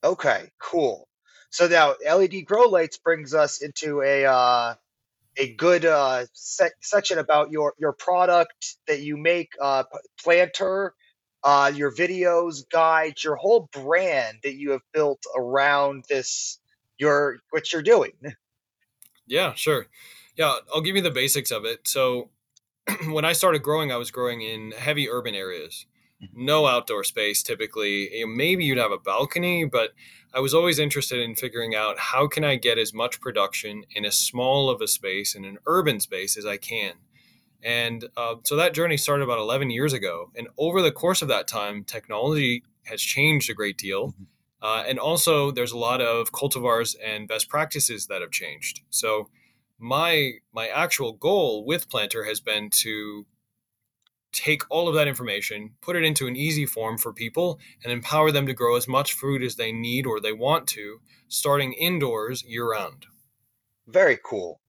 Okay, 0.03 0.49
cool. 0.59 1.07
So 1.49 1.67
now 1.67 1.95
LED 2.05 2.45
grow 2.45 2.63
lights 2.63 2.97
brings 2.97 3.33
us 3.33 3.61
into 3.61 4.01
a 4.01 4.25
uh, 4.25 4.75
a 5.37 5.53
good 5.53 5.85
uh, 5.85 6.25
sec- 6.33 6.81
section 6.81 7.19
about 7.19 7.51
your 7.51 7.73
your 7.77 7.93
product 7.93 8.77
that 8.87 9.01
you 9.01 9.17
make, 9.17 9.51
uh, 9.61 9.83
Plant3r 10.25 10.91
uh, 11.47 11.71
your 11.73 11.89
videos, 11.89 12.69
guides, 12.69 13.23
your 13.23 13.37
whole 13.37 13.69
brand 13.71 14.39
that 14.43 14.55
you 14.55 14.71
have 14.71 14.81
built 14.91 15.23
around 15.33 16.03
this 16.09 16.59
your 16.97 17.37
what 17.51 17.71
you're 17.71 17.81
doing. 17.81 18.11
Yeah, 19.25 19.53
sure. 19.53 19.87
Yeah, 20.35 20.55
I'll 20.73 20.81
give 20.81 20.97
you 20.97 21.01
the 21.01 21.09
basics 21.09 21.51
of 21.51 21.63
it. 21.63 21.87
So 21.87 22.29
when 23.09 23.23
I 23.23 23.31
started 23.31 23.63
growing, 23.63 23.93
I 23.93 23.97
was 23.97 24.11
growing 24.11 24.41
in 24.41 24.71
heavy 24.71 25.09
urban 25.09 25.35
areas. 25.35 25.85
Mm-hmm. 26.21 26.45
No 26.45 26.65
outdoor 26.65 27.05
space 27.05 27.41
typically. 27.43 28.09
Maybe 28.27 28.65
you'd 28.65 28.77
have 28.77 28.91
a 28.91 28.97
balcony, 28.97 29.63
but 29.63 29.91
I 30.33 30.41
was 30.41 30.53
always 30.53 30.79
interested 30.79 31.21
in 31.21 31.35
figuring 31.35 31.75
out 31.75 31.97
how 31.97 32.27
can 32.27 32.43
I 32.43 32.57
get 32.57 32.77
as 32.77 32.93
much 32.93 33.21
production 33.21 33.85
in 33.91 34.03
as 34.03 34.17
small 34.17 34.69
of 34.69 34.81
a 34.81 34.87
space 34.87 35.33
in 35.33 35.45
an 35.45 35.59
urban 35.65 36.01
space 36.01 36.37
as 36.37 36.45
I 36.45 36.57
can. 36.57 36.95
And 37.63 38.05
uh, 38.15 38.35
so 38.43 38.55
that 38.55 38.73
journey 38.73 38.97
started 38.97 39.23
about 39.23 39.39
11 39.39 39.71
years 39.71 39.93
ago. 39.93 40.31
And 40.35 40.47
over 40.57 40.81
the 40.81 40.91
course 40.91 41.21
of 41.21 41.27
that 41.29 41.47
time, 41.47 41.83
technology 41.83 42.63
has 42.83 43.01
changed 43.01 43.49
a 43.49 43.53
great 43.53 43.77
deal. 43.77 44.09
Mm-hmm. 44.09 44.23
Uh, 44.61 44.83
and 44.87 44.97
also, 44.97 45.51
there's 45.51 45.71
a 45.71 45.77
lot 45.77 46.01
of 46.01 46.31
cultivars 46.31 46.95
and 47.03 47.27
best 47.27 47.47
practices 47.47 48.07
that 48.07 48.21
have 48.21 48.31
changed. 48.31 48.81
So, 48.89 49.29
my 49.77 50.31
my 50.51 50.67
actual 50.67 51.13
goal 51.13 51.63
with 51.63 51.89
Plant3r 51.89 52.27
has 52.27 52.39
been 52.39 52.71
to 52.71 53.27
take 54.31 54.63
all 54.71 54.87
of 54.87 54.95
that 54.95 55.07
information, 55.07 55.75
put 55.81 55.95
it 55.95 56.03
into 56.03 56.25
an 56.25 56.35
easy 56.35 56.65
form 56.65 56.97
for 56.97 57.13
people, 57.13 57.59
and 57.83 57.93
empower 57.93 58.31
them 58.31 58.47
to 58.47 58.53
grow 58.53 58.75
as 58.75 58.87
much 58.87 59.13
food 59.13 59.43
as 59.43 59.55
they 59.55 59.71
need 59.71 60.07
or 60.07 60.19
they 60.19 60.33
want 60.33 60.67
to, 60.69 61.01
starting 61.27 61.73
indoors 61.73 62.43
year 62.43 62.71
round. 62.71 63.05
Very 63.87 64.17
cool 64.21 64.59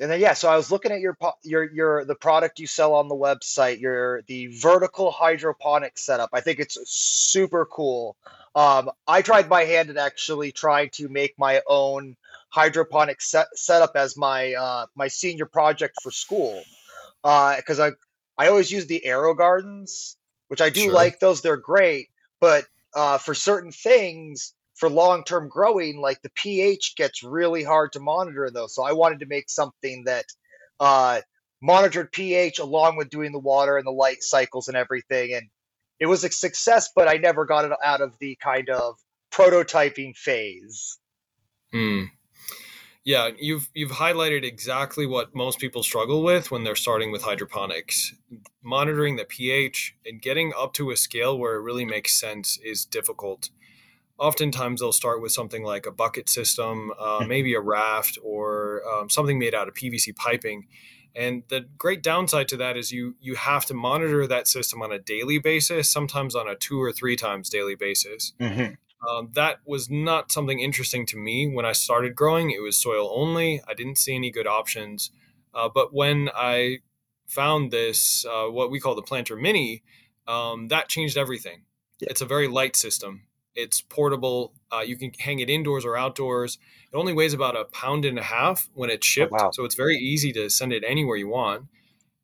and 0.00 0.10
then 0.10 0.18
yeah, 0.20 0.32
so 0.32 0.48
I 0.48 0.56
was 0.56 0.70
looking 0.70 0.92
at 0.92 1.00
your 1.00 1.16
your 1.42 1.70
your 1.70 2.04
the 2.06 2.14
product 2.14 2.58
you 2.58 2.66
sell 2.66 2.94
on 2.94 3.08
the 3.08 3.14
website, 3.14 3.80
your 3.80 4.22
the 4.22 4.46
vertical 4.46 5.10
hydroponic 5.10 5.98
setup. 5.98 6.30
I 6.32 6.40
think 6.40 6.58
it's 6.58 6.78
super 6.86 7.66
cool. 7.66 8.16
Um, 8.54 8.90
I 9.06 9.20
tried 9.22 9.48
my 9.48 9.64
hand 9.64 9.90
at 9.90 9.98
actually 9.98 10.52
trying 10.52 10.88
to 10.94 11.08
make 11.08 11.38
my 11.38 11.60
own 11.68 12.16
hydroponic 12.48 13.20
set, 13.20 13.46
setup 13.54 13.92
as 13.94 14.16
my 14.16 14.54
uh, 14.54 14.86
my 14.94 15.08
senior 15.08 15.46
project 15.46 16.00
for 16.02 16.10
school 16.10 16.62
because 17.22 17.78
I 17.78 17.92
I 18.38 18.48
always 18.48 18.72
use 18.72 18.86
the 18.86 19.02
AeroGardens, 19.06 20.16
which 20.48 20.62
I 20.62 20.70
do 20.70 20.84
Sure. 20.84 20.92
like 20.92 21.20
those. 21.20 21.42
They're 21.42 21.58
great, 21.58 22.08
but 22.40 22.64
uh, 22.94 23.18
for 23.18 23.34
certain 23.34 23.70
things, 23.70 24.54
for 24.80 24.88
long 24.88 25.22
term 25.24 25.48
growing, 25.48 26.00
like 26.00 26.22
the 26.22 26.30
pH 26.30 26.94
gets 26.96 27.22
really 27.22 27.62
hard 27.62 27.92
to 27.92 28.00
monitor 28.00 28.50
those. 28.50 28.74
So 28.74 28.82
I 28.82 28.92
wanted 28.92 29.20
to 29.20 29.26
make 29.26 29.50
something 29.50 30.04
that 30.06 30.24
uh, 30.80 31.20
monitored 31.60 32.10
pH 32.10 32.58
along 32.58 32.96
with 32.96 33.10
doing 33.10 33.30
the 33.30 33.38
water 33.38 33.76
and 33.76 33.86
the 33.86 33.92
light 33.92 34.22
cycles 34.22 34.68
and 34.68 34.76
everything. 34.78 35.34
And 35.34 35.48
it 36.00 36.06
was 36.06 36.24
a 36.24 36.30
success, 36.30 36.88
but 36.96 37.08
I 37.08 37.18
never 37.18 37.44
got 37.44 37.66
it 37.66 37.72
out 37.84 38.00
of 38.00 38.14
the 38.20 38.38
kind 38.42 38.70
of 38.70 38.96
prototyping 39.30 40.16
phase. 40.16 40.98
Hmm. 41.72 42.04
Yeah, 43.04 43.30
you've 43.38 43.68
you've 43.74 43.92
highlighted 43.92 44.44
exactly 44.44 45.06
what 45.06 45.34
most 45.34 45.58
people 45.58 45.82
struggle 45.82 46.22
with 46.22 46.50
when 46.50 46.64
they're 46.64 46.74
starting 46.74 47.12
with 47.12 47.22
hydroponics. 47.22 48.14
Monitoring 48.62 49.16
the 49.16 49.24
pH 49.26 49.94
and 50.06 50.22
getting 50.22 50.52
up 50.58 50.72
to 50.74 50.90
a 50.90 50.96
scale 50.96 51.38
where 51.38 51.56
it 51.56 51.62
really 51.62 51.84
makes 51.84 52.18
sense 52.18 52.58
is 52.64 52.84
difficult. 52.86 53.50
Oftentimes, 54.20 54.80
they'll 54.80 54.92
start 54.92 55.22
with 55.22 55.32
something 55.32 55.64
like 55.64 55.86
a 55.86 55.90
bucket 55.90 56.28
system, 56.28 56.92
uh, 57.00 57.24
maybe 57.26 57.54
a 57.54 57.60
raft, 57.60 58.18
or 58.22 58.82
um, 58.86 59.08
something 59.08 59.38
made 59.38 59.54
out 59.54 59.66
of 59.66 59.74
PVC 59.74 60.14
piping. 60.14 60.66
And 61.16 61.42
the 61.48 61.62
great 61.78 62.02
downside 62.02 62.46
to 62.48 62.56
that 62.58 62.76
is 62.76 62.92
you 62.92 63.16
you 63.20 63.34
have 63.34 63.64
to 63.66 63.74
monitor 63.74 64.26
that 64.26 64.46
system 64.46 64.82
on 64.82 64.92
a 64.92 64.98
daily 64.98 65.38
basis, 65.38 65.90
sometimes 65.90 66.34
on 66.34 66.48
a 66.48 66.54
two 66.54 66.80
or 66.80 66.92
three 66.92 67.16
times 67.16 67.48
daily 67.48 67.74
basis. 67.74 68.32
Mm-hmm. 68.38 68.74
Um, 69.08 69.30
that 69.32 69.60
was 69.64 69.88
not 69.88 70.30
something 70.30 70.60
interesting 70.60 71.06
to 71.06 71.16
me 71.16 71.48
when 71.48 71.64
I 71.64 71.72
started 71.72 72.14
growing. 72.14 72.50
It 72.50 72.60
was 72.60 72.76
soil 72.76 73.10
only. 73.14 73.62
I 73.66 73.74
didn't 73.74 73.96
see 73.96 74.14
any 74.14 74.30
good 74.30 74.46
options. 74.46 75.10
Uh, 75.54 75.68
but 75.74 75.94
when 75.94 76.28
I 76.34 76.80
found 77.26 77.70
this, 77.70 78.26
uh, 78.26 78.46
what 78.46 78.70
we 78.70 78.78
call 78.78 78.94
the 78.94 79.02
Plant3r 79.02 79.40
Mini, 79.40 79.82
um, 80.28 80.68
that 80.68 80.88
changed 80.88 81.16
everything. 81.16 81.62
Yeah. 81.98 82.08
It's 82.10 82.20
a 82.20 82.26
very 82.26 82.46
light 82.46 82.76
system. 82.76 83.22
It's 83.54 83.80
portable. 83.80 84.52
Uh, 84.72 84.80
you 84.80 84.96
can 84.96 85.12
hang 85.18 85.40
it 85.40 85.50
indoors 85.50 85.84
or 85.84 85.96
outdoors. 85.96 86.58
It 86.92 86.96
only 86.96 87.12
weighs 87.12 87.34
about 87.34 87.56
a 87.56 87.64
pound 87.64 88.04
and 88.04 88.18
a 88.18 88.22
half 88.22 88.68
when 88.74 88.90
it's 88.90 89.06
shipped, 89.06 89.32
wow. 89.32 89.50
so 89.52 89.64
it's 89.64 89.74
very 89.74 89.96
easy 89.96 90.32
to 90.32 90.48
send 90.48 90.72
it 90.72 90.84
anywhere 90.86 91.16
you 91.16 91.28
want. 91.28 91.66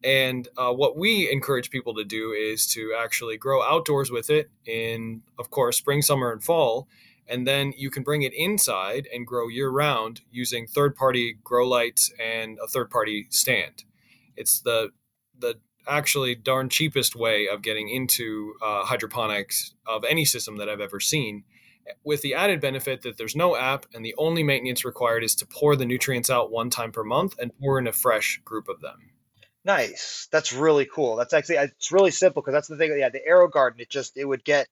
And 0.05 0.47
uh, 0.57 0.73
what 0.73 0.97
we 0.97 1.31
encourage 1.31 1.71
people 1.71 1.95
to 1.95 2.05
do 2.05 2.33
is 2.33 2.67
to 2.69 2.95
actually 2.97 3.37
grow 3.37 3.63
outdoors 3.63 4.11
with 4.11 4.31
it 4.31 4.51
in, 4.65 5.23
of 5.39 5.51
course, 5.51 5.77
spring, 5.77 6.03
summer, 6.03 6.31
and 6.31 6.43
fall. 6.43 6.87
And 7.27 7.47
then 7.47 7.73
you 7.77 7.91
can 7.91 8.05
bring 8.05 8.23
it 8.23 8.33
inside 8.35 9.09
and 9.13 9.27
grow 9.27 9.49
year 9.49 9.69
round 9.69 10.21
using 10.31 10.67
third 10.67 10.95
party 10.95 11.39
grow 11.43 11.67
lights 11.67 12.13
and 12.23 12.59
a 12.63 12.69
third 12.69 12.89
party 12.89 13.27
stand. 13.31 13.85
It's 14.37 14.61
the, 14.61 14.91
the 15.37 15.59
actually 15.89 16.35
darn 16.35 16.69
cheapest 16.69 17.17
way 17.17 17.49
of 17.49 17.63
getting 17.63 17.89
into 17.89 18.55
uh, 18.63 18.85
hydroponics 18.85 19.75
of 19.87 20.05
any 20.05 20.25
system 20.25 20.59
that 20.59 20.69
I've 20.69 20.81
ever 20.81 21.01
seen. 21.01 21.45
With 22.03 22.23
the 22.23 22.35
added 22.35 22.61
benefit 22.61 23.03
that 23.03 23.17
there's 23.17 23.37
no 23.37 23.57
app 23.57 23.87
and 23.95 24.05
the 24.05 24.15
only 24.19 24.43
maintenance 24.43 24.85
required 24.85 25.23
is 25.23 25.37
to 25.37 25.47
pour 25.47 25.77
the 25.77 25.87
nutrients 25.87 26.31
out 26.31 26.51
one 26.51 26.69
time 26.69 26.91
per 26.91 27.05
month 27.05 27.37
and 27.39 27.53
pour 27.61 27.79
in 27.79 27.87
a 27.87 27.93
fresh 27.93 28.41
group 28.45 28.69
of 28.69 28.81
them. 28.81 29.13
Nice. 29.65 30.29
That's 30.31 30.53
really 30.53 30.87
cool. 30.87 31.17
That's 31.17 31.33
actually 31.33 31.57
it's 31.57 31.91
really 31.91 32.13
simple 32.13 32.41
because 32.41 32.55
that's 32.55 32.69
the 32.69 32.77
thing. 32.77 32.97
Yeah, 32.99 33.09
the 33.09 33.21
AeroGarden. 33.29 33.81
It 33.81 33.91
just 33.91 34.17
it 34.17 34.25
would 34.25 34.45
get 34.45 34.69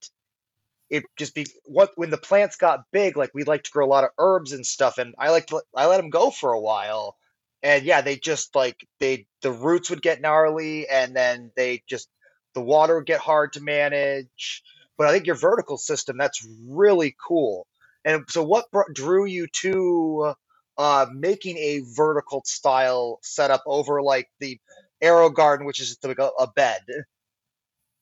it 0.89 1.05
just 1.17 1.35
be 1.35 1.47
what 1.65 1.91
when 1.97 2.11
the 2.11 2.17
plants 2.17 2.57
got 2.57 2.85
big. 2.93 3.17
Like 3.17 3.33
we 3.35 3.43
like 3.43 3.65
to 3.65 3.71
grow 3.73 3.87
a 3.87 3.89
lot 3.89 4.05
of 4.05 4.11
herbs 4.19 4.53
and 4.53 4.65
stuff, 4.65 4.99
and 4.99 5.15
I 5.19 5.31
like 5.31 5.47
to 5.47 5.63
I 5.75 5.87
let 5.87 5.97
them 5.97 6.11
go 6.11 6.31
for 6.31 6.53
a 6.53 6.61
while, 6.61 7.17
and 7.65 7.85
yeah, 7.85 8.03
they 8.03 8.17
just 8.17 8.55
like 8.55 8.87
they 9.01 9.27
the 9.41 9.51
roots 9.51 9.89
would 9.89 10.03
get 10.03 10.21
gnarly, 10.21 10.87
and 10.87 11.17
then 11.17 11.51
they 11.57 11.83
just 11.89 12.09
the 12.55 12.61
water 12.61 12.97
would 12.97 13.07
get 13.07 13.21
hard 13.21 13.55
to 13.55 13.63
manage. 13.63 14.63
But 14.99 15.09
I 15.09 15.13
think 15.13 15.27
your 15.27 15.35
vertical 15.35 15.79
system 15.79 16.19
that's 16.19 16.47
really 16.69 17.17
cool. 17.27 17.67
And 18.05 18.25
so, 18.29 18.43
what 18.45 18.71
br- 18.71 18.93
drew 18.93 19.25
you 19.25 19.47
to 19.63 20.35
uh, 20.77 21.07
making 21.15 21.57
a 21.57 21.81
vertical 21.97 22.43
style 22.45 23.19
setup 23.23 23.63
over 23.67 24.03
like 24.03 24.29
the 24.41 24.61
AeroGarden, 25.03 25.65
which 25.65 25.81
is 25.81 25.97
like 26.05 26.19
a, 26.19 26.31
a 26.39 26.47
bed. 26.47 26.83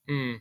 Hmm. 0.08 0.34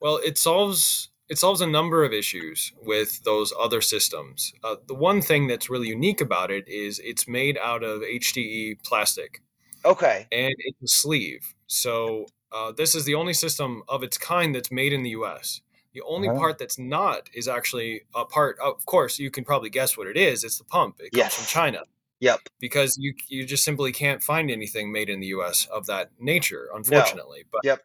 Well, 0.00 0.16
it 0.24 0.38
solves 0.38 1.08
it 1.28 1.38
solves 1.38 1.60
a 1.60 1.66
number 1.66 2.04
of 2.04 2.12
issues 2.12 2.72
with 2.82 3.22
those 3.24 3.52
other 3.58 3.80
systems. 3.80 4.52
Uh, 4.62 4.76
the 4.86 4.94
one 4.94 5.22
thing 5.22 5.46
that's 5.46 5.70
really 5.70 5.88
unique 5.88 6.20
about 6.20 6.50
it 6.50 6.68
is 6.68 6.98
it's 7.00 7.26
made 7.26 7.56
out 7.58 7.82
of 7.82 8.02
HDE 8.02 8.82
plastic 8.84 9.42
Okay. 9.84 10.26
and 10.32 10.54
it's 10.58 10.82
a 10.82 10.88
sleeve. 10.88 11.54
So 11.66 12.26
uh, 12.52 12.72
this 12.72 12.94
is 12.94 13.04
the 13.04 13.14
only 13.14 13.32
system 13.32 13.82
of 13.88 14.02
its 14.02 14.16
kind 14.18 14.54
that's 14.54 14.70
made 14.70 14.92
in 14.92 15.02
the 15.02 15.10
U.S. 15.10 15.60
The 15.92 16.02
only 16.02 16.28
Uh-huh. 16.28 16.38
part 16.38 16.58
that's 16.58 16.78
not 16.78 17.30
is 17.34 17.48
actually 17.48 18.02
a 18.14 18.24
part. 18.24 18.58
Of 18.58 18.84
course, 18.86 19.18
you 19.18 19.30
can 19.30 19.44
probably 19.44 19.70
guess 19.70 19.96
what 19.96 20.06
it 20.06 20.16
is. 20.16 20.44
It's 20.44 20.58
the 20.58 20.64
pump. 20.64 20.96
It 21.00 21.10
comes 21.12 21.34
from 21.34 21.46
China 21.46 21.82
Yep. 22.20 22.40
because 22.60 22.96
you 22.98 23.14
you 23.28 23.44
just 23.44 23.64
simply 23.64 23.92
can't 23.92 24.22
find 24.22 24.50
anything 24.50 24.92
made 24.92 25.08
in 25.10 25.20
the 25.20 25.28
U.S. 25.28 25.66
of 25.66 25.86
that 25.86 26.10
nature, 26.18 26.68
unfortunately. 26.74 27.44
But 27.50 27.62
Yep. 27.64 27.80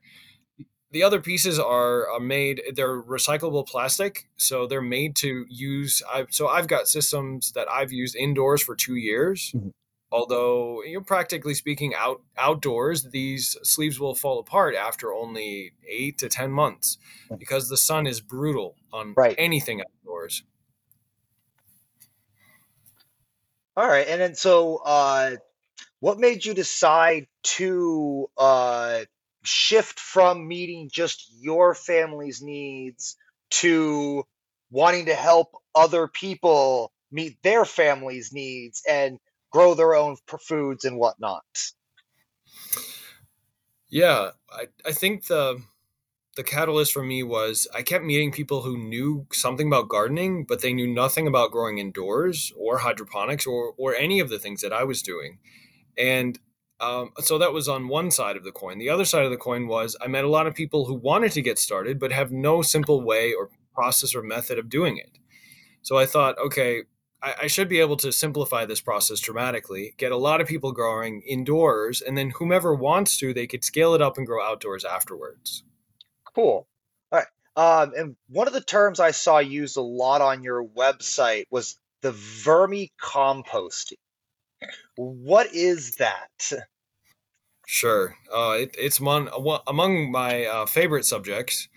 The 0.91 1.03
other 1.03 1.21
pieces 1.21 1.59
are, 1.59 2.09
are 2.09 2.19
made. 2.19 2.61
They're 2.73 3.01
recyclable 3.01 3.67
plastic, 3.67 4.27
so 4.37 4.65
they're 4.67 4.81
made 4.81 5.15
to 5.17 5.45
use. 5.49 6.01
I've, 6.11 6.27
so 6.33 6.47
I've 6.47 6.67
got 6.67 6.87
systems 6.87 7.51
that 7.53 7.69
I've 7.71 7.91
used 7.91 8.15
indoors 8.15 8.61
for 8.63 8.75
two 8.75 8.95
years. 8.95 9.51
Mhm. 9.55 9.71
Although 10.11 10.81
you 10.83 10.95
know, 10.95 11.01
practically 11.03 11.53
speaking, 11.53 11.93
out 11.93 12.21
outdoors, 12.35 13.03
these 13.11 13.55
sleeves 13.61 13.99
will 13.99 14.15
fall 14.15 14.39
apart 14.39 14.73
after 14.73 15.13
only 15.13 15.73
eight 15.87 16.17
to 16.17 16.29
ten 16.29 16.49
months 16.51 16.97
because 17.37 17.69
the 17.69 17.77
sun 17.77 18.07
is 18.07 18.19
brutal 18.19 18.75
on 18.91 19.13
Right. 19.15 19.35
anything 19.37 19.81
outdoors. 19.81 20.41
All 23.77 23.87
right. 23.87 24.07
And 24.07 24.19
then 24.19 24.35
so 24.35 24.77
uh 24.77 25.35
what 25.99 26.19
made 26.19 26.43
you 26.43 26.53
decide 26.53 27.27
to 27.43 28.29
uh 28.37 29.01
shift 29.43 29.99
from 29.99 30.47
meeting 30.47 30.89
just 30.91 31.31
your 31.39 31.73
family's 31.73 32.41
needs 32.41 33.15
to 33.49 34.25
wanting 34.71 35.05
to 35.05 35.15
help 35.15 35.53
other 35.73 36.07
people 36.07 36.91
meet 37.11 37.41
their 37.41 37.65
family's 37.65 38.31
needs 38.31 38.83
and 38.87 39.19
grow 39.51 39.73
their 39.73 39.95
own 39.95 40.17
foods 40.47 40.85
and 40.85 40.97
whatnot? 40.97 41.43
Yeah, 43.89 44.31
I, 44.51 44.67
I 44.85 44.91
think 44.91 45.25
the 45.25 45.63
the 46.35 46.43
catalyst 46.43 46.93
for 46.93 47.03
me 47.03 47.23
was 47.23 47.67
I 47.73 47.81
kept 47.81 48.05
meeting 48.05 48.31
people 48.31 48.61
who 48.61 48.77
knew 48.77 49.25
something 49.33 49.67
about 49.67 49.89
gardening, 49.89 50.45
but 50.45 50.61
they 50.61 50.73
knew 50.73 50.87
nothing 50.87 51.27
about 51.27 51.51
growing 51.51 51.79
indoors 51.79 52.53
or 52.55 52.79
hydroponics 52.79 53.47
or 53.47 53.73
or 53.77 53.95
any 53.95 54.19
of 54.19 54.29
the 54.29 54.39
things 54.39 54.61
that 54.61 54.71
I 54.71 54.83
was 54.83 55.01
doing. 55.01 55.39
And 55.97 56.39
um, 56.82 57.11
so 57.19 57.38
that 57.38 57.53
was 57.53 57.67
on 57.67 57.88
one 57.88 58.11
side 58.11 58.38
of 58.38 58.43
the 58.43 58.51
coin. 58.51 58.77
The 58.77 58.89
other 58.89 59.05
side 59.05 59.25
of 59.25 59.32
the 59.32 59.38
coin 59.38 59.67
was 59.67 59.97
I 60.01 60.07
met 60.07 60.23
a 60.23 60.30
lot 60.30 60.47
of 60.47 60.55
people 60.55 60.86
who 60.86 60.93
wanted 60.93 61.32
to 61.34 61.41
get 61.41 61.59
started, 61.59 61.99
but 61.99 62.11
have 62.11 62.32
no 62.32 62.61
simple 62.61 63.01
way 63.01 63.34
or 63.34 63.49
process 63.73 64.15
or 64.15 64.21
method 64.21 64.57
of 64.57 64.69
doing 64.69 64.97
it. 64.97 65.17
So 65.82 65.97
I 65.97 66.05
thought, 66.05 66.38
okay, 66.38 66.84
I, 67.21 67.36
I 67.43 67.47
should 67.47 67.69
be 67.69 67.80
able 67.80 67.97
to 67.97 68.11
simplify 68.11 68.65
this 68.65 68.82
process 68.82 69.19
dramatically, 69.19 69.93
get 69.97 70.11
a 70.11 70.17
lot 70.17 70.41
of 70.41 70.47
people 70.47 70.71
growing 70.71 71.21
indoors, 71.21 72.01
and 72.01 72.17
then 72.17 72.32
whomever 72.32 72.73
wants 72.73 73.17
to, 73.19 73.34
they 73.34 73.47
could 73.47 73.63
scale 73.63 73.93
it 73.93 74.01
up 74.01 74.17
and 74.17 74.25
grow 74.25 74.43
outdoors 74.43 74.86
afterwards. 74.86 75.63
Cool. 76.36 76.67
All 77.11 77.19
right. 77.19 77.27
Um, 77.55 77.93
and 77.97 78.15
one 78.30 78.47
of 78.47 78.53
the 78.53 78.61
terms 78.61 78.99
I 78.99 79.11
saw 79.11 79.39
used 79.39 79.77
a 79.77 79.82
lot 79.82 80.21
on 80.21 80.43
your 80.43 80.63
website 80.63 81.45
was 81.49 81.77
the 82.01 82.11
vermicomposting. 82.11 83.97
What 84.95 85.53
is 85.53 85.95
that? 85.95 86.51
Sure, 87.66 88.16
uh, 88.34 88.57
it, 88.60 88.76
it's 88.78 88.99
mon- 88.99 89.30
among 89.68 90.12
my 90.12 90.45
uh, 90.45 90.66
favorite 90.66 91.05
subjects. 91.05 91.70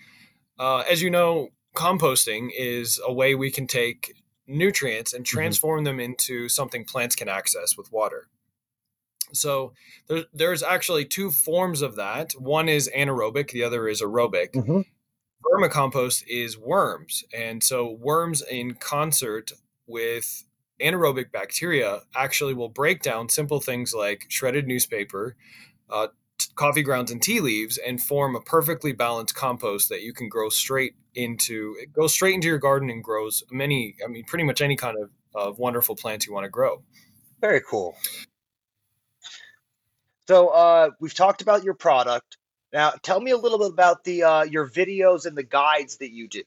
Uh, 0.57 0.79
as 0.89 1.01
you 1.01 1.09
know, 1.09 1.49
composting 1.75 2.49
is 2.55 2.99
a 3.05 3.13
way 3.13 3.35
we 3.35 3.51
can 3.51 3.67
take 3.67 4.13
nutrients 4.47 5.13
and 5.13 5.25
transform 5.25 5.83
them 5.83 5.99
into 5.99 6.49
something 6.49 6.83
plants 6.85 7.15
can 7.15 7.29
access 7.29 7.77
with 7.77 7.91
water. 7.91 8.27
So 9.33 9.73
there, 10.07 10.25
there's 10.33 10.63
actually 10.63 11.05
two 11.05 11.31
forms 11.31 11.81
of 11.81 11.95
that. 11.95 12.33
One 12.33 12.69
is 12.69 12.89
anaerobic, 12.95 13.51
the 13.51 13.63
other 13.63 13.87
is 13.87 14.01
aerobic. 14.01 14.51
Mm-hmm. 14.51 14.81
Vermicompost 15.45 16.23
is 16.27 16.57
worms, 16.57 17.23
and 17.35 17.63
so 17.63 17.91
worms 17.91 18.41
in 18.41 18.75
concert 18.75 19.51
with 19.85 20.45
anaerobic 20.81 21.31
bacteria 21.31 22.01
actually 22.15 22.53
will 22.53 22.69
break 22.69 23.01
down 23.01 23.29
simple 23.29 23.59
things 23.59 23.93
like 23.93 24.25
shredded 24.29 24.67
newspaper, 24.67 25.35
uh, 25.89 26.07
t- 26.37 26.47
coffee 26.55 26.83
grounds, 26.83 27.11
and 27.11 27.21
tea 27.21 27.39
leaves, 27.39 27.77
and 27.77 28.01
form 28.01 28.35
a 28.35 28.41
perfectly 28.41 28.91
balanced 28.91 29.35
compost 29.35 29.89
that 29.89 30.01
you 30.01 30.13
can 30.13 30.29
grow 30.29 30.49
straight 30.49 30.95
into. 31.15 31.75
It 31.79 31.93
goes 31.93 32.13
straight 32.13 32.35
into 32.35 32.47
your 32.47 32.57
garden 32.57 32.89
and 32.89 33.03
grows 33.03 33.43
many. 33.51 33.95
I 34.03 34.07
mean, 34.07 34.23
pretty 34.25 34.43
much 34.43 34.61
any 34.61 34.75
kind 34.75 34.97
of 34.97 35.09
of 35.35 35.59
wonderful 35.59 35.95
plants 35.95 36.27
you 36.27 36.33
want 36.33 36.45
to 36.45 36.49
grow. 36.49 36.83
Very 37.41 37.61
cool. 37.61 37.95
So 40.27 40.49
uh, 40.49 40.91
we've 40.99 41.13
talked 41.13 41.41
about 41.41 41.63
your 41.63 41.73
product. 41.73 42.37
Now, 42.71 42.93
tell 43.01 43.19
me 43.19 43.31
a 43.31 43.37
little 43.37 43.59
bit 43.59 43.69
about 43.69 44.03
the 44.03 44.23
uh, 44.23 44.43
your 44.43 44.67
videos 44.67 45.25
and 45.25 45.37
the 45.37 45.43
guides 45.43 45.97
that 45.97 46.11
you 46.11 46.27
do. 46.27 46.43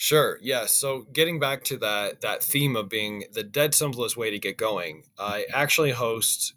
Sure. 0.00 0.38
Yes. 0.40 0.72
So 0.74 1.02
getting 1.12 1.38
back 1.38 1.62
to 1.64 1.76
that 1.76 2.22
that 2.22 2.42
theme 2.42 2.74
of 2.74 2.88
being 2.88 3.24
the 3.34 3.42
dead 3.42 3.74
simplest 3.74 4.16
way 4.16 4.30
to 4.30 4.38
get 4.38 4.56
going, 4.56 5.02
I 5.18 5.44
actually 5.52 5.90
host 5.90 6.54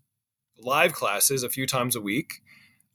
live 0.57 0.93
classes 0.93 1.43
a 1.43 1.49
few 1.49 1.67
times 1.67 1.93
a 1.97 1.99
week 1.99 2.41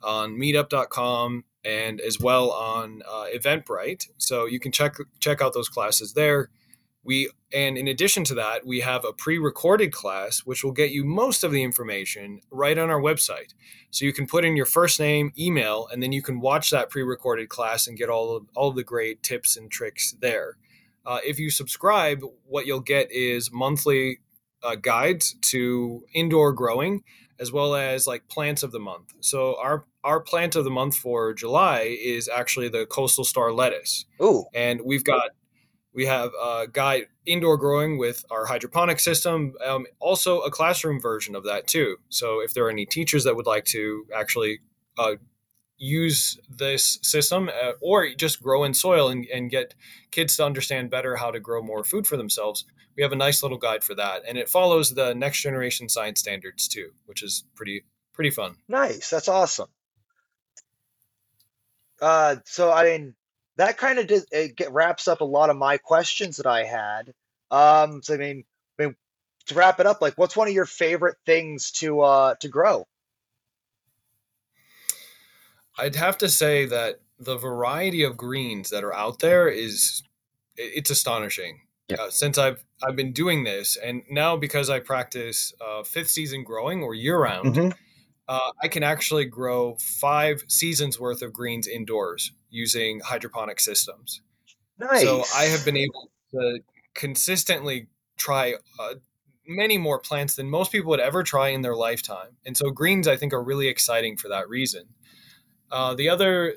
on 0.02 0.38
meetup.com 0.38 1.44
and 1.66 2.00
as 2.00 2.18
well 2.18 2.50
on 2.50 3.02
uh, 3.06 3.26
Eventbrite. 3.36 4.06
So 4.16 4.46
you 4.46 4.58
can 4.58 4.72
check 4.72 4.96
check 5.20 5.42
out 5.42 5.52
those 5.52 5.68
classes 5.68 6.14
there. 6.14 6.48
We 7.08 7.30
and 7.54 7.78
in 7.78 7.88
addition 7.88 8.24
to 8.24 8.34
that, 8.34 8.66
we 8.66 8.80
have 8.80 9.06
a 9.06 9.14
pre-recorded 9.14 9.92
class 9.92 10.40
which 10.40 10.62
will 10.62 10.72
get 10.72 10.90
you 10.90 11.04
most 11.04 11.42
of 11.42 11.50
the 11.50 11.62
information 11.62 12.42
right 12.50 12.76
on 12.76 12.90
our 12.90 13.00
website. 13.00 13.54
So 13.90 14.04
you 14.04 14.12
can 14.12 14.26
put 14.26 14.44
in 14.44 14.54
your 14.54 14.66
first 14.66 15.00
name, 15.00 15.32
email, 15.38 15.88
and 15.90 16.02
then 16.02 16.12
you 16.12 16.20
can 16.20 16.38
watch 16.38 16.68
that 16.68 16.90
pre-recorded 16.90 17.48
class 17.48 17.86
and 17.86 17.96
get 17.96 18.10
all 18.10 18.36
of, 18.36 18.46
all 18.54 18.68
of 18.68 18.76
the 18.76 18.84
great 18.84 19.22
tips 19.22 19.56
and 19.56 19.70
tricks 19.70 20.14
there. 20.20 20.58
Uh, 21.06 21.20
if 21.24 21.38
you 21.38 21.48
subscribe, 21.48 22.20
what 22.44 22.66
you'll 22.66 22.80
get 22.80 23.10
is 23.10 23.50
monthly 23.50 24.18
uh, 24.62 24.74
guides 24.74 25.34
to 25.40 26.04
indoor 26.12 26.52
growing 26.52 27.02
as 27.40 27.50
well 27.50 27.74
as 27.74 28.06
like 28.06 28.28
plants 28.28 28.62
of 28.62 28.70
the 28.70 28.80
month. 28.80 29.14
So 29.20 29.58
our 29.58 29.86
our 30.04 30.20
plant 30.20 30.56
of 30.56 30.64
the 30.64 30.70
month 30.70 30.96
for 30.96 31.32
July 31.32 31.96
is 31.98 32.28
actually 32.28 32.68
the 32.68 32.84
coastal 32.84 33.24
star 33.24 33.50
lettuce. 33.52 34.04
Ooh. 34.22 34.44
And 34.54 34.82
we've 34.84 35.04
got 35.04 35.30
we 35.98 36.06
have 36.06 36.30
a 36.40 36.68
guide 36.72 37.08
indoor 37.26 37.56
growing 37.56 37.98
with 37.98 38.24
our 38.30 38.46
hydroponic 38.46 39.00
system, 39.00 39.54
um, 39.66 39.84
also 39.98 40.42
a 40.42 40.48
classroom 40.48 41.00
version 41.00 41.34
of 41.34 41.42
that 41.42 41.66
too. 41.66 41.96
So 42.08 42.40
if 42.40 42.54
there 42.54 42.64
are 42.66 42.70
any 42.70 42.86
teachers 42.86 43.24
that 43.24 43.34
would 43.34 43.48
like 43.48 43.64
to 43.64 44.06
actually 44.14 44.60
uh, 44.96 45.16
use 45.76 46.38
this 46.48 47.00
system 47.02 47.48
uh, 47.48 47.72
or 47.82 48.14
just 48.14 48.40
grow 48.40 48.62
in 48.62 48.74
soil 48.74 49.08
and, 49.08 49.26
and 49.34 49.50
get 49.50 49.74
kids 50.12 50.36
to 50.36 50.44
understand 50.44 50.88
better 50.88 51.16
how 51.16 51.32
to 51.32 51.40
grow 51.40 51.62
more 51.62 51.82
food 51.82 52.06
for 52.06 52.16
themselves, 52.16 52.64
we 52.96 53.02
have 53.02 53.10
a 53.10 53.16
nice 53.16 53.42
little 53.42 53.58
guide 53.58 53.82
for 53.82 53.96
that. 53.96 54.22
And 54.28 54.38
it 54.38 54.48
follows 54.48 54.90
the 54.90 55.16
next 55.16 55.42
generation 55.42 55.88
science 55.88 56.20
standards 56.20 56.68
too, 56.68 56.90
which 57.06 57.24
is 57.24 57.42
pretty 57.56 57.82
pretty 58.12 58.30
fun. 58.30 58.54
Nice. 58.68 59.10
That's 59.10 59.28
awesome. 59.28 59.70
Uh, 62.00 62.36
so 62.44 62.70
I 62.70 62.84
mean, 62.84 63.14
that 63.58 63.76
kind 63.76 63.98
of 63.98 64.06
does, 64.06 64.24
it 64.32 64.56
get, 64.56 64.72
wraps 64.72 65.08
up 65.08 65.20
a 65.20 65.24
lot 65.24 65.50
of 65.50 65.56
my 65.56 65.76
questions 65.76 66.36
that 66.38 66.46
I 66.46 66.64
had. 66.64 67.12
Um, 67.50 68.02
so 68.02 68.14
I 68.14 68.16
mean, 68.16 68.44
I 68.78 68.84
mean, 68.84 68.96
to 69.46 69.54
wrap 69.54 69.80
it 69.80 69.86
up, 69.86 70.00
like, 70.00 70.16
what's 70.16 70.36
one 70.36 70.48
of 70.48 70.54
your 70.54 70.64
favorite 70.64 71.16
things 71.26 71.70
to 71.72 72.00
uh 72.00 72.34
to 72.36 72.48
grow? 72.48 72.86
I'd 75.76 75.96
have 75.96 76.18
to 76.18 76.28
say 76.28 76.66
that 76.66 77.00
the 77.18 77.36
variety 77.36 78.04
of 78.04 78.16
greens 78.16 78.70
that 78.70 78.84
are 78.84 78.94
out 78.94 79.18
there 79.18 79.48
is 79.48 80.02
it's 80.56 80.90
astonishing. 80.90 81.60
Yeah. 81.88 81.96
Uh, 82.02 82.10
since 82.10 82.38
I've 82.38 82.64
I've 82.86 82.96
been 82.96 83.12
doing 83.12 83.44
this, 83.44 83.76
and 83.76 84.02
now 84.10 84.36
because 84.36 84.70
I 84.70 84.78
practice 84.80 85.52
uh, 85.60 85.82
fifth 85.82 86.10
season 86.10 86.44
growing 86.44 86.82
or 86.82 86.94
year 86.94 87.18
round, 87.18 87.54
Mhm. 87.54 87.74
uh, 88.28 88.52
I 88.62 88.68
can 88.68 88.82
actually 88.82 89.24
grow 89.24 89.76
five 89.76 90.44
seasons 90.48 91.00
worth 91.00 91.22
of 91.22 91.32
greens 91.32 91.66
indoors 91.66 92.32
using 92.50 93.00
hydroponic 93.00 93.60
systems. 93.60 94.22
Nice. 94.78 95.02
So 95.02 95.24
I 95.34 95.44
have 95.44 95.64
been 95.64 95.76
able 95.76 96.10
to 96.32 96.60
consistently 96.94 97.88
try 98.16 98.54
uh, 98.78 98.94
many 99.46 99.78
more 99.78 99.98
plants 99.98 100.36
than 100.36 100.50
most 100.50 100.70
people 100.72 100.90
would 100.90 101.00
ever 101.00 101.22
try 101.22 101.48
in 101.48 101.62
their 101.62 101.74
lifetime. 101.74 102.36
And 102.44 102.56
so 102.56 102.70
greens, 102.70 103.08
I 103.08 103.16
think, 103.16 103.32
are 103.32 103.42
really 103.42 103.68
exciting 103.68 104.16
for 104.16 104.28
that 104.28 104.48
reason. 104.48 104.84
Uh, 105.70 105.94
the 105.94 106.08
other, 106.08 106.54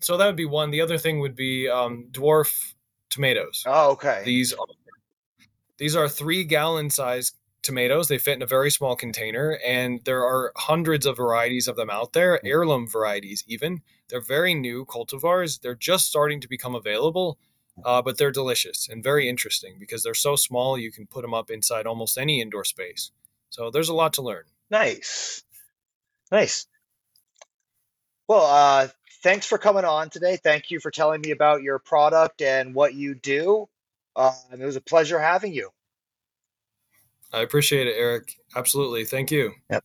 so 0.00 0.16
that 0.16 0.26
would 0.26 0.36
be 0.36 0.44
one. 0.44 0.70
The 0.70 0.80
other 0.80 0.98
thing 0.98 1.20
would 1.20 1.34
be 1.34 1.68
um, 1.68 2.08
dwarf 2.10 2.74
tomatoes. 3.10 3.64
Oh, 3.66 3.92
okay. 3.92 4.22
These 4.24 4.52
are, 4.52 4.66
these 5.78 5.96
are 5.96 6.08
three 6.08 6.44
gallon 6.44 6.90
size 6.90 7.32
tomatoes. 7.62 8.08
They 8.08 8.18
fit 8.18 8.36
in 8.36 8.42
a 8.42 8.46
very 8.46 8.70
small 8.70 8.96
container, 8.96 9.58
and 9.66 10.00
there 10.04 10.22
are 10.22 10.52
hundreds 10.56 11.06
of 11.06 11.16
varieties 11.16 11.68
of 11.68 11.76
them 11.76 11.90
out 11.90 12.12
there, 12.12 12.40
heirloom 12.44 12.88
varieties 12.88 13.44
even. 13.46 13.82
They're 14.08 14.20
very 14.20 14.54
new 14.54 14.84
cultivars. 14.84 15.60
They're 15.60 15.74
just 15.74 16.06
starting 16.06 16.40
to 16.40 16.48
become 16.48 16.74
available, 16.74 17.38
uh, 17.84 18.02
but 18.02 18.18
they're 18.18 18.30
delicious 18.30 18.88
and 18.88 19.02
very 19.02 19.28
interesting 19.28 19.76
because 19.78 20.02
they're 20.02 20.14
so 20.14 20.36
small. 20.36 20.78
You 20.78 20.90
can 20.90 21.06
put 21.06 21.22
them 21.22 21.34
up 21.34 21.50
inside 21.50 21.86
almost 21.86 22.18
any 22.18 22.40
indoor 22.40 22.64
space. 22.64 23.10
So 23.50 23.70
there's 23.70 23.88
a 23.88 23.94
lot 23.94 24.12
to 24.14 24.22
learn. 24.22 24.44
Nice. 24.70 25.42
Nice. 26.30 26.66
Well, 28.28 28.44
uh, 28.44 28.88
thanks 29.22 29.46
for 29.46 29.56
coming 29.56 29.84
on 29.84 30.10
today. 30.10 30.36
Thank 30.36 30.70
you 30.70 30.80
for 30.80 30.90
telling 30.90 31.20
me 31.22 31.30
about 31.30 31.62
your 31.62 31.78
product 31.78 32.42
and 32.42 32.74
what 32.74 32.94
you 32.94 33.14
do. 33.14 33.68
Uh, 34.14 34.34
it 34.52 34.64
was 34.64 34.76
a 34.76 34.80
pleasure 34.80 35.18
having 35.18 35.52
you. 35.52 35.70
I 37.32 37.40
appreciate 37.40 37.86
it, 37.86 37.94
Eric. 37.96 38.34
Absolutely. 38.56 39.04
Thank 39.04 39.30
you. 39.30 39.52
Yep. 39.70 39.84